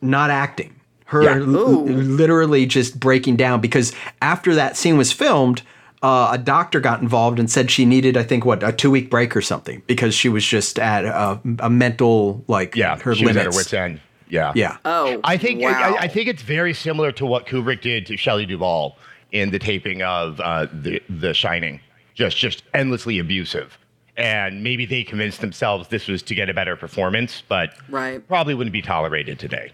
not 0.00 0.30
acting. 0.30 0.74
Her 1.06 1.22
Yeah. 1.24 1.34
l- 1.36 1.84
literally 1.86 2.64
just 2.66 2.98
breaking 3.00 3.36
down 3.36 3.60
because 3.60 3.92
after 4.22 4.54
that 4.54 4.76
scene 4.78 4.96
was 4.96 5.12
filmed, 5.12 5.62
uh, 6.02 6.30
a 6.32 6.38
doctor 6.38 6.80
got 6.80 7.00
involved 7.02 7.38
and 7.38 7.50
said 7.50 7.70
she 7.70 7.84
needed, 7.84 8.16
I 8.16 8.22
think, 8.22 8.44
what 8.44 8.62
a 8.62 8.72
two 8.72 8.90
week 8.90 9.10
break 9.10 9.36
or 9.36 9.42
something 9.42 9.82
because 9.86 10.14
she 10.14 10.28
was 10.28 10.44
just 10.44 10.78
at 10.78 11.04
a, 11.04 11.40
a 11.60 11.68
mental 11.70 12.44
like 12.48 12.76
Yeah, 12.76 12.98
her 13.00 13.14
she 13.14 13.24
limits. 13.24 13.46
was 13.46 13.46
at 13.46 13.52
her 13.54 13.58
wits' 13.58 13.92
end. 13.92 14.00
Yeah, 14.30 14.52
Yeah. 14.54 14.76
Oh. 14.84 15.20
I 15.24 15.36
think 15.38 15.62
wow. 15.62 15.96
I, 15.96 16.02
I 16.02 16.08
think 16.08 16.28
it's 16.28 16.42
very 16.42 16.74
similar 16.74 17.10
to 17.12 17.24
what 17.26 17.46
Kubrick 17.46 17.80
did 17.80 18.04
to 18.06 18.16
Shelley 18.16 18.44
Duvall 18.46 18.96
in 19.32 19.50
the 19.50 19.58
taping 19.58 20.02
of 20.02 20.38
uh, 20.40 20.66
the 20.72 21.02
The 21.08 21.32
Shining, 21.34 21.80
just 22.14 22.36
just 22.36 22.62
endlessly 22.74 23.18
abusive. 23.18 23.78
And 24.16 24.62
maybe 24.64 24.84
they 24.84 25.04
convinced 25.04 25.40
themselves 25.40 25.88
this 25.88 26.08
was 26.08 26.22
to 26.24 26.34
get 26.34 26.50
a 26.50 26.54
better 26.54 26.76
performance, 26.76 27.42
but 27.48 27.70
Right. 27.88 28.26
probably 28.28 28.52
wouldn't 28.54 28.72
be 28.72 28.82
tolerated 28.82 29.38
today. 29.38 29.70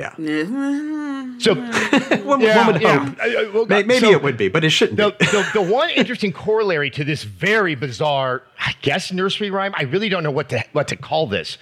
Yeah. 0.00 0.10
Mm-hmm. 0.18 1.38
So 1.40 1.54
mm-hmm. 1.54 2.24
One, 2.30 2.40
yeah, 2.40 2.56
one 2.66 2.74
would 2.74 2.82
hope. 2.82 3.16
I- 3.20 3.44
I- 3.46 3.50
well, 3.52 3.66
May- 3.66 3.82
uh, 3.82 3.86
Maybe 3.86 4.00
so- 4.00 4.10
it 4.12 4.22
would 4.22 4.36
be, 4.36 4.48
but 4.48 4.62
it 4.64 4.70
shouldn't 4.70 4.96
the, 4.98 5.10
be. 5.18 5.26
the, 5.26 5.48
the 5.54 5.62
one 5.80 5.90
interesting 5.90 6.32
corollary 6.32 6.90
to 6.90 7.04
this 7.04 7.22
very 7.24 7.74
bizarre, 7.74 8.42
I 8.58 8.74
guess, 8.82 9.12
nursery 9.12 9.50
rhyme, 9.50 9.74
I 9.76 9.82
really 9.84 10.08
don't 10.08 10.22
know 10.22 10.30
what 10.30 10.48
to, 10.50 10.62
what 10.72 10.88
to 10.88 10.96
call 10.96 11.26
this, 11.26 11.58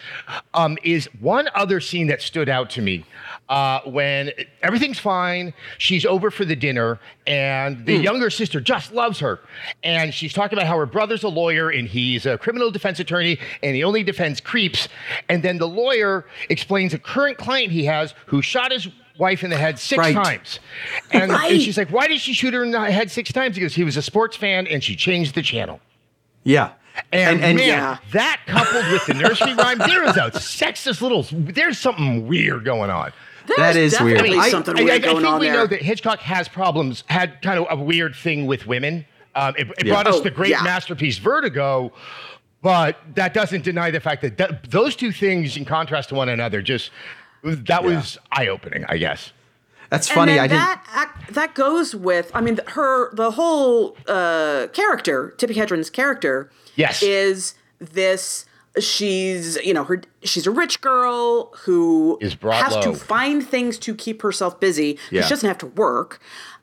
um, 0.55 0.79
is 0.83 1.07
one 1.21 1.49
other 1.55 1.81
scene 1.81 2.09
that 2.09 2.23
stood 2.23 2.49
out 2.49 2.71
to 2.71 2.83
me 2.83 3.05
uh, 3.49 3.81
when 3.87 4.31
everything's 4.63 4.99
fine. 4.99 5.55
She's 5.79 6.05
over 6.05 6.31
for 6.31 6.45
the 6.45 6.57
dinner, 6.57 6.99
and 7.27 7.87
the 7.87 7.97
younger 7.97 8.31
sister 8.31 8.61
just 8.61 8.93
loves 8.93 9.21
her. 9.21 9.41
And 9.83 10.13
she's 10.13 10.33
talking 10.33 10.59
about 10.59 10.69
how 10.69 10.77
her 10.79 10.87
brother's 10.87 11.23
a 11.23 11.29
lawyer 11.29 11.71
and 11.71 11.89
he's 11.89 12.27
a 12.27 12.37
criminal 12.39 12.71
defense 12.71 13.01
attorney 13.01 13.39
and 13.63 13.75
he 13.75 13.83
only 13.85 14.03
defends 14.03 14.41
creeps. 14.41 14.89
And 15.29 15.43
then 15.43 15.59
the 15.59 15.69
lawyer 15.69 16.27
explains 16.51 16.93
a 16.95 16.99
current 16.99 17.39
client 17.39 17.73
he 17.73 17.85
has 17.87 18.15
who 18.27 18.43
shot 18.43 18.73
his 18.73 18.89
wife 19.19 19.43
in 19.43 19.51
the 19.51 19.57
head 19.57 19.79
six 19.79 19.99
Right. 19.99 20.15
times. 20.15 20.61
And, 21.13 21.33
Right. 21.33 21.53
and 21.53 21.63
she's 21.63 21.77
like, 21.77 21.91
why 21.91 22.07
did 22.07 22.21
she 22.21 22.33
shoot 22.35 22.55
her 22.55 22.63
in 22.63 22.71
the 22.71 22.91
head 22.91 23.11
six 23.11 23.33
times? 23.33 23.57
He 23.57 23.63
goes, 23.63 23.75
he 23.75 23.83
was 23.85 23.97
a 23.97 24.03
sports 24.03 24.37
fan 24.37 24.67
and 24.67 24.83
she 24.85 24.95
changed 24.95 25.35
the 25.35 25.43
channel. 25.43 25.81
yeah. 26.45 26.71
And, 27.13 27.41
man, 27.41 27.59
Yeah. 27.59 27.99
that 28.11 28.41
coupled 28.47 28.85
with 28.93 29.07
the 29.07 29.15
nursery 29.15 29.55
rhyme, 29.55 29.79
there 29.79 30.03
is 30.03 30.17
a 30.17 30.31
sexist 30.33 31.01
little, 31.01 31.25
there's 31.31 31.79
something 31.79 32.27
weird 32.27 32.65
going 32.65 32.91
on. 32.91 33.13
That 33.57 33.73
There's 33.75 33.95
is 33.95 34.01
weird. 34.01 34.21
I- 34.21 34.51
something 34.51 34.79
I, 34.79 34.83
weird 34.83 35.05
I- 35.05 35.09
I 35.09 35.15
think 35.15 35.25
on 35.27 35.41
we 35.41 35.47
there. 35.47 35.55
know 35.57 35.67
that 35.67 35.83
Hitchcock 35.83 36.21
has 36.21 36.49
problems, 36.49 37.05
had 37.07 37.41
kind 37.43 37.59
of 37.59 37.67
a 37.71 37.83
weird 37.83 38.15
thing 38.15 38.47
with 38.47 38.67
women. 38.67 39.05
Um, 39.35 39.55
it 39.57 39.69
it 39.79 39.87
Yeah. 39.87 39.93
brought 39.95 40.07
us 40.07 40.17
Oh, 40.17 40.21
the 40.21 40.31
great 40.31 40.51
yeah. 40.51 40.63
masterpiece 40.63 41.19
Vertigo, 41.19 41.93
but 42.63 42.97
that 43.15 43.35
doesn't 43.35 43.63
deny 43.65 43.91
the 43.91 44.01
fact 44.01 44.23
that, 44.23 44.37
that 44.39 44.71
those 44.71 44.97
two 44.97 45.13
things, 45.13 45.57
in 45.57 45.65
contrast 45.65 46.09
to 46.11 46.15
one 46.15 46.29
another, 46.29 46.61
just 46.63 46.91
that 47.43 47.85
was 47.85 48.19
eye 48.33 48.49
opening, 48.49 48.85
I 48.89 48.99
guess. 48.99 49.33
That's 49.91 50.09
funny. 50.11 50.39
And 50.39 50.51
then 50.51 50.59
I 50.61 50.67
didn't. 50.67 50.85
that 50.85 50.85
act, 50.93 51.35
that 51.35 51.55
goes 51.55 51.95
with. 51.95 52.31
I 52.35 52.41
mean, 52.43 52.59
her 52.69 53.15
the 53.15 53.31
whole 53.33 53.97
uh, 54.07 54.67
character, 54.73 55.33
Tippi 55.39 55.55
Hedren's 55.55 55.89
character, 55.89 56.51
Yes. 56.77 57.03
is 57.03 57.55
this. 57.79 58.45
She's 58.79 59.57
you 59.57 59.75
know 59.75 59.85
her. 59.85 60.03
She's 60.23 60.47
a 60.47 60.51
rich 60.51 60.81
girl 60.81 61.53
who 61.61 62.19
Is 62.21 62.35
brought 62.35 62.63
has 62.63 62.85
to 62.85 62.95
find 62.95 63.47
things 63.47 63.79
to 63.81 63.95
keep 63.95 64.23
herself 64.23 64.61
busy. 64.61 64.99
Yeah. 65.11 65.23
She 65.23 65.31
doesn't 65.31 65.49
have 65.49 65.59
to 65.59 65.67
work. 65.67 66.21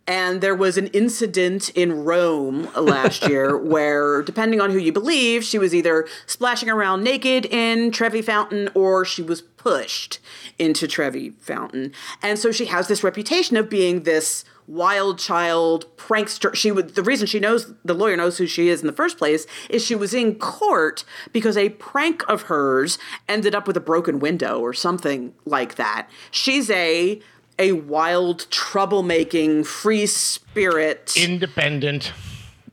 And 0.08 0.42
there 0.42 0.56
was 0.56 0.78
an 0.78 0.88
incident 0.88 1.70
in 1.70 2.06
Rome 2.06 2.70
last 2.76 3.24
year 3.28 3.58
where, 3.58 4.22
depending 4.22 4.62
on 4.62 4.70
who 4.70 4.78
you 4.78 4.92
believe, 4.92 5.44
she 5.44 5.58
was 5.58 5.74
either 5.74 6.08
splashing 6.28 6.70
around 6.70 7.04
naked 7.04 7.46
in 7.46 7.92
Trevi 7.92 8.22
Fountain 8.22 8.70
or 8.76 9.04
she 9.04 9.24
was 9.24 9.42
pushed 9.42 10.20
into 10.60 10.88
Trevi 10.88 11.32
Fountain. 11.32 11.92
And 12.22 12.38
so 12.38 12.52
she 12.52 12.66
has 12.66 12.88
this 12.88 13.04
reputation 13.04 13.58
of 13.58 13.70
being 13.70 14.04
this 14.04 14.46
wild 14.68 15.20
child 15.20 15.86
prankster. 15.98 16.54
She 16.56 16.72
would 16.72 16.96
the 16.96 17.04
reason 17.04 17.28
she 17.28 17.40
knows 17.40 17.74
the 17.84 17.94
lawyer 17.94 18.18
knows 18.18 18.38
who 18.38 18.48
she 18.48 18.70
is 18.70 18.82
in 18.82 18.88
the 18.88 18.94
first 18.94 19.18
place 19.18 19.46
is 19.70 19.84
she 19.84 19.96
was 19.96 20.14
in 20.14 20.36
court 20.36 21.04
because 21.32 21.58
a 21.58 21.70
prank 21.70 22.24
of 22.28 22.44
hers 22.44 22.98
ended 23.28 23.54
up 23.54 23.68
with 23.68 23.78
a 23.78 23.82
broken 23.82 24.20
window 24.20 24.60
or 24.60 24.74
something 24.74 25.34
like 25.46 25.76
that. 25.76 26.10
She's 26.32 26.70
a 26.70 27.22
a 27.58 27.72
wild 27.74 28.48
troublemaking 28.50 29.66
free 29.66 30.06
spirit 30.06 31.14
Independent. 31.18 32.12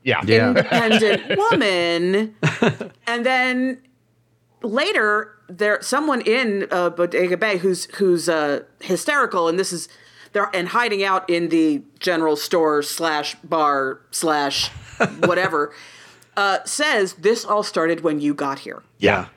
Yeah. 0.03 0.21
yeah. 0.25 0.49
independent 0.49 1.37
woman 1.37 2.35
and 3.07 3.25
then 3.25 3.81
later 4.61 5.31
there 5.47 5.81
someone 5.81 6.21
in 6.21 6.67
uh, 6.71 6.89
bodega 6.89 7.37
bay 7.37 7.57
who's 7.57 7.85
who's 7.95 8.27
uh, 8.27 8.61
hysterical 8.81 9.47
and 9.47 9.57
this 9.57 9.71
is 9.71 9.87
they're 10.33 10.49
and 10.53 10.69
hiding 10.69 11.03
out 11.03 11.29
in 11.29 11.49
the 11.49 11.81
general 11.99 12.35
store 12.35 12.81
slash 12.81 13.35
bar 13.43 14.01
slash 14.11 14.69
whatever 15.19 15.73
uh, 16.37 16.59
says 16.65 17.13
this 17.13 17.45
all 17.45 17.63
started 17.63 18.01
when 18.01 18.19
you 18.19 18.33
got 18.33 18.59
here 18.59 18.83
Yeah. 18.99 19.27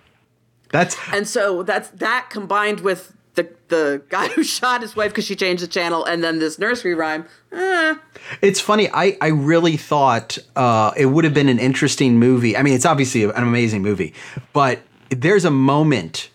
That's 0.70 0.96
and 1.12 1.28
so 1.28 1.62
that's 1.62 1.90
that 1.90 2.28
combined 2.28 2.80
with 2.80 3.12
the 3.36 3.48
the 3.68 4.02
guy 4.08 4.28
who 4.28 4.42
shot 4.58 4.82
his 4.82 4.96
wife 4.96 5.12
because 5.12 5.24
she 5.24 5.36
changed 5.36 5.62
the 5.62 5.68
channel 5.68 6.04
and 6.04 6.22
then 6.22 6.38
this 6.38 6.58
nursery 6.58 6.94
rhyme 6.94 7.24
eh, 7.52 7.94
It's 8.42 8.60
funny. 8.60 8.88
I, 8.92 9.16
I 9.20 9.28
really 9.28 9.76
thought 9.76 10.38
uh, 10.56 10.92
it 10.96 11.06
would 11.06 11.24
have 11.24 11.34
been 11.34 11.48
an 11.48 11.58
interesting 11.58 12.18
movie. 12.18 12.56
I 12.56 12.62
mean, 12.62 12.74
it's 12.74 12.86
obviously 12.86 13.24
an 13.24 13.32
amazing 13.36 13.82
movie, 13.82 14.14
but 14.52 14.80
there's 15.10 15.44
a 15.44 15.50
moment 15.50 16.30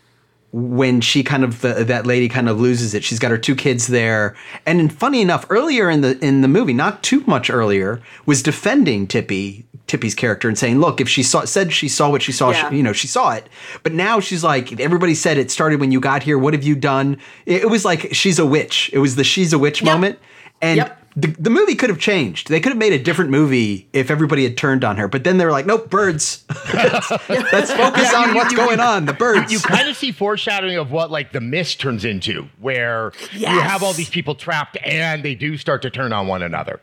when 0.53 0.99
she 0.99 1.23
kind 1.23 1.43
of 1.43 1.61
the, 1.61 1.85
that 1.85 2.05
lady 2.05 2.27
kind 2.27 2.49
of 2.49 2.59
loses 2.59 2.93
it. 2.93 3.03
She's 3.03 3.19
got 3.19 3.31
her 3.31 3.37
two 3.37 3.55
kids 3.55 3.87
there, 3.87 4.35
and 4.65 4.91
funny 4.91 5.21
enough, 5.21 5.45
earlier 5.49 5.89
in 5.89 6.01
the 6.01 6.17
in 6.19 6.41
the 6.41 6.47
movie, 6.47 6.73
not 6.73 7.03
too 7.03 7.23
much 7.25 7.49
earlier, 7.49 8.01
was 8.25 8.43
defending 8.43 9.07
Tippi 9.07 9.63
Tippi's 9.91 10.15
character 10.15 10.47
and 10.47 10.57
saying, 10.57 10.79
"Look, 10.79 11.01
if 11.01 11.09
she 11.09 11.21
saw 11.23 11.43
said 11.45 11.73
she 11.73 11.87
saw 11.89 12.09
what 12.09 12.21
she 12.21 12.31
saw, 12.31 12.51
Yeah. 12.51 12.69
she, 12.69 12.77
you 12.77 12.83
know, 12.83 12.93
she 12.93 13.07
saw 13.07 13.31
it." 13.33 13.47
But 13.83 13.91
now 13.93 14.19
she's 14.19 14.43
like, 14.43 14.79
everybody 14.79 15.13
said 15.15 15.37
it 15.37 15.51
started 15.51 15.79
when 15.81 15.91
you 15.91 15.99
got 15.99 16.23
here. 16.23 16.37
What 16.37 16.53
have 16.53 16.63
you 16.63 16.75
done? 16.75 17.17
It, 17.45 17.63
it 17.63 17.69
was 17.69 17.83
like 17.83 18.13
she's 18.13 18.39
a 18.39 18.45
witch. 18.45 18.89
It 18.93 18.99
was 18.99 19.15
the 19.17 19.23
she's 19.23 19.51
a 19.53 19.59
witch 19.59 19.81
Yep. 19.81 19.93
moment, 19.93 20.19
and. 20.61 20.77
Yep. 20.77 20.97
The, 21.13 21.27
the 21.27 21.49
movie 21.49 21.75
could 21.75 21.89
have 21.89 21.99
changed. 21.99 22.47
They 22.47 22.61
could 22.61 22.69
have 22.71 22.77
made 22.77 22.93
a 22.93 22.97
different 22.97 23.31
movie 23.31 23.89
if 23.91 24.09
everybody 24.09 24.43
had 24.45 24.55
turned 24.55 24.85
on 24.85 24.95
her. 24.95 25.09
But 25.09 25.25
then 25.25 25.37
they 25.39 25.43
were 25.43 25.51
like, 25.51 25.65
"Nope, 25.65 25.89
birds. 25.89 26.45
let's, 26.73 27.11
let's 27.29 27.69
focus 27.73 28.13
on 28.13 28.33
what's 28.33 28.53
going 28.53 28.79
on. 28.79 29.07
The 29.07 29.11
birds." 29.11 29.51
you 29.51 29.59
kind 29.59 29.89
of 29.89 29.97
see 29.97 30.13
foreshadowing 30.13 30.77
of 30.77 30.89
what 30.89 31.11
like 31.11 31.33
the 31.33 31.41
mist 31.41 31.81
turns 31.81 32.05
into, 32.05 32.47
where 32.61 33.11
you 33.33 33.45
have 33.45 33.83
all 33.83 33.91
these 33.91 34.09
people 34.09 34.35
trapped 34.35 34.77
and 34.85 35.21
they 35.21 35.35
do 35.35 35.57
start 35.57 35.81
to 35.81 35.89
turn 35.89 36.13
on 36.13 36.27
one 36.27 36.43
another. 36.43 36.79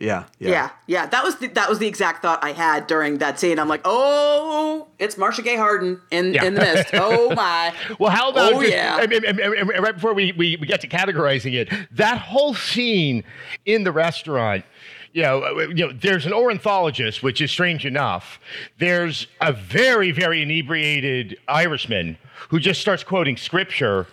Yeah, 0.00 0.24
Yeah, 0.38 0.70
yeah, 0.86 1.04
that 1.06 1.22
was 1.22 1.36
the, 1.36 1.48
that 1.48 1.68
was 1.68 1.78
the 1.78 1.86
exact 1.86 2.22
thought 2.22 2.42
I 2.42 2.52
had 2.52 2.86
during 2.86 3.18
that 3.18 3.38
scene. 3.38 3.58
I'm 3.58 3.68
like, 3.68 3.82
oh, 3.84 4.88
it's 4.98 5.18
Marcia 5.18 5.42
Gay 5.42 5.56
Harden 5.56 6.00
in 6.10 6.32
Yeah. 6.32 6.44
in 6.46 6.54
the 6.54 6.60
mist. 6.62 6.88
Oh 6.94 7.34
my. 7.34 7.74
Well, 7.98 8.10
how 8.10 8.30
about 8.30 8.54
Oh, 8.54 8.60
just- 8.62 8.72
yeah. 8.72 8.96
I 8.98 9.06
mean, 9.06 9.20
I 9.28 9.32
mean, 9.32 9.46
I 9.46 9.62
mean, 9.64 9.80
right 9.82 9.94
before 9.94 10.14
we, 10.14 10.32
we, 10.32 10.56
we 10.58 10.66
get 10.66 10.80
to 10.80 10.88
categorizing 10.88 11.52
it, 11.54 11.68
that 11.92 12.16
whole 12.18 12.54
scene 12.54 13.24
in 13.66 13.84
the 13.84 13.92
restaurant, 13.92 14.64
you 15.12 15.22
know, 15.22 15.42
uh, 15.42 15.60
you 15.68 15.74
know, 15.86 15.92
there's 15.92 16.24
an 16.24 16.32
ornithologist, 16.32 17.22
which 17.22 17.42
is 17.42 17.50
strange 17.50 17.84
enough. 17.84 18.40
There's 18.78 19.26
a 19.42 19.52
very, 19.52 20.12
very 20.12 20.40
inebriated 20.42 21.36
Irishman 21.46 22.16
who 22.48 22.58
just 22.58 22.80
starts 22.80 23.04
quoting 23.04 23.36
scripture. 23.36 24.06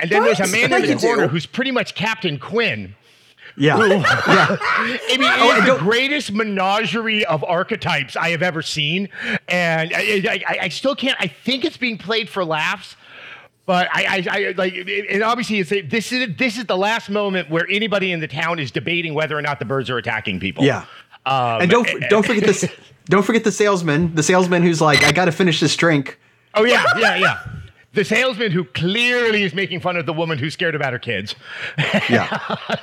And 0.00 0.08
then 0.10 0.22
there's 0.24 0.40
a 0.40 0.46
man 0.46 0.70
Like 0.70 0.84
in 0.84 0.96
the 0.96 1.02
corner 1.06 1.22
do. 1.26 1.28
w's 1.28 1.44
pretty 1.46 1.72
much 1.72 1.94
Captain 1.94 2.38
Quint. 2.38 2.92
Yeah, 3.56 3.76
yeah. 3.86 4.06
I 4.60 5.16
mean, 5.18 5.30
Oh, 5.38 5.50
it's 5.50 5.58
and 5.60 5.68
the 5.68 5.78
greatest 5.78 6.32
menagerie 6.32 7.24
of 7.24 7.42
archetypes 7.44 8.16
I 8.16 8.30
have 8.30 8.42
ever 8.42 8.62
seen, 8.62 9.08
and 9.48 9.92
I, 9.94 10.22
I, 10.28 10.42
I- 10.48 10.58
I 10.62 10.68
still 10.68 10.94
can't. 10.94 11.16
I 11.20 11.26
think 11.28 11.64
it's 11.64 11.76
being 11.76 11.98
played 11.98 12.28
for 12.28 12.44
laughs, 12.44 12.96
but 13.66 13.88
I, 13.92 14.24
I, 14.30 14.38
I 14.48 14.54
like, 14.56 14.74
and 15.10 15.22
obviously, 15.22 15.58
it's 15.60 15.70
this 15.90 16.12
is 16.12 16.36
this 16.36 16.56
is 16.58 16.66
the 16.66 16.76
last 16.76 17.10
moment 17.10 17.50
where 17.50 17.66
anybody 17.70 18.12
in 18.12 18.20
the 18.20 18.28
town 18.28 18.58
is 18.58 18.70
debating 18.70 19.14
whether 19.14 19.36
or 19.36 19.42
not 19.42 19.58
the 19.58 19.64
birds 19.64 19.90
are 19.90 19.98
attacking 19.98 20.38
people. 20.40 20.64
Yeah. 20.64 20.84
Um, 21.24 21.62
and 21.62 21.70
don't 21.70 21.88
don't 22.08 22.24
forget 22.26 22.44
this. 22.44 22.64
Don't 23.08 23.22
forget 23.22 23.44
the 23.44 23.52
salesman. 23.52 24.12
The 24.16 24.22
salesman 24.24 24.64
who's 24.64 24.80
like, 24.80 25.04
"I 25.04 25.12
got 25.12 25.26
to 25.26 25.32
finish 25.32 25.60
this 25.60 25.76
drink." 25.76 26.18
Oh 26.54 26.64
yeah, 26.64 26.84
yeah, 26.98 27.14
yeah. 27.16 27.38
The 27.96 28.04
salesman 28.04 28.52
who 28.52 28.64
clearly 28.64 29.42
is 29.42 29.54
making 29.54 29.80
fun 29.80 29.96
of 29.96 30.04
the 30.04 30.12
woman 30.12 30.36
who's 30.38 30.52
scared 30.52 30.74
about 30.74 30.92
her 30.92 30.98
kids. 30.98 31.34
Yeah, 32.10 32.56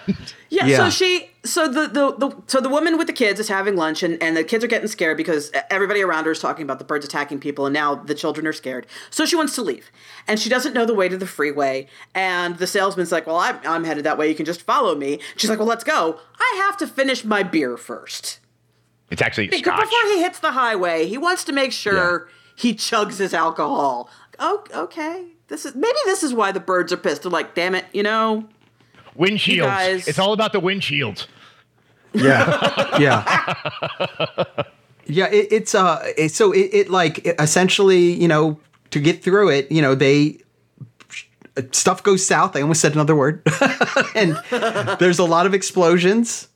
Yeah, 0.49 0.65
Yeah. 0.65 0.77
so 0.77 0.89
she 0.89 1.29
so 1.45 1.67
the, 1.67 1.87
the 1.87 2.15
the 2.17 2.35
so 2.47 2.59
the 2.59 2.67
woman 2.67 2.97
with 2.97 3.05
the 3.05 3.13
kids 3.13 3.39
is 3.39 3.47
having 3.47 3.75
lunch 3.75 4.01
and, 4.01 4.21
and 4.23 4.35
the 4.35 4.43
kids 4.43 4.63
are 4.63 4.67
getting 4.67 4.87
scared 4.87 5.15
because 5.17 5.51
everybody 5.69 6.01
around 6.01 6.25
her 6.25 6.31
is 6.31 6.39
talking 6.39 6.63
about 6.63 6.79
the 6.79 6.83
birds 6.85 7.05
attacking 7.05 7.39
people 7.39 7.67
and 7.67 7.73
now 7.75 7.93
the 7.95 8.15
children 8.15 8.47
are 8.47 8.53
scared. 8.53 8.87
So 9.11 9.25
she 9.25 9.35
wants 9.35 9.53
to 9.55 9.61
leave. 9.61 9.91
And 10.27 10.39
she 10.39 10.49
doesn't 10.49 10.73
know 10.73 10.85
the 10.85 10.95
way 10.95 11.07
to 11.09 11.17
the 11.17 11.27
freeway. 11.27 11.87
And 12.15 12.57
the 12.57 12.65
salesman's 12.67 13.11
like, 13.11 13.27
Well, 13.27 13.37
I'm 13.37 13.59
I'm 13.65 13.83
headed 13.83 14.03
that 14.05 14.17
way, 14.17 14.27
you 14.29 14.35
can 14.35 14.45
just 14.47 14.63
follow 14.63 14.95
me. 14.95 15.19
She's 15.37 15.49
like, 15.49 15.59
Well, 15.59 15.67
let's 15.67 15.83
go. 15.83 16.19
I 16.39 16.55
have 16.65 16.75
to 16.77 16.87
finish 16.87 17.23
my 17.23 17.43
beer 17.43 17.77
first. 17.77 18.39
It's 19.11 19.21
actually 19.21 19.47
Because 19.49 19.61
scotch. 19.61 19.83
Before 19.89 20.09
he 20.11 20.23
hits 20.23 20.39
the 20.39 20.53
highway, 20.53 21.05
he 21.05 21.19
wants 21.19 21.43
to 21.43 21.51
make 21.53 21.71
sure 21.71 22.29
he 22.55 22.73
chugs 22.73 23.17
his 23.17 23.33
alcohol. 23.33 24.09
Oh, 24.39 24.63
okay. 24.73 25.25
This 25.47 25.65
is 25.65 25.75
maybe 25.75 25.97
this 26.05 26.23
is 26.23 26.33
why 26.33 26.51
the 26.51 26.59
birds 26.59 26.91
are 26.93 26.97
pissed. 26.97 27.23
They're 27.23 27.31
like, 27.31 27.53
damn 27.55 27.75
it, 27.75 27.85
you 27.93 28.03
know. 28.03 28.47
Windshields. 29.17 29.57
guys- 29.59 30.07
It's 30.07 30.17
all 30.19 30.33
about 30.33 30.53
the 30.53 30.59
windshields. 30.61 31.27
yeah, 32.13 32.97
yeah, 32.99 33.53
yeah. 35.05 35.25
It, 35.27 35.47
it's 35.51 35.75
uh, 35.75 35.99
it, 36.17 36.29
so 36.31 36.51
it, 36.51 36.69
it 36.73 36.89
like 36.89 37.25
it 37.25 37.35
essentially, 37.39 38.13
you 38.13 38.27
know, 38.27 38.59
to 38.91 38.99
get 38.99 39.23
through 39.23 39.49
it, 39.49 39.71
you 39.71 39.81
know, 39.81 39.95
they 39.95 40.39
stuff 41.71 42.03
goes 42.03 42.25
south. 42.25 42.55
I 42.55 42.61
almost 42.61 42.81
said 42.81 42.93
another 42.93 43.15
word, 43.15 43.41
and 44.15 44.39
there's 44.99 45.19
a 45.19 45.23
lot 45.25 45.45
of 45.45 45.53
explosions. 45.53 46.47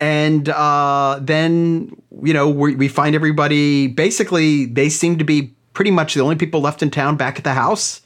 And 0.00 0.48
uh, 0.48 1.20
then 1.22 1.96
you 2.22 2.34
know 2.34 2.48
we, 2.50 2.74
we 2.74 2.88
find 2.88 3.14
everybody. 3.14 3.86
Basically, 3.86 4.66
they 4.66 4.88
seem 4.88 5.18
to 5.18 5.24
be 5.24 5.53
pretty 5.74 5.90
much 5.90 6.14
the 6.14 6.20
only 6.20 6.36
people 6.36 6.60
left 6.60 6.82
in 6.82 6.90
town 6.90 7.16
back 7.16 7.36
at 7.38 7.44
the 7.44 7.52
house. 7.54 8.00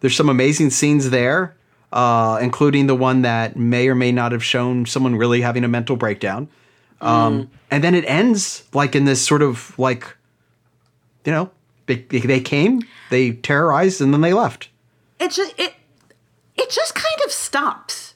There's 0.00 0.14
some 0.16 0.28
amazing 0.28 0.70
scenes 0.70 1.10
there, 1.10 1.56
uh, 1.92 2.38
including 2.42 2.86
the 2.86 2.94
one 2.94 3.22
that 3.22 3.56
may 3.56 3.88
or 3.88 3.94
may 3.94 4.12
not 4.12 4.32
have 4.32 4.44
shown 4.44 4.84
someone 4.86 5.16
really 5.16 5.40
having 5.40 5.64
a 5.64 5.68
mental 5.68 5.96
breakdown. 5.96 6.48
Um, 7.00 7.50
And 7.70 7.82
then 7.82 7.94
it 7.94 8.04
ends 8.06 8.64
like 8.72 8.94
in 8.94 9.04
this 9.04 9.24
sort 9.26 9.42
of 9.42 9.76
like, 9.78 10.04
you 11.24 11.32
know, 11.32 11.50
they, 11.86 11.96
they 11.96 12.40
came, 12.40 12.82
they 13.10 13.32
terrorized, 13.32 14.00
and 14.00 14.12
then 14.12 14.20
they 14.20 14.32
left. 14.32 14.68
it 15.20 15.30
just 15.30 15.54
it 15.58 15.74
it 16.56 16.70
just 16.70 16.94
kind 16.94 17.20
of 17.24 17.30
stops. 17.32 18.14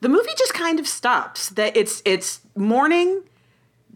The 0.00 0.08
movie 0.08 0.30
just 0.38 0.54
kind 0.54 0.78
of 0.80 0.86
stops. 0.88 1.50
That 1.50 1.76
it's 1.76 2.02
it's 2.04 2.40
morning. 2.56 3.22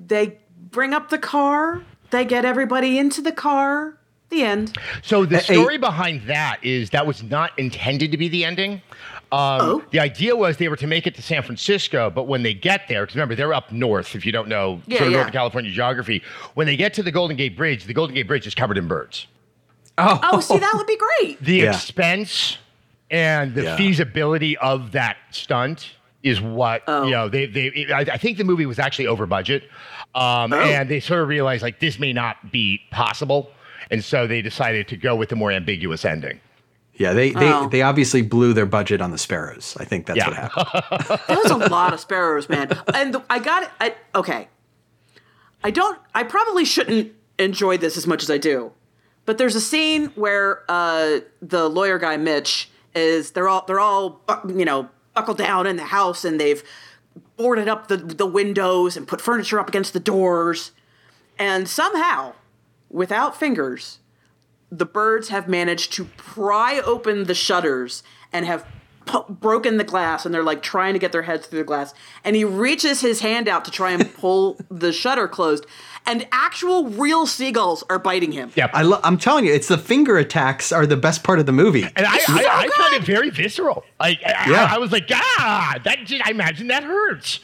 They 0.06 0.38
bring 0.70 0.92
up 0.92 1.08
the 1.10 1.18
car. 1.18 1.82
They 2.10 2.24
get 2.24 2.44
everybody 2.44 2.98
into 2.98 3.22
the 3.22 3.32
car. 3.32 3.96
The 4.34 4.42
end. 4.42 4.76
So 5.02 5.24
the 5.24 5.38
Hey- 5.38 5.54
story 5.54 5.78
behind 5.78 6.22
that 6.26 6.58
is 6.62 6.90
that 6.90 7.06
was 7.06 7.22
not 7.22 7.52
intended 7.58 8.10
to 8.12 8.16
be 8.18 8.28
the 8.28 8.44
ending. 8.44 8.82
Um, 9.32 9.60
Oh. 9.60 9.84
The 9.90 10.00
idea 10.00 10.34
was 10.36 10.56
they 10.58 10.68
were 10.68 10.76
to 10.76 10.86
make 10.86 11.06
it 11.06 11.14
to 11.16 11.22
San 11.22 11.42
Francisco, 11.42 12.10
but 12.10 12.24
when 12.28 12.42
they 12.42 12.54
get 12.54 12.88
there, 12.88 13.02
because 13.02 13.14
remember 13.16 13.34
they're 13.34 13.54
up 13.54 13.70
north. 13.72 14.14
If 14.14 14.24
you 14.26 14.32
don't 14.32 14.48
know 14.48 14.80
Yeah, 14.86 14.98
sort 14.98 15.06
of 15.06 15.12
yeah. 15.12 15.16
Northern 15.18 15.32
California 15.32 15.70
geography, 15.70 16.22
when 16.54 16.66
they 16.66 16.76
get 16.76 16.94
to 16.94 17.02
the 17.02 17.10
Golden 17.10 17.36
Gate 17.36 17.56
Bridge, 17.56 17.84
the 17.84 17.94
Golden 17.94 18.14
Gate 18.14 18.26
Bridge 18.28 18.46
is 18.46 18.54
covered 18.54 18.76
in 18.78 18.86
birds. 18.88 19.26
Oh, 19.98 20.40
see, 20.40 20.58
that 20.58 20.72
would 20.74 20.86
be 20.86 20.96
great. 20.98 21.40
The 21.42 21.56
Yeah. 21.58 21.72
expense 21.74 22.58
and 23.10 23.54
the 23.54 23.62
Yeah. 23.64 23.76
feasibility 23.76 24.56
of 24.58 24.92
that 24.92 25.16
stunt 25.30 25.90
is 26.24 26.40
what 26.40 26.82
Oh. 26.88 27.04
you 27.04 27.10
know. 27.12 27.28
They 27.28 27.46
they 27.46 27.86
I, 27.92 28.00
I 28.00 28.16
think 28.18 28.38
the 28.38 28.44
movie 28.44 28.66
was 28.66 28.78
actually 28.80 29.06
over 29.06 29.26
budget, 29.26 29.64
um, 30.14 30.52
Oh. 30.52 30.58
and 30.58 30.88
they 30.88 30.98
sort 30.98 31.20
of 31.20 31.28
realized 31.28 31.62
like 31.62 31.78
this 31.80 31.98
may 32.00 32.12
not 32.12 32.50
be 32.50 32.80
possible, 32.90 33.50
and 33.90 34.02
so 34.04 34.26
they 34.26 34.42
decided 34.42 34.88
to 34.88 34.96
go 34.96 35.14
with 35.16 35.28
the 35.28 35.36
more 35.36 35.52
ambiguous 35.52 36.04
ending. 36.04 36.40
Yeah, 36.96 37.12
they 37.12 37.30
they, 37.30 37.52
Oh. 37.52 37.68
they 37.68 37.82
obviously 37.82 38.22
blew 38.22 38.52
their 38.52 38.66
budget 38.66 39.00
on 39.00 39.10
the 39.10 39.18
sparrows. 39.18 39.76
I 39.80 39.84
think 39.84 40.06
that's 40.06 40.16
Yeah. 40.18 40.28
what 40.28 40.36
happened. 40.36 41.20
That 41.28 41.38
was 41.42 41.50
a 41.50 41.56
lot 41.56 41.92
of 41.92 41.98
sparrows, 42.00 42.48
man. 42.48 42.70
And 42.94 43.14
the, 43.14 43.22
I 43.28 43.38
got 43.40 43.64
it. 43.64 43.70
I, 43.80 43.94
okay. 44.14 44.48
I 45.64 45.70
don't. 45.70 45.98
I 46.14 46.22
probably 46.22 46.64
shouldn't 46.64 47.12
enjoy 47.38 47.78
this 47.78 47.96
as 47.96 48.06
much 48.06 48.22
as 48.22 48.30
I 48.30 48.38
do, 48.38 48.72
but 49.24 49.38
there's 49.38 49.54
a 49.56 49.60
scene 49.60 50.06
where 50.14 50.62
uh, 50.68 51.20
the 51.42 51.68
lawyer 51.68 51.98
guy 51.98 52.16
Mitch 52.16 52.68
is. 52.94 53.32
They're 53.32 53.48
all. 53.48 53.64
They're 53.66 53.80
all. 53.80 54.20
You 54.46 54.64
know, 54.64 54.88
buckled 55.14 55.38
down 55.38 55.66
in 55.66 55.76
the 55.76 55.84
house, 55.84 56.24
and 56.24 56.38
they've 56.38 56.62
boarded 57.36 57.66
up 57.66 57.88
the 57.88 57.96
the 57.96 58.26
windows 58.26 58.96
and 58.96 59.08
put 59.08 59.20
furniture 59.20 59.58
up 59.58 59.68
against 59.68 59.94
the 59.94 60.00
doors, 60.00 60.72
and 61.38 61.66
somehow, 61.66 62.34
without 62.94 63.36
fingers, 63.36 63.98
the 64.70 64.86
birds 64.86 65.28
have 65.28 65.48
managed 65.48 65.92
to 65.94 66.04
pry 66.16 66.80
open 66.84 67.24
the 67.24 67.34
shutters 67.34 68.02
and 68.32 68.46
have 68.46 68.64
pu- 69.04 69.24
broken 69.28 69.76
the 69.76 69.84
glass 69.84 70.24
and 70.24 70.34
they're 70.34 70.42
like 70.42 70.62
trying 70.62 70.92
to 70.94 70.98
get 70.98 71.12
their 71.12 71.22
heads 71.22 71.46
through 71.46 71.58
the 71.58 71.64
glass 71.64 71.92
and 72.24 72.34
he 72.36 72.44
reaches 72.44 73.00
his 73.00 73.20
hand 73.20 73.48
out 73.48 73.64
to 73.64 73.70
try 73.70 73.90
and 73.90 74.12
pull 74.14 74.56
the 74.70 74.92
shutter 74.92 75.28
closed 75.28 75.66
and 76.06 76.26
actual 76.32 76.86
real 76.88 77.26
seagulls 77.26 77.82
are 77.90 77.98
biting 77.98 78.32
him 78.32 78.50
Yep. 78.56 78.70
I 78.74 78.82
lo- 78.82 79.00
I'm 79.04 79.18
telling 79.18 79.44
you, 79.44 79.52
it's 79.52 79.68
the 79.68 79.78
finger 79.78 80.16
attacks 80.18 80.72
are 80.72 80.86
the 80.86 80.96
best 80.96 81.22
part 81.24 81.38
of 81.38 81.46
the 81.46 81.52
movie. 81.52 81.82
and 81.96 82.06
I, 82.06 82.18
so 82.18 82.32
I, 82.32 82.44
I 82.64 82.68
found 82.68 82.94
it 82.94 83.02
very 83.04 83.30
visceral. 83.30 83.84
Like, 84.00 84.20
I, 84.24 84.50
Yeah. 84.50 84.68
I, 84.70 84.74
I 84.76 84.78
was 84.78 84.92
like, 84.92 85.08
ah, 85.12 85.76
that. 85.84 85.98
I 86.24 86.30
imagine 86.30 86.66
that 86.68 86.84
hurts. 86.84 87.40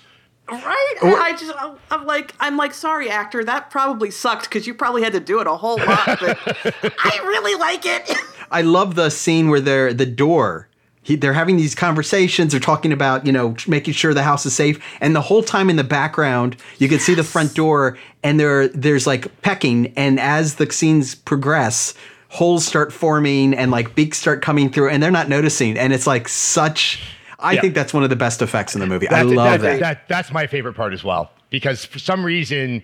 Right 0.51 0.94
and 1.03 1.14
i 1.16 1.32
just 1.32 1.53
I'm- 1.90 2.07
like 2.07 2.34
i'm 2.40 2.57
like 2.57 2.74
sorry 2.74 3.11
actor 3.11 3.44
that 3.44 3.70
probably 3.70 4.11
sucked 4.11 4.44
because 4.44 4.66
you 4.66 4.74
probably 4.74 5.03
had 5.03 5.12
to 5.12 5.20
do 5.20 5.40
it 5.40 5.46
a 5.46 5.57
whole 5.57 5.78
lot 5.78 6.18
but 6.20 6.38
i 6.98 7.18
really 7.24 7.59
like 7.59 7.86
it 7.86 8.11
I 8.51 8.62
love 8.62 8.96
the 8.96 9.11
scene 9.11 9.48
where 9.48 9.61
they're 9.61 9.94
the 9.94 10.07
door. 10.07 10.66
He, 11.03 11.14
they're 11.14 11.32
having 11.32 11.57
these 11.57 11.74
conversations. 11.76 12.51
They're 12.51 12.61
talking 12.61 12.92
about 12.92 13.24
you 13.24 13.32
know 13.32 13.55
making 13.68 13.94
sure 13.94 14.12
the 14.12 14.24
house 14.24 14.44
is 14.44 14.55
safe, 14.57 14.82
and 15.01 15.14
the 15.14 15.20
whole 15.20 15.42
time 15.44 15.70
in 15.70 15.76
the 15.76 15.84
background 15.84 16.57
you 16.78 16.88
can 16.88 16.98
see 16.98 17.14
the 17.14 17.22
front 17.22 17.55
door, 17.55 17.96
and 18.24 18.40
there 18.40 18.66
there's 18.66 19.07
like 19.07 19.40
pecking, 19.42 19.92
and 19.96 20.18
as 20.18 20.57
the 20.57 20.70
scenes 20.72 21.14
progress, 21.14 21.94
holes 22.28 22.66
start 22.66 22.92
forming 22.92 23.55
and 23.55 23.70
like 23.70 23.94
beaks 23.94 24.18
start 24.18 24.42
coming 24.42 24.68
through, 24.68 24.88
and 24.88 25.01
they're 25.01 25.12
not 25.12 25.28
noticing, 25.28 25.78
and 25.78 25.92
it's 25.92 26.09
like 26.09 26.26
such. 26.28 27.01
I 27.43 27.53
Yeah. 27.53 27.61
think 27.61 27.74
that's 27.74 27.93
one 27.95 28.03
of 28.03 28.11
the 28.11 28.16
best 28.16 28.43
effects 28.43 28.74
in 28.74 28.80
the 28.80 28.86
movie. 28.86 29.09
I 29.09 29.22
love 29.22 29.61
that, 29.62 29.80
that. 29.80 30.09
That's 30.09 30.32
my 30.32 30.47
favorite 30.47 30.74
part 30.74 30.93
as 30.93 31.03
well. 31.05 31.30
Because 31.51 31.84
for 31.84 31.99
some 31.99 32.24
reason, 32.24 32.82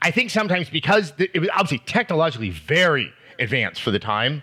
I 0.00 0.10
think 0.10 0.30
sometimes 0.30 0.70
because 0.70 1.12
the, 1.12 1.30
it 1.34 1.40
was 1.40 1.50
obviously 1.50 1.80
technologically 1.80 2.50
very 2.50 3.12
advanced 3.38 3.82
for 3.82 3.90
the 3.90 3.98
time, 3.98 4.42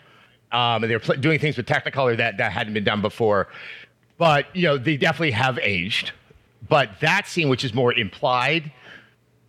um, 0.51 0.83
and 0.83 0.85
they 0.85 0.95
were 0.95 0.99
pl- 0.99 1.15
doing 1.17 1.39
things 1.39 1.57
with 1.57 1.65
Technicolor 1.65 2.15
that 2.17 2.37
that 2.37 2.51
hadn't 2.51 2.73
been 2.73 2.83
done 2.83 3.01
before. 3.01 3.47
But 4.17 4.45
you 4.55 4.63
know, 4.63 4.77
they 4.77 4.97
definitely 4.97 5.31
have 5.31 5.57
aged. 5.59 6.11
But 6.69 6.99
that 7.01 7.27
scene, 7.27 7.49
which 7.49 7.63
is 7.63 7.73
more 7.73 7.91
implied, 7.93 8.71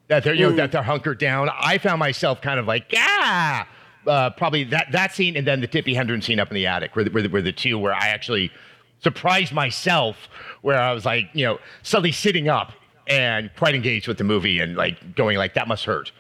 that 0.09 0.25
they're 0.25 0.35
you 0.35 0.49
know 0.49 0.57
that 0.57 0.73
they're 0.73 0.83
hunkered 0.83 1.19
down, 1.19 1.51
I 1.53 1.79
found 1.79 1.99
myself 1.99 2.41
kind 2.41 2.59
of 2.59 2.67
like, 2.67 2.91
yeah, 2.93 3.67
uh, 4.07 4.31
probably 4.31 4.65
that 4.65 4.93
that 4.93 5.13
scene, 5.15 5.37
and 5.37 5.47
then 5.47 5.61
the 5.61 5.69
Tippi 5.69 5.95
Hedren 5.95 6.23
scene 6.23 6.41
up 6.41 6.49
in 6.49 6.55
the 6.55 6.67
attic, 6.67 6.97
were 6.97 7.05
the, 7.05 7.11
were 7.11 7.23
the, 7.23 7.29
were 7.29 7.43
the 7.43 7.53
two 7.53 7.79
where 7.79 7.93
I 7.93 8.09
actually 8.09 8.51
surprised 9.01 9.53
myself, 9.53 10.29
where 10.63 10.81
I 10.81 10.93
was 10.93 11.05
like, 11.05 11.31
you 11.33 11.45
know, 11.45 11.59
suddenly 11.83 12.13
sitting 12.13 12.49
up 12.49 12.73
and 13.07 13.51
quite 13.57 13.75
engaged 13.75 14.09
with 14.09 14.19
the 14.19 14.25
movie 14.25 14.59
and 14.59 14.77
like 14.77 15.15
going 15.15 15.37
like 15.37 15.55
that 15.55 15.69
must 15.69 15.85
hurt. 15.85 16.13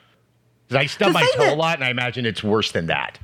Because 0.69 0.99
I 0.99 1.05
The 1.05 1.13
my 1.13 1.31
toe 1.37 1.55
a 1.55 1.57
lot, 1.57 1.77
and 1.77 1.85
I 1.85 1.91
imagine 1.91 2.27
it's 2.27 2.43
worse 2.43 2.73
than 2.73 2.87
that. 2.87 3.19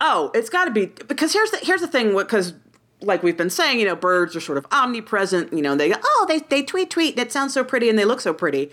Oh, 0.00 0.30
it's 0.34 0.50
got 0.50 0.64
to 0.64 0.70
be 0.70 0.86
because 0.86 1.32
here's 1.32 1.50
the 1.50 1.58
here's 1.58 1.80
the 1.80 1.86
thing 1.86 2.16
because 2.16 2.54
like 3.00 3.22
we've 3.22 3.36
been 3.36 3.50
saying, 3.50 3.78
you 3.78 3.86
know, 3.86 3.96
birds 3.96 4.34
are 4.34 4.40
sort 4.40 4.58
of 4.58 4.66
omnipresent. 4.72 5.52
You 5.52 5.62
know, 5.62 5.76
they 5.76 5.92
oh, 5.94 6.24
they 6.28 6.40
they 6.40 6.62
tweet 6.62 6.90
tweet. 6.90 7.16
That 7.16 7.30
sounds 7.30 7.54
so 7.54 7.64
pretty, 7.64 7.88
and 7.88 7.98
they 7.98 8.04
look 8.04 8.20
so 8.20 8.34
pretty. 8.34 8.70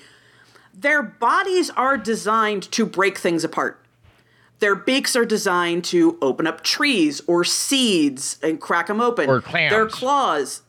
Their 0.73 1.03
bodies 1.03 1.69
are 1.71 1.97
designed 1.97 2.63
to 2.71 2.85
break 2.85 3.17
things 3.17 3.43
apart. 3.43 3.80
Their 4.61 4.75
beaks 4.75 5.15
are 5.15 5.25
designed 5.25 5.83
to 5.85 6.17
open 6.21 6.47
up 6.47 6.63
trees 6.63 7.21
or 7.27 7.43
seeds 7.43 8.39
and 8.41 8.61
crack 8.61 8.87
them 8.87 9.01
open. 9.01 9.29
Or 9.29 9.41
clams. 9.41 9.71
Their 9.71 9.87
claws 9.87 10.61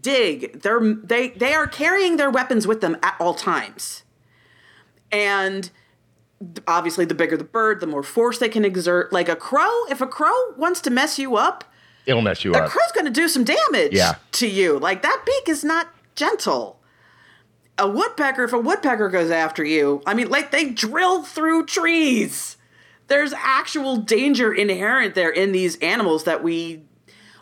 dig. 0.00 0.62
They're 0.62 0.80
they 0.94 1.28
they 1.28 1.54
are 1.54 1.66
carrying 1.66 2.16
their 2.16 2.30
weapons 2.30 2.66
with 2.66 2.80
them 2.80 2.96
at 3.02 3.14
all 3.20 3.34
times. 3.34 4.02
And 5.12 5.70
obviously 6.66 7.04
the 7.04 7.14
bigger 7.14 7.36
the 7.36 7.44
bird, 7.44 7.80
the 7.80 7.86
more 7.86 8.02
force 8.02 8.38
they 8.38 8.48
can 8.48 8.64
exert. 8.64 9.12
Like 9.12 9.28
a 9.28 9.36
crow, 9.36 9.84
if 9.90 10.00
a 10.00 10.06
crow 10.06 10.52
wants 10.56 10.80
to 10.82 10.90
mess 10.90 11.18
you 11.18 11.36
up, 11.36 11.64
It'll 12.06 12.20
mess 12.22 12.44
you 12.44 12.52
up. 12.54 12.64
The 12.64 12.70
crow's 12.70 12.92
going 12.92 13.06
to 13.06 13.10
do 13.10 13.28
some 13.28 13.44
damage 13.44 13.92
Yeah. 13.92 14.16
to 14.32 14.46
you. 14.46 14.78
Like 14.78 15.02
that 15.02 15.22
beak 15.24 15.48
is 15.48 15.64
not 15.64 15.88
gentle. 16.14 16.80
A 17.78 17.88
woodpecker, 17.88 18.44
if 18.44 18.52
a 18.52 18.58
woodpecker 18.58 19.08
goes 19.08 19.30
after 19.30 19.64
you, 19.64 20.02
I 20.06 20.14
mean, 20.14 20.28
like 20.28 20.50
they 20.50 20.70
drill 20.70 21.22
through 21.24 21.66
trees. 21.66 22.53
There's 23.08 23.32
actual 23.34 23.96
danger 23.96 24.52
inherent 24.52 25.14
there 25.14 25.30
in 25.30 25.52
these 25.52 25.76
animals 25.76 26.24
that 26.24 26.42
we 26.42 26.82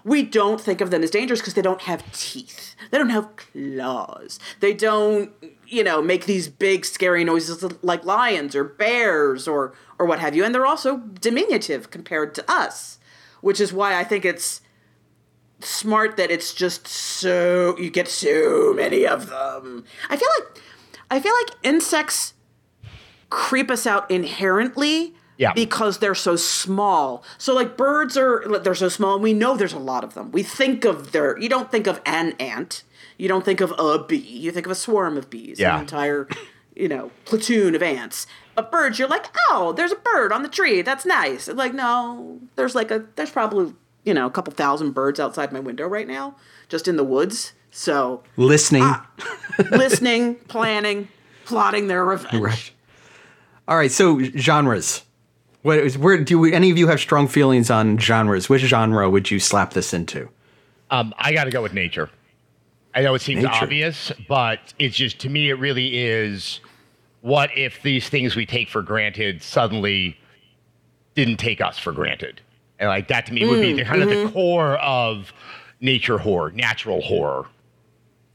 we 0.05 0.23
don't 0.23 0.61
think 0.61 0.81
of 0.81 0.91
them 0.91 1.03
as 1.03 1.11
dangerous 1.11 1.41
because 1.41 1.55
they 1.55 1.63
don't 1.63 1.83
have 1.83 2.11
teeth. 2.13 2.75
They 2.91 2.99
don't 2.99 3.11
have 3.11 3.37
claws. 3.37 4.41
They 4.61 4.75
don't, 4.75 5.31
you 5.67 5.85
know, 5.85 6.03
make 6.03 6.27
these 6.27 6.49
big 6.49 6.85
scary 6.85 7.25
noises 7.25 7.65
like 7.83 8.05
lions 8.05 8.57
or 8.57 8.65
bears 8.65 9.47
or 9.47 9.75
or 9.99 10.07
what 10.07 10.19
have 10.19 10.35
you. 10.35 10.45
And 10.45 10.55
they're 10.55 10.67
also 10.67 10.99
diminutive 10.99 11.91
compared 11.91 12.35
to 12.35 12.51
us, 12.51 12.99
which 13.41 13.61
is 13.61 13.73
why 13.73 13.99
I 13.99 14.05
think 14.05 14.25
it's 14.25 14.61
smart 15.61 16.17
that 16.17 16.31
it's 16.31 16.53
just 16.53 16.89
so 16.89 17.79
you 17.79 17.91
get 17.91 18.09
so 18.09 18.73
many 18.75 19.07
of 19.07 19.29
them. 19.29 19.85
I 20.11 20.17
feel 20.17 20.29
like 20.39 20.63
I 21.11 21.21
feel 21.21 21.35
like 21.45 21.57
insects 21.63 22.35
creep 23.31 23.71
us 23.71 23.87
out 23.87 24.11
inherently 24.11 25.15
Yeah. 25.43 25.53
because 25.53 25.99
they're 25.99 26.15
so 26.15 26.37
small. 26.37 27.23
So 27.39 27.53
like 27.55 27.77
birds 27.77 28.17
are 28.17 28.45
they're 28.63 28.75
so 28.75 28.89
small 28.89 29.15
and 29.15 29.23
we 29.23 29.33
know 29.35 29.57
there's 29.57 29.73
a 29.73 29.79
lot 29.93 30.05
of 30.05 30.15
them. 30.15 30.31
We 30.33 30.43
think 30.43 30.85
of 30.85 31.13
their 31.13 31.39
you 31.39 31.49
don't 31.49 31.71
think 31.71 31.87
of 31.87 32.01
an 32.07 32.33
ant. 32.41 32.83
You 33.19 33.29
don't 33.29 33.45
think 33.45 33.61
of 33.61 33.73
a 33.79 33.99
bee. 34.03 34.17
You 34.17 34.51
think 34.53 34.67
of 34.67 34.73
a 34.73 34.77
swarm 34.77 35.17
of 35.17 35.29
bees, 35.31 35.59
Yeah. 35.61 35.75
an 35.77 35.81
entire, 35.83 36.27
you 36.75 36.89
know, 36.89 37.11
platoon 37.25 37.75
of 37.75 37.83
ants. 37.83 38.27
But 38.55 38.71
birds, 38.71 38.99
you're 38.99 39.09
like, 39.09 39.27
oh, 39.51 39.73
there's 39.77 39.93
a 39.93 39.97
bird 39.97 40.33
on 40.33 40.43
the 40.43 40.49
tree. 40.49 40.83
That's 40.83 41.05
nice. 41.07 41.49
And 41.49 41.57
like, 41.59 41.73
no, 41.75 42.39
there's 42.57 42.75
like 42.75 42.91
a 42.91 43.05
there's 43.17 43.31
probably, 43.31 43.75
you 44.05 44.15
know, 44.15 44.27
a 44.27 44.31
couple 44.31 44.53
thousand 44.53 44.93
birds 44.93 45.19
outside 45.21 45.53
my 45.53 45.61
window 45.61 45.87
right 45.87 46.07
now, 46.09 46.37
just 46.69 46.87
in 46.89 46.97
the 46.97 47.05
woods. 47.05 47.53
So 47.71 48.23
Listening. 48.37 48.83
Ah. 48.85 49.07
listening, 49.71 50.35
planning, 50.49 51.09
plotting 51.47 51.87
their 51.89 52.05
revenge. 52.05 52.43
Right. 52.43 52.71
All 53.69 53.77
right. 53.77 53.91
So 53.93 54.21
genres. 54.21 55.03
What 55.63 55.79
is 55.79 55.97
where 55.97 56.23
do 56.23 56.39
we, 56.39 56.53
any 56.53 56.71
of 56.71 56.79
you 56.79 56.89
have 56.89 57.01
strong 57.01 57.29
feelings 57.29 57.71
on 57.71 57.99
genres? 57.99 58.49
Which 58.49 58.63
genre 58.63 59.09
would 59.09 59.31
you 59.31 59.39
slap 59.39 59.73
this 59.73 59.95
into? 59.95 60.29
Um, 60.91 61.15
I 61.19 61.33
got 61.33 61.45
to 61.45 61.51
go 61.51 61.63
with 61.63 61.73
nature. 61.73 62.11
I 62.95 63.01
know 63.01 63.15
it 63.15 63.23
seems 63.23 63.43
Nature. 63.43 63.65
obvious, 63.65 64.13
but 64.29 64.75
it's 64.79 64.95
just 64.97 65.19
to 65.21 65.31
me, 65.31 65.49
it 65.49 65.55
really 65.55 65.99
is. 65.99 66.61
What 67.23 67.57
if 67.57 67.81
these 67.83 68.09
things 68.09 68.37
we 68.37 68.45
take 68.45 68.69
for 68.69 68.83
granted 68.83 69.43
suddenly 69.43 70.19
didn't 71.15 71.39
take 71.39 71.61
us 71.61 71.79
for 71.79 71.93
granted? 71.93 72.41
And 72.79 72.89
like 72.89 73.09
that 73.09 73.27
to 73.27 73.33
me 73.33 73.47
would 73.47 73.61
be 73.63 73.73
the 73.73 73.85
kind 73.85 74.03
of 74.03 74.09
the 74.11 74.29
core 74.33 74.77
of 74.79 75.33
nature 75.81 76.19
horror, 76.19 76.51
natural 76.51 77.01
horror, 77.01 77.47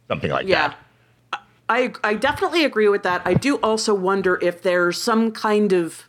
something 0.07 0.31
like 0.31 0.47
that. 0.47 0.49
Yeah. 0.49 0.67
that. 1.31 1.43
I 1.69 1.93
I 2.03 2.13
definitely 2.13 2.63
agree 2.63 2.87
with 2.87 3.03
that. 3.03 3.21
I 3.25 3.33
do 3.33 3.57
also 3.57 3.93
wonder 3.93 4.39
if 4.41 4.61
there's 4.61 4.99
some 4.99 5.31
kind 5.31 5.73
of 5.73 6.07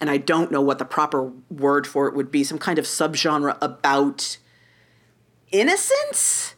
and 0.00 0.08
I 0.10 0.16
don't 0.16 0.50
know 0.50 0.60
what 0.60 0.78
the 0.78 0.84
proper 0.84 1.32
word 1.50 1.86
for 1.86 2.06
it 2.08 2.14
would 2.14 2.30
be, 2.30 2.44
some 2.44 2.58
kind 2.58 2.78
of 2.78 2.84
subgenre 2.84 3.56
about 3.60 4.38
innocence? 5.50 6.54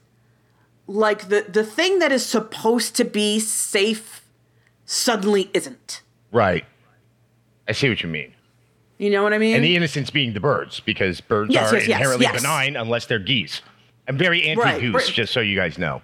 Like 0.87 1.29
the 1.29 1.47
the 1.49 1.65
thing 1.65 2.01
that 2.01 2.11
is 2.13 2.27
supposed 2.27 2.97
to 2.97 3.05
be 3.05 3.39
safe 3.39 4.25
suddenly 4.85 5.51
isn't. 5.55 6.03
Right. 6.33 6.65
I 7.69 7.73
see 7.73 7.89
what 7.89 8.03
you 8.03 8.09
mean. 8.09 8.35
You 8.99 9.09
know 9.11 9.23
what 9.23 9.33
I 9.33 9.39
mean? 9.39 9.55
And 9.55 9.65
the 9.65 9.77
innocence 9.77 10.11
being 10.11 10.35
the 10.35 10.41
birds, 10.41 10.81
because 10.81 11.21
birds 11.21 11.55
Yes, 11.55 11.73
are 11.73 11.77
yes, 11.77 11.87
inherently 11.87 12.27
yes. 12.27 12.43
benign 12.43 12.77
unless 12.77 13.07
they're 13.07 13.19
geese. 13.19 13.63
I'm 14.09 14.19
very 14.19 14.43
anti 14.49 14.81
goose, 14.81 14.95
right. 14.95 15.15
just 15.15 15.33
so 15.33 15.41
you 15.41 15.57
guys 15.57 15.79
know. 15.79 16.03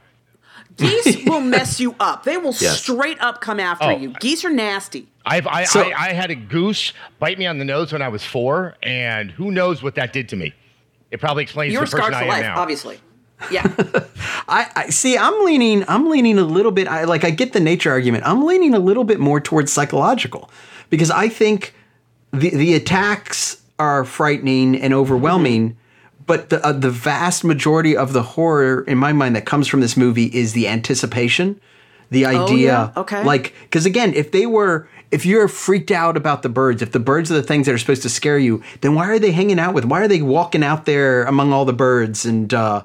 Geese 0.77 1.25
will 1.27 1.41
mess 1.41 1.81
you 1.81 1.95
up. 2.01 2.25
They 2.25 2.37
will 2.37 2.55
Yes. 2.59 2.81
straight 2.83 3.21
up 3.21 3.41
come 3.41 3.59
after 3.61 3.87
Oh. 3.87 3.97
you. 3.97 4.11
Geese 4.21 4.45
are 4.45 4.51
nasty. 4.51 5.09
I've, 5.25 5.47
I, 5.47 5.65
So- 5.65 5.81
I, 5.83 6.09
I 6.09 6.13
had 6.13 6.31
a 6.31 6.35
goose 6.35 6.93
bite 7.19 7.39
me 7.39 7.47
on 7.47 7.59
the 7.59 7.65
nose 7.65 7.93
when 7.93 8.03
I 8.03 8.09
was 8.09 8.25
four, 8.25 8.77
and 8.83 9.31
who 9.31 9.51
knows 9.51 9.83
what 9.83 9.95
that 9.97 10.13
did 10.13 10.29
to 10.31 10.37
me. 10.37 10.55
It 11.11 11.21
probably 11.21 11.43
explains 11.45 11.73
You 11.73 11.81
were 11.81 11.87
the 11.87 11.91
person 11.93 12.13
scarred 12.13 12.15
I 12.15 12.19
for 12.19 12.25
am 12.25 12.29
life, 12.29 12.43
now. 12.43 12.59
obviously. 12.61 13.01
Yeah. 13.51 13.67
I, 14.49 14.71
I 14.77 14.89
see. 14.91 15.17
I'm 15.19 15.45
leaning. 15.45 15.85
I'm 15.89 16.09
leaning 16.09 16.39
a 16.39 16.45
little 16.45 16.73
bit. 16.73 16.89
I 16.89 17.05
like. 17.05 17.23
I 17.23 17.31
get 17.31 17.53
the 17.53 17.61
nature 17.61 17.91
argument. 17.91 18.25
I'm 18.27 18.45
leaning 18.47 18.73
a 18.75 18.79
little 18.79 19.05
bit 19.05 19.21
more 19.21 19.41
towards 19.41 19.71
psychological 19.73 20.51
because 20.91 21.11
I 21.11 21.29
think 21.29 21.75
the 22.33 22.49
the 22.51 22.75
attacks 22.75 23.63
are 23.79 24.05
frightening 24.05 24.81
and 24.81 24.95
overwhelming. 24.95 25.77
But 26.27 26.51
the 26.51 26.65
uh, 26.67 26.73
the 26.73 26.91
vast 26.91 27.45
majority 27.45 27.97
of 27.97 28.13
the 28.13 28.23
horror 28.23 28.83
in 28.83 28.99
my 28.99 29.13
mind 29.13 29.37
that 29.37 29.47
comes 29.47 29.69
from 29.69 29.81
this 29.81 29.97
movie 29.97 30.27
is 30.27 30.53
the 30.55 30.67
anticipation, 30.69 31.61
the 32.11 32.27
idea. 32.27 32.93
yeah? 32.95 33.01
Okay. 33.01 33.23
Like 33.25 33.55
because 33.63 33.87
again, 33.87 34.15
if 34.15 34.33
they 34.33 34.47
were. 34.47 34.89
If 35.13 35.25
you're 35.25 35.47
freaked 35.47 35.93
out 35.93 36.17
about 36.17 36.43
the 36.43 36.49
birds, 36.49 36.83
if 36.83 36.91
the 36.91 36.99
birds 36.99 37.31
are 37.31 37.35
the 37.35 37.43
things 37.45 37.67
that 37.67 37.73
are 37.73 37.79
supposed 37.79 38.03
to 38.03 38.09
scare 38.09 38.41
you, 38.41 38.61
then 38.81 38.97
why 38.97 39.07
are 39.09 39.21
they 39.21 39.31
hanging 39.31 39.61
out 39.61 39.73
with? 39.73 39.85
Why 39.85 40.01
are 40.01 40.09
they 40.09 40.21
walking 40.21 40.65
out 40.65 40.85
there 40.85 41.23
among 41.23 41.53
all 41.53 41.65
the 41.65 41.73
birds 41.73 42.27
and 42.27 42.53
uh, 42.53 42.83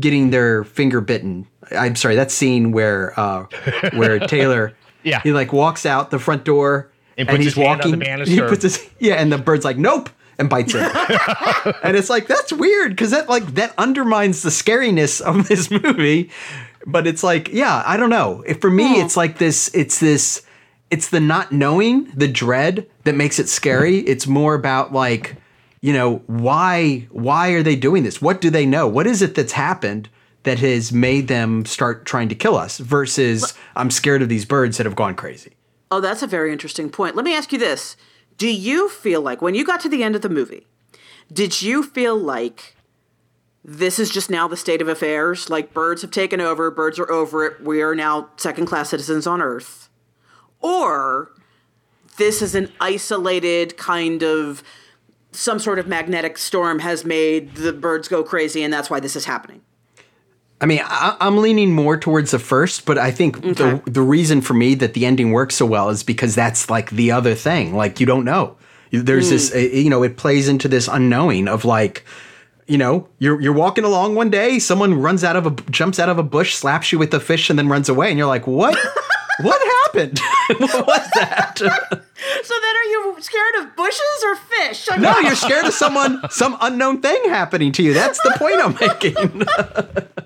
getting 0.00 0.30
their 0.30 0.62
finger 0.62 1.00
bitten? 1.00 1.48
I'm 1.76 1.96
sorry, 1.96 2.14
that 2.14 2.30
scene 2.30 2.70
where 2.70 3.12
uh, 3.18 3.46
where 3.94 4.20
Taylor, 4.28 4.76
Yeah. 5.02 5.20
he 5.22 5.32
like 5.32 5.52
walks 5.52 5.84
out 5.84 6.12
the 6.12 6.20
front 6.20 6.44
door 6.44 6.92
And 7.18 7.28
and, 7.28 7.36
puts 7.38 7.44
he's 7.44 7.54
his 7.56 7.64
hand 7.66 7.82
on 7.82 7.90
walking. 8.00 8.24
the 8.24 8.30
he 8.30 8.38
puts 8.40 8.62
his 8.62 8.88
yeah, 9.00 9.14
and 9.14 9.32
the 9.32 9.38
bird's 9.38 9.64
like 9.64 9.76
nope 9.76 10.10
and 10.38 10.48
bites 10.50 10.74
it, 10.74 10.82
and 11.84 11.96
it's 11.96 12.10
like 12.10 12.26
that's 12.26 12.52
weird 12.52 12.92
because 12.92 13.10
that 13.10 13.28
like 13.28 13.46
that 13.54 13.74
undermines 13.78 14.42
the 14.42 14.50
scariness 14.50 15.20
of 15.20 15.48
this 15.48 15.70
movie. 15.70 16.30
But 16.86 17.06
it's 17.06 17.22
like 17.22 17.48
yeah, 17.48 17.82
I 17.86 17.96
don't 17.96 18.10
know. 18.10 18.42
If 18.46 18.60
for 18.60 18.70
me, 18.70 19.00
it's 19.00 19.16
like 19.16 19.38
this. 19.38 19.70
It's 19.74 20.00
this. 20.00 20.42
It's 20.90 21.08
the 21.08 21.20
not 21.20 21.50
knowing, 21.50 22.04
the 22.14 22.28
dread 22.28 22.88
that 23.04 23.14
makes 23.14 23.38
it 23.38 23.48
scary. 23.48 23.98
It's 24.00 24.26
more 24.26 24.54
about 24.54 24.92
like 24.92 25.36
you 25.80 25.92
know 25.92 26.16
why 26.26 27.06
why 27.10 27.50
are 27.50 27.62
they 27.62 27.76
doing 27.76 28.04
this 28.04 28.22
what 28.22 28.40
do 28.40 28.48
they 28.48 28.64
know 28.64 28.88
what 28.88 29.06
is 29.06 29.20
it 29.20 29.34
that's 29.34 29.52
happened 29.52 30.08
that 30.44 30.58
has 30.58 30.92
made 30.92 31.28
them 31.28 31.62
start 31.66 32.06
trying 32.06 32.26
to 32.26 32.34
kill 32.34 32.56
us 32.56 32.78
versus 32.78 33.52
i'm 33.76 33.90
scared 33.90 34.22
of 34.22 34.30
these 34.30 34.46
birds 34.46 34.78
that 34.78 34.86
have 34.86 34.96
gone 34.96 35.14
crazy 35.14 35.52
Oh, 35.94 36.00
that's 36.00 36.24
a 36.24 36.26
very 36.26 36.50
interesting 36.50 36.90
point. 36.90 37.14
Let 37.14 37.24
me 37.24 37.36
ask 37.36 37.52
you 37.52 37.58
this. 37.58 37.96
Do 38.36 38.48
you 38.48 38.88
feel 38.88 39.20
like 39.20 39.40
when 39.40 39.54
you 39.54 39.64
got 39.64 39.80
to 39.80 39.88
the 39.88 40.02
end 40.02 40.16
of 40.16 40.22
the 40.22 40.28
movie, 40.28 40.66
did 41.32 41.62
you 41.62 41.82
feel 41.82 42.16
like 42.16 42.76
this 43.64 43.98
is 43.98 44.10
just 44.10 44.30
now 44.30 44.46
the 44.46 44.56
state 44.56 44.82
of 44.82 44.88
affairs? 44.88 45.48
Like 45.48 45.72
birds 45.72 46.02
have 46.02 46.10
taken 46.10 46.40
over, 46.40 46.70
birds 46.70 46.98
are 46.98 47.10
over 47.10 47.44
it, 47.44 47.62
we 47.62 47.80
are 47.80 47.94
now 47.94 48.28
second 48.36 48.66
class 48.66 48.90
citizens 48.90 49.26
on 49.26 49.40
Earth? 49.40 49.88
Or 50.60 51.30
this 52.16 52.42
is 52.42 52.54
an 52.54 52.72
isolated 52.80 53.76
kind 53.76 54.22
of 54.22 54.62
some 55.32 55.58
sort 55.58 55.78
of 55.78 55.86
magnetic 55.86 56.38
storm 56.38 56.78
has 56.78 57.04
made 57.04 57.56
the 57.56 57.72
birds 57.72 58.06
go 58.06 58.22
crazy 58.22 58.62
and 58.62 58.72
that's 58.72 58.90
why 58.90 59.00
this 59.00 59.16
is 59.16 59.24
happening? 59.24 59.62
I 60.60 60.66
mean 60.66 60.80
I, 60.84 61.16
i'm 61.20 61.38
leaning 61.38 61.72
more 61.72 61.96
towards 61.98 62.30
the 62.30 62.38
first 62.38 62.86
but 62.86 62.98
i 62.98 63.10
think 63.10 63.38
Okay. 63.38 63.52
the, 63.52 63.82
the 63.90 64.02
reason 64.02 64.40
for 64.40 64.54
me 64.54 64.74
that 64.76 64.94
the 64.94 65.04
ending 65.06 65.32
works 65.32 65.56
so 65.56 65.66
well 65.66 65.88
is 65.90 66.02
because 66.02 66.34
that's 66.34 66.70
like 66.70 66.90
the 66.90 67.10
other 67.10 67.34
thing 67.34 67.74
like 67.74 68.00
you 68.00 68.06
don't 68.06 68.24
know 68.24 68.56
there's 68.92 69.30
this 69.30 69.54
uh, 69.54 69.58
you 69.58 69.90
know 69.90 70.02
it 70.02 70.16
plays 70.16 70.48
into 70.48 70.68
this 70.68 70.86
unknowing 70.88 71.48
of 71.48 71.64
like 71.64 72.04
you 72.66 72.78
know, 72.78 73.06
you're 73.18 73.38
you're 73.42 73.52
walking 73.52 73.84
along 73.84 74.14
one 74.14 74.30
day, 74.30 74.58
someone 74.58 74.94
runs 74.94 75.22
out 75.22 75.36
of 75.36 75.46
a 75.46 75.50
jumps 75.70 75.98
out 75.98 76.08
of 76.08 76.16
a 76.16 76.22
bush, 76.22 76.54
slaps 76.54 76.92
you 76.92 76.98
with 76.98 77.10
the 77.10 77.20
fish, 77.20 77.50
and 77.50 77.58
then 77.58 77.68
runs 77.68 77.90
away, 77.90 78.08
and 78.08 78.16
you're 78.16 78.26
like, 78.26 78.46
what? 78.46 78.74
what 79.42 79.60
happened? 79.84 80.18
what 80.56 80.86
was 80.86 81.10
that? 81.16 81.60
So 82.42 82.54
then, 82.54 82.76
are 82.76 82.84
you 82.84 83.16
scared 83.20 83.54
of 83.60 83.76
bushes 83.76 84.24
or 84.24 84.36
fish? 84.36 84.88
I 84.90 84.96
no, 84.96 85.12
mean, 85.12 85.26
you're 85.26 85.34
scared 85.34 85.66
of 85.66 85.74
someone, 85.74 86.22
some 86.30 86.56
unknown 86.62 87.02
thing 87.02 87.22
happening 87.26 87.70
to 87.72 87.82
you. 87.82 87.92
That's 87.92 88.18
the 88.22 88.34
point 88.38 88.56
I'm 88.62 88.74
making. 88.80 90.23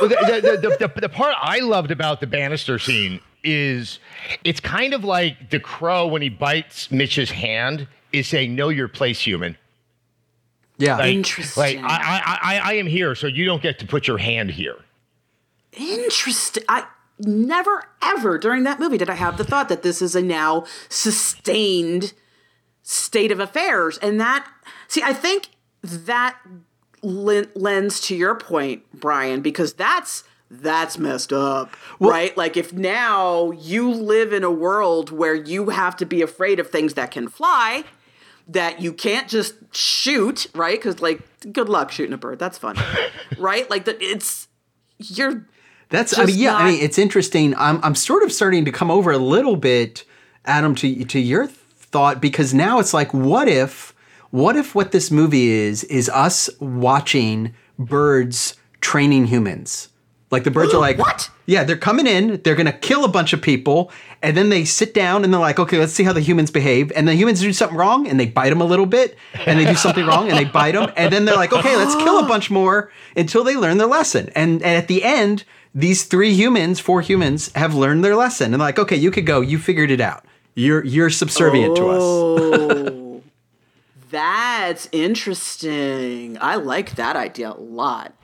Well, 0.00 0.10
the, 0.10 0.16
the, 0.16 0.68
the, 0.68 0.88
the, 0.88 1.00
the 1.00 1.08
part 1.08 1.34
I 1.40 1.60
loved 1.60 1.90
about 1.90 2.20
the 2.20 2.26
Bannister 2.26 2.78
scene 2.78 3.20
is 3.42 3.98
it's 4.44 4.60
kind 4.60 4.92
of 4.94 5.04
like 5.04 5.50
the 5.50 5.60
crow 5.60 6.06
when 6.06 6.22
he 6.22 6.28
bites 6.28 6.90
Mitch's 6.90 7.30
hand 7.30 7.88
is 8.12 8.26
saying, 8.26 8.54
"Know 8.54 8.68
your 8.68 8.88
place, 8.88 9.20
human." 9.20 9.56
yeah. 10.78 10.96
Like, 10.96 11.14
Interesting. 11.14 11.82
Like 11.82 11.90
I, 11.90 12.22
I, 12.24 12.38
I, 12.42 12.58
I 12.58 12.72
am 12.74 12.86
here, 12.86 13.14
so 13.14 13.26
you 13.26 13.44
don't 13.44 13.62
get 13.62 13.78
to 13.80 13.86
put 13.86 14.06
your 14.06 14.18
hand 14.18 14.50
here. 14.50 14.76
Interesting. 15.72 16.64
I 16.68 16.86
never 17.18 17.84
ever 18.00 18.38
during 18.38 18.62
that 18.62 18.78
movie 18.78 18.96
did 18.96 19.10
I 19.10 19.14
have 19.14 19.36
the 19.38 19.44
thought 19.44 19.68
that 19.68 19.82
this 19.82 20.00
is 20.00 20.14
a 20.14 20.22
now 20.22 20.64
sustained 20.88 22.12
state 22.82 23.32
of 23.32 23.40
affairs, 23.40 23.98
and 23.98 24.20
that 24.20 24.48
see, 24.86 25.02
I 25.02 25.12
think 25.12 25.48
that 25.82 26.36
len- 26.46 26.64
lends 27.02 28.00
to 28.02 28.16
your 28.16 28.34
point, 28.34 28.82
Brian, 28.92 29.40
because 29.40 29.72
that's 29.72 30.24
that's 30.50 30.96
messed 30.98 31.32
up, 31.32 31.76
right? 32.00 32.36
Like 32.36 32.56
if 32.56 32.72
now 32.72 33.50
you 33.50 33.90
live 33.90 34.32
in 34.32 34.44
a 34.44 34.50
world 34.50 35.10
where 35.10 35.34
you 35.34 35.68
have 35.70 35.96
to 35.96 36.06
be 36.06 36.22
afraid 36.22 36.58
of 36.58 36.70
things 36.70 36.94
that 36.94 37.10
can 37.10 37.28
fly, 37.28 37.84
that 38.48 38.80
you 38.80 38.92
can't 38.92 39.28
just 39.28 39.54
shoot, 39.72 40.46
right? 40.54 40.78
Because 40.78 41.00
like, 41.00 41.20
good 41.52 41.68
luck 41.68 41.90
shooting 41.92 42.14
a 42.14 42.18
bird. 42.18 42.38
That's 42.38 42.56
fun, 42.56 42.76
right? 43.38 43.68
Like 43.68 43.84
that, 43.84 44.00
it's 44.00 44.48
you're 44.98 45.46
That's 45.90 46.18
I 46.18 46.24
mean, 46.24 46.38
yeah. 46.38 46.56
I 46.56 46.70
mean, 46.70 46.80
it's 46.80 46.98
interesting. 46.98 47.54
I'm 47.56 47.82
I'm 47.84 47.94
sort 47.94 48.22
of 48.22 48.32
starting 48.32 48.64
to 48.64 48.72
come 48.72 48.90
over 48.90 49.10
a 49.10 49.18
little 49.18 49.56
bit, 49.56 50.04
Adam, 50.44 50.74
to 50.76 51.04
to 51.04 51.20
your 51.20 51.46
thought 51.46 52.20
because 52.20 52.54
now 52.54 52.78
it's 52.78 52.94
like, 52.94 53.12
what 53.12 53.48
if, 53.48 53.94
what 54.30 54.56
if 54.56 54.74
what 54.74 54.92
this 54.92 55.10
movie 55.10 55.48
is 55.48 55.84
is 55.84 56.08
us 56.08 56.50
watching 56.60 57.54
birds 57.78 58.56
training 58.80 59.26
humans? 59.26 59.88
Like 60.30 60.44
the 60.44 60.50
birds 60.50 60.74
are 60.74 60.80
like, 60.80 60.98
What? 60.98 61.30
Yeah, 61.46 61.64
they're 61.64 61.78
coming 61.78 62.06
in. 62.06 62.42
They're 62.42 62.54
gonna 62.54 62.72
kill 62.72 63.04
a 63.04 63.08
bunch 63.08 63.32
of 63.32 63.40
people, 63.40 63.90
and 64.22 64.36
then 64.36 64.50
they 64.50 64.66
sit 64.66 64.92
down 64.92 65.24
and 65.24 65.32
they're 65.32 65.40
like, 65.40 65.58
okay, 65.58 65.78
let's 65.78 65.94
see 65.94 66.02
how 66.02 66.12
the 66.12 66.20
humans 66.20 66.50
behave. 66.50 66.92
And 66.94 67.08
the 67.08 67.14
humans 67.14 67.40
do 67.40 67.52
something 67.54 67.78
wrong, 67.78 68.06
and 68.06 68.20
they 68.20 68.26
bite 68.26 68.50
them 68.50 68.60
a 68.60 68.66
little 68.66 68.84
bit, 68.84 69.16
and 69.46 69.58
they 69.58 69.64
do 69.64 69.74
something 69.74 70.04
wrong, 70.04 70.28
and 70.28 70.38
they 70.38 70.44
bite 70.44 70.72
them, 70.72 70.92
and 70.96 71.10
then 71.10 71.24
they're 71.24 71.36
like, 71.36 71.54
okay, 71.54 71.76
let's 71.76 71.94
kill 71.94 72.18
a 72.18 72.28
bunch 72.28 72.50
more 72.50 72.92
until 73.16 73.44
they 73.44 73.56
learn 73.56 73.78
their 73.78 73.86
lesson. 73.86 74.30
And, 74.34 74.62
and 74.62 74.76
at 74.76 74.88
the 74.88 75.02
end, 75.02 75.44
these 75.74 76.04
three 76.04 76.34
humans, 76.34 76.80
four 76.80 77.00
humans, 77.00 77.50
have 77.54 77.74
learned 77.74 78.04
their 78.04 78.16
lesson, 78.16 78.52
and 78.52 78.54
they're 78.54 78.68
like, 78.68 78.78
okay, 78.78 78.96
you 78.96 79.10
could 79.10 79.24
go. 79.24 79.40
You 79.40 79.58
figured 79.58 79.90
it 79.90 80.02
out. 80.02 80.26
You're 80.54 80.84
you're 80.84 81.10
subservient 81.10 81.76
to 81.76 81.88
us. 81.88 82.02
Oh. 82.02 82.94
That's 84.10 84.88
interesting. 84.92 86.38
I 86.40 86.56
like 86.56 86.96
that 86.96 87.16
idea 87.16 87.52
a 87.52 87.60
lot. 87.60 88.14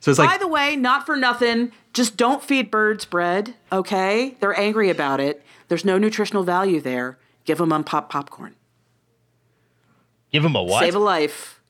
So 0.00 0.10
it's 0.10 0.18
like, 0.18 0.30
By 0.30 0.38
the 0.38 0.48
way, 0.48 0.74
not 0.74 1.06
for 1.06 1.16
nothing, 1.16 1.70
just 1.92 2.16
don't 2.16 2.42
feed 2.42 2.70
birds 2.70 3.04
bread, 3.04 3.54
okay? 3.70 4.36
They're 4.40 4.58
angry 4.58 4.90
about 4.90 5.20
it. 5.20 5.44
There's 5.68 5.84
no 5.84 5.96
nutritional 5.96 6.42
value 6.42 6.80
there. 6.80 7.18
Give 7.44 7.58
them 7.58 7.72
unpopped 7.72 8.10
popcorn. 8.10 8.56
Give 10.32 10.42
them 10.42 10.56
a 10.56 10.62
what? 10.62 10.80
Save 10.80 10.94
a 10.94 10.98
life. 10.98 11.60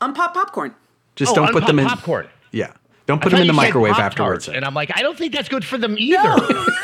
Unpopped 0.00 0.34
popcorn. 0.34 0.74
just 1.16 1.32
oh, 1.32 1.34
don't 1.34 1.52
put 1.52 1.66
them 1.66 1.78
in. 1.78 1.86
popcorn. 1.86 2.28
Yeah, 2.52 2.72
don't 3.06 3.20
put 3.20 3.30
them 3.32 3.40
in 3.40 3.46
the 3.46 3.52
microwave 3.52 3.94
afterwards. 3.94 4.48
And 4.48 4.64
I'm 4.64 4.74
like, 4.74 4.90
I 4.94 5.02
don't 5.02 5.18
think 5.18 5.32
that's 5.32 5.48
good 5.48 5.64
for 5.64 5.76
them 5.76 5.96
either. 5.98 6.36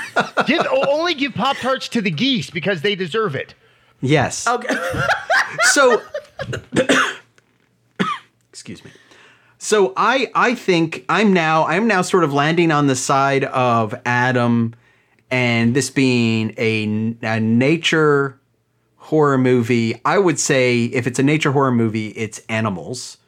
give, 0.47 0.67
only 0.89 1.15
give 1.15 1.35
Pop 1.35 1.57
Tarts 1.59 1.89
to 1.91 2.01
the 2.01 2.11
geese 2.11 2.51
because 2.51 2.83
they 2.83 2.95
deserve 2.95 3.35
it. 3.35 3.55
Yes. 4.01 4.47
Okay. 4.47 4.75
so 5.73 6.01
excuse 8.51 8.85
me 8.85 8.91
so 9.59 9.93
i 9.97 10.31
i 10.35 10.55
think 10.55 11.05
i'm 11.09 11.33
now 11.33 11.67
i'm 11.67 11.87
now 11.87 12.03
sort 12.03 12.25
of 12.25 12.33
landing 12.33 12.71
on 12.71 12.87
the 12.87 12.97
side 12.97 13.45
of 13.45 13.95
adam 14.07 14.75
and 15.31 15.75
this 15.75 15.91
being 15.91 16.53
a, 16.59 17.17
a 17.23 17.41
nature 17.41 18.39
horror 18.97 19.39
movie 19.39 20.01
i 20.05 20.19
would 20.19 20.39
say 20.39 20.85
if 20.85 21.07
it's 21.07 21.19
a 21.19 21.23
nature 21.23 21.53
horror 21.53 21.73
movie 21.73 22.09
it's 22.09 22.41
animals 22.49 23.19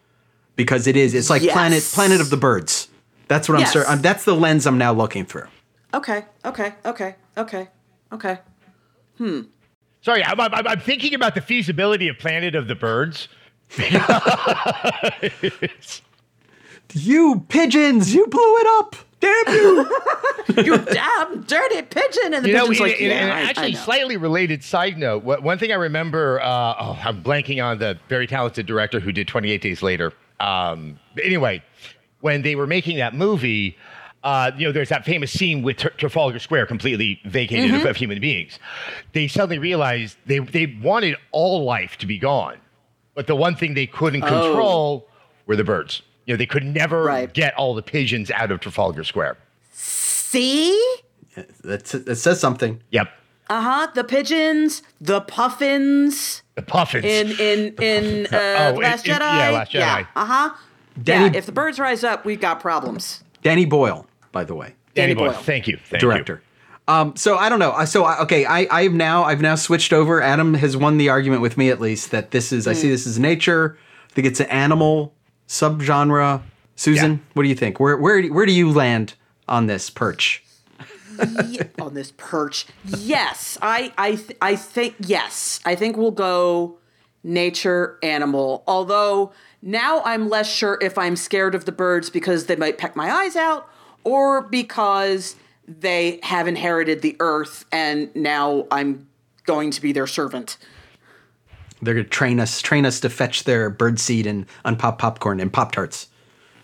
because 0.57 0.87
it 0.87 0.97
is 0.97 1.15
it's 1.15 1.31
like 1.31 1.43
Yes. 1.43 1.53
planet 1.55 1.83
planet 1.95 2.21
of 2.21 2.31
the 2.31 2.37
birds 2.37 2.89
that's 3.29 3.49
what 3.49 3.57
i'm 3.57 3.61
Yes. 3.61 3.77
I'm, 3.89 4.01
that's 4.03 4.25
the 4.25 4.35
lens 4.35 4.67
i'm 4.67 4.79
now 4.79 4.93
looking 4.93 5.25
through 5.25 5.49
okay, 5.95 6.25
okay, 6.45 6.75
okay, 6.85 7.15
okay, 7.37 7.69
okay. 8.13 8.39
Hmm. 9.19 9.43
Sorry, 10.03 10.23
I'm, 10.25 10.39
I'm, 10.41 10.67
I'm 10.67 10.81
thinking 10.81 11.15
about 11.15 11.35
the 11.35 11.41
feasibility 11.41 12.09
of 12.09 12.19
Planet 12.19 12.55
of 12.55 12.69
the 12.69 12.75
Birds. 12.75 13.29
you 16.95 17.45
pigeons 17.49 18.15
you 18.15 18.27
blew 18.27 18.57
it 18.59 18.67
up 18.79 18.97
damn 19.21 19.55
you 19.55 19.89
You 20.65 20.77
damn 20.79 21.43
dirty 21.45 21.81
pigeon. 21.83 22.35
And 22.35 22.45
the 22.45 22.49
You 22.49 22.55
know, 22.55 22.67
pigeon's 22.69 22.81
in, 22.81 22.87
like, 22.87 23.01
in- 23.01 23.11
yeah, 23.11 23.23
in 23.25 23.31
I- 23.31 23.41
an 23.41 23.47
I 23.47 23.49
actually 23.51 23.75
slightly 23.75 24.17
related 24.17 24.63
side 24.65 24.99
note, 24.99 25.23
wha- 25.25 25.39
one 25.41 25.59
thing 25.59 25.71
I 25.73 25.77
remember, 25.77 26.41
uh, 26.43 26.75
oh, 26.79 26.99
I'm 27.03 27.23
blanking 27.23 27.65
on 27.65 27.79
the 27.79 27.99
very 28.09 28.27
talented 28.27 28.67
director 28.67 28.99
who 29.01 29.13
did 29.13 29.29
28 29.29 29.63
Days 29.63 29.83
Later. 29.83 30.13
Um, 30.41 30.99
anyway, 31.23 31.63
when 32.21 32.43
they 32.43 32.57
were 32.57 32.67
making 32.67 32.97
that 32.99 33.15
movie, 33.15 33.79
uh, 34.25 34.51
you 34.57 34.67
know, 34.67 34.73
there's 34.73 34.89
that 34.91 35.05
famous 35.05 35.33
scene 35.33 35.63
with 35.63 35.79
Tra- 35.79 35.91
Trafalgar 35.97 36.39
Square 36.39 36.67
completely 36.67 37.21
vacated 37.25 37.71
Mm-hmm. 37.71 37.81
of, 37.83 37.87
of 37.91 37.97
human 37.97 38.21
beings. 38.21 38.59
They 39.13 39.27
suddenly 39.29 39.59
realized 39.59 40.17
they, 40.27 40.39
they 40.39 40.67
wanted 40.83 41.17
all 41.33 41.65
life 41.65 41.97
to 41.99 42.07
be 42.07 42.19
gone, 42.19 42.59
but 43.15 43.27
the 43.27 43.35
one 43.37 43.57
thing 43.57 43.75
they 43.75 43.87
couldn't 43.87 44.21
control 44.23 45.09
were 45.47 45.57
the 45.57 45.65
birds. 45.65 46.03
You 46.27 46.35
know, 46.35 46.39
they 46.39 46.47
could 46.47 46.65
never 46.65 47.03
Oh. 47.03 47.07
Right. 47.07 47.33
get 47.33 47.53
all 47.57 47.75
the 47.75 47.83
pigeons 47.83 48.31
out 48.31 48.51
of 48.53 48.61
Trafalgar 48.61 49.03
Square. 49.05 49.39
See? 49.73 50.81
That's, 51.65 51.93
that 51.93 52.17
says 52.17 52.39
something 52.41 52.81
Yep. 52.91 53.09
Uh 53.51 53.61
huh. 53.61 53.89
The 53.95 54.05
pigeons, 54.05 54.83
the 55.01 55.21
puffins 55.23 56.43
The 56.55 56.63
puffins. 56.63 57.05
in 57.05 57.31
in 57.33 57.75
in 57.83 58.27
uh, 58.27 58.73
Oh, 58.75 58.79
Last 58.79 59.07
in- 59.07 59.13
in- 59.15 59.19
Jedi. 59.19 59.39
yeah, 59.39 59.51
Last 59.51 59.75
Yeah. 59.75 60.03
Jedi. 60.03 60.07
Uh 60.15 60.25
huh. 60.25 60.55
Yeah. 61.05 61.31
If 61.35 61.47
the 61.47 61.53
birds 61.53 61.79
rise 61.81 62.05
up, 62.05 62.25
we've 62.25 62.41
got 62.41 62.61
problems. 62.61 63.25
danny 63.43 63.65
boyle 63.65 64.07
by 64.33 64.45
the 64.45 64.55
way 64.55 64.75
Danny 64.95 65.09
Danny 65.09 65.15
Boyle. 65.15 65.33
Boyle. 65.33 65.43
Thank 65.43 65.69
you. 65.69 65.77
Thank 65.77 66.03
you. 66.03 66.09
director. 66.09 66.43
Um, 66.89 67.15
so 67.17 67.37
I 67.37 67.49
don't 67.49 67.61
know. 67.61 67.71
Uh, 67.71 67.87
So 67.87 68.05
I- 68.05 68.19
okay, 68.23 68.45
I 68.45 68.67
I've 68.71 68.93
now 68.93 69.23
I've 69.25 69.41
now 69.41 69.55
switched 69.55 69.93
over. 69.93 70.21
Adam 70.21 70.55
has 70.55 70.77
won 70.77 70.99
the 70.99 71.09
argument 71.11 71.41
with 71.43 71.57
me 71.57 71.71
at 71.71 71.81
least 71.81 72.11
that 72.11 72.33
this 72.33 72.53
is 72.53 72.67
I 72.67 72.73
Hmm. 72.75 72.81
see 72.81 72.89
this 72.91 73.07
as 73.07 73.19
nature. 73.19 73.79
I 74.11 74.13
think 74.15 74.27
it's 74.27 74.41
an 74.41 74.47
animal 74.49 75.15
subgenre. 75.49 76.41
Susan, 76.75 77.13
Yeah. 77.13 77.19
what 77.35 77.43
do 77.45 77.49
you 77.49 77.55
think? 77.55 77.79
Where 77.79 77.97
where 77.97 78.23
where 78.29 78.47
do 78.47 78.53
you 78.53 78.71
land 78.71 79.15
on 79.49 79.67
this 79.67 79.91
perch? 79.91 80.43
Ye- 81.47 81.61
on 81.81 81.95
this 81.95 82.13
perch. 82.17 82.67
Yes, 82.85 83.59
I 83.63 83.93
I 83.97 84.17
th- 84.17 84.37
I 84.41 84.57
think 84.57 84.97
yes. 84.99 85.61
I 85.65 85.75
think 85.77 85.97
we'll 85.97 86.11
go 86.11 86.79
nature 87.23 87.99
animal. 88.03 88.65
Although 88.67 89.33
now 89.61 90.03
I'm 90.05 90.29
less 90.29 90.51
sure 90.53 90.79
if 90.81 90.99
I'm 90.99 91.15
scared 91.15 91.55
of 91.55 91.65
the 91.67 91.73
birds 91.73 92.11
because 92.11 92.47
they 92.47 92.57
might 92.57 92.79
peck 92.79 92.97
my 92.97 93.11
eyes 93.13 93.37
out 93.37 93.69
or 94.05 94.43
because 94.43 95.37
they 95.67 96.19
have 96.23 96.49
inherited 96.49 97.03
the 97.03 97.17
earth 97.21 97.65
and 97.73 98.15
now 98.17 98.67
I'm 98.71 99.09
going 99.45 99.71
to 99.73 99.81
be 99.81 99.93
their 99.93 100.07
servant. 100.07 100.59
They're 101.81 101.95
gonna 101.95 102.05
train 102.05 102.39
us 102.41 102.61
train 102.63 102.87
us 102.87 103.01
to 103.01 103.09
fetch 103.11 103.45
their 103.45 103.69
bird 103.71 103.99
seed 103.99 104.27
and 104.27 104.47
unpop 104.65 104.99
popcorn 104.99 105.41
and 105.41 105.53
pop 105.53 105.73
tarts. 105.73 106.09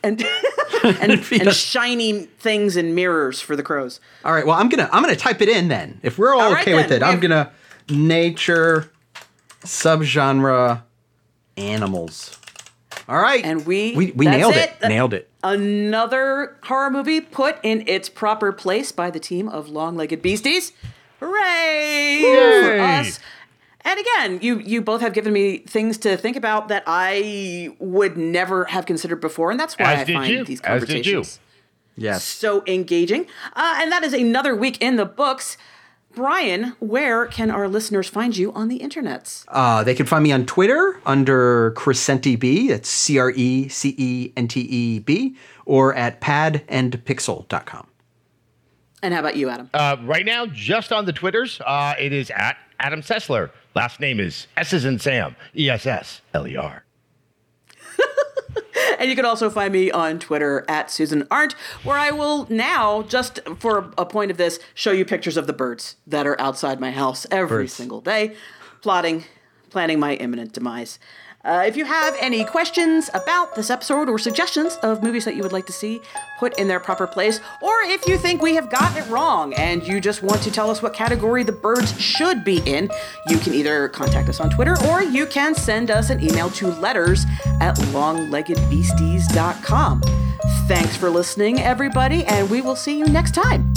And 0.03 0.25
and, 0.85 1.13
and 1.33 1.53
shining 1.53 2.27
things 2.39 2.77
in 2.77 2.95
mirrors 2.95 3.41
for 3.41 3.57
the 3.57 3.65
crows. 3.65 3.99
All 4.25 4.33
right. 4.33 4.47
Well, 4.47 4.57
I'm 4.57 4.69
gonna 4.69 4.89
I'm 4.93 5.03
gonna 5.03 5.17
type 5.17 5.43
it 5.43 5.49
in 5.49 5.67
then. 5.69 5.99
If 6.05 6.19
we're 6.19 6.35
all, 6.35 6.41
All 6.43 6.53
right 6.53 6.63
okay 6.63 6.75
with 6.75 6.89
then. 6.91 7.03
it, 7.03 7.05
I'm 7.05 7.15
We've- 7.21 7.27
gonna 7.29 7.51
nature 7.91 8.91
subgenre 9.65 10.83
animals. 11.57 12.39
All 13.09 13.19
right. 13.19 13.45
And 13.45 13.65
we- 13.67 13.95
we, 13.97 14.13
we 14.13 14.27
that's 14.27 14.37
nailed 14.37 14.57
it. 14.57 14.73
it. 14.83 14.89
Nailed 14.89 15.15
it. 15.15 15.29
another 15.43 16.57
horror 16.65 16.91
movie 16.91 17.21
put 17.21 17.57
in 17.63 17.89
its 17.89 18.09
proper 18.09 18.53
place 18.53 18.93
by 18.93 19.11
the 19.11 19.19
team 19.21 19.49
of 19.49 19.69
long-legged 19.69 20.21
beasties. 20.23 20.73
Hooray 21.21 22.21
for 22.23 22.81
us! 22.81 23.19
And 23.83 23.99
again, 23.99 24.39
you 24.43 24.59
you 24.59 24.83
both 24.83 25.01
have 25.01 25.13
given 25.15 25.33
me 25.33 25.59
things 25.59 25.97
to 25.99 26.17
think 26.17 26.37
about 26.37 26.69
that 26.69 26.83
I 26.87 27.75
would 27.79 28.17
never 28.17 28.67
have 28.67 28.87
considered 28.87 29.21
before, 29.21 29.51
and 29.51 29.59
that's 29.59 29.79
why 29.79 29.95
As 29.95 30.09
I 30.09 30.13
find 30.13 30.31
you. 30.33 30.45
these 30.45 30.61
As 30.61 30.85
did 30.85 31.07
you. 31.07 31.15
conversations 31.15 31.41
Yes. 31.97 32.23
so 32.25 32.63
engaging. 32.67 33.27
Uh, 33.57 33.79
and 33.81 33.91
that 33.91 34.05
is 34.05 34.13
another 34.13 34.55
week 34.55 34.81
in 34.81 34.97
the 34.97 35.05
books. 35.07 35.57
Brian, 36.19 36.75
where 36.81 37.27
can 37.27 37.49
our 37.49 37.69
listeners 37.69 38.09
find 38.09 38.37
you 38.37 38.53
on 38.53 38.67
the 38.67 38.81
internets? 38.81 39.45
Uh, 39.47 39.85
they 39.85 39.95
can 39.95 40.05
find 40.05 40.25
me 40.25 40.33
on 40.33 40.45
Twitter 40.47 41.01
under 41.07 41.71
Crecente 41.77 42.37
B. 42.37 42.71
That's 42.71 42.89
C 42.89 43.21
R 43.21 43.31
E 43.31 43.69
C 43.69 43.95
E 43.97 44.33
N 44.37 44.49
T 44.49 44.63
E 44.63 44.99
B, 44.99 45.37
or 45.65 45.95
at 45.95 46.21
padandpixel.com. 46.21 47.87
And 49.01 49.15
how 49.15 49.21
about 49.21 49.37
you, 49.37 49.49
Adam? 49.49 49.71
Uh, 49.73 49.97
right 50.03 50.27
now, 50.27 50.47
just 50.47 50.93
on 50.93 51.05
the 51.05 51.13
Twitters, 51.13 51.61
uh, 51.65 51.95
it 52.01 52.13
is 52.13 52.31
at 52.31 52.57
Adam 52.81 53.01
Sessler. 53.01 53.51
Last 53.77 54.01
name 54.01 54.19
is 54.19 54.49
S 54.57 54.73
is 54.73 54.85
in 54.85 54.99
Sam, 54.99 55.37
E 55.57 55.71
S 55.71 55.87
S 55.87 56.21
L 56.35 56.49
E 56.49 56.57
R. 56.57 56.85
And 58.99 59.09
you 59.09 59.17
can 59.17 59.25
also 59.25 59.49
find 59.49 59.73
me 59.73 59.91
on 59.91 60.19
Twitter 60.19 60.65
at 60.69 60.91
Susan 60.91 61.27
Arendt, 61.31 61.53
where 61.85 61.97
I 61.97 62.11
will 62.11 62.47
now, 62.51 63.03
just 63.03 63.41
for 63.59 63.93
a 63.97 64.05
point 64.05 64.31
of 64.31 64.37
this, 64.37 64.59
show 64.75 64.91
you 64.91 65.05
pictures 65.05 65.37
of 65.37 65.47
the 65.47 65.53
birds 65.53 65.97
that 66.07 66.27
are 66.27 66.39
outside 66.41 66.81
my 66.81 66.91
house 66.91 67.25
every 67.31 67.65
Birds. 67.65 67.73
single 67.73 68.01
day, 68.01 68.35
plotting, 68.83 69.25
planning 69.71 70.01
my 70.01 70.15
imminent 70.15 70.53
demise. 70.53 70.99
Uh, 71.45 71.65
if 71.67 71.77
you 71.77 71.85
have 71.85 72.17
any 72.21 72.45
questions 72.45 73.11
about 73.15 73.55
this 73.55 73.71
episode 73.71 74.09
or 74.09 74.19
suggestions 74.19 74.77
of 74.83 75.01
movies 75.03 75.25
that 75.25 75.37
you 75.37 75.43
would 75.43 75.53
like 75.53 75.67
to 75.67 75.73
see 75.73 76.01
put 76.39 76.59
in 76.59 76.69
their 76.69 76.81
proper 76.81 77.07
place, 77.07 77.41
or 77.63 77.73
if 77.83 78.09
you 78.09 78.19
think 78.19 78.43
we 78.43 78.55
have 78.55 78.69
gotten 78.71 79.03
it 79.03 79.09
wrong 79.09 79.55
and 79.55 79.87
you 79.87 80.01
just 80.01 80.23
want 80.23 80.43
to 80.43 80.51
tell 80.51 80.69
us 80.69 80.83
what 80.83 80.93
category 80.93 81.45
the 81.45 81.53
birds 81.53 81.99
should 82.01 82.45
be 82.45 82.61
in, 82.67 82.91
you 83.29 83.39
can 83.39 83.55
either 83.55 83.89
contact 83.89 84.29
us 84.29 84.41
on 84.41 84.51
Twitter 84.51 84.77
or 84.89 85.03
you 85.03 85.25
can 85.27 85.55
send 85.55 85.91
us 85.91 86.11
an 86.11 86.23
email 86.23 86.51
to 86.51 86.67
letters 86.67 87.25
at 87.61 87.77
longleggedbeasties.com. 87.77 90.03
Thanks 90.67 90.97
for 90.97 91.09
listening, 91.09 91.61
everybody, 91.61 92.27
and 92.27 92.51
we 92.51 92.61
will 92.61 92.77
see 92.77 92.99
you 92.99 93.07
next 93.07 93.35
time. 93.35 93.73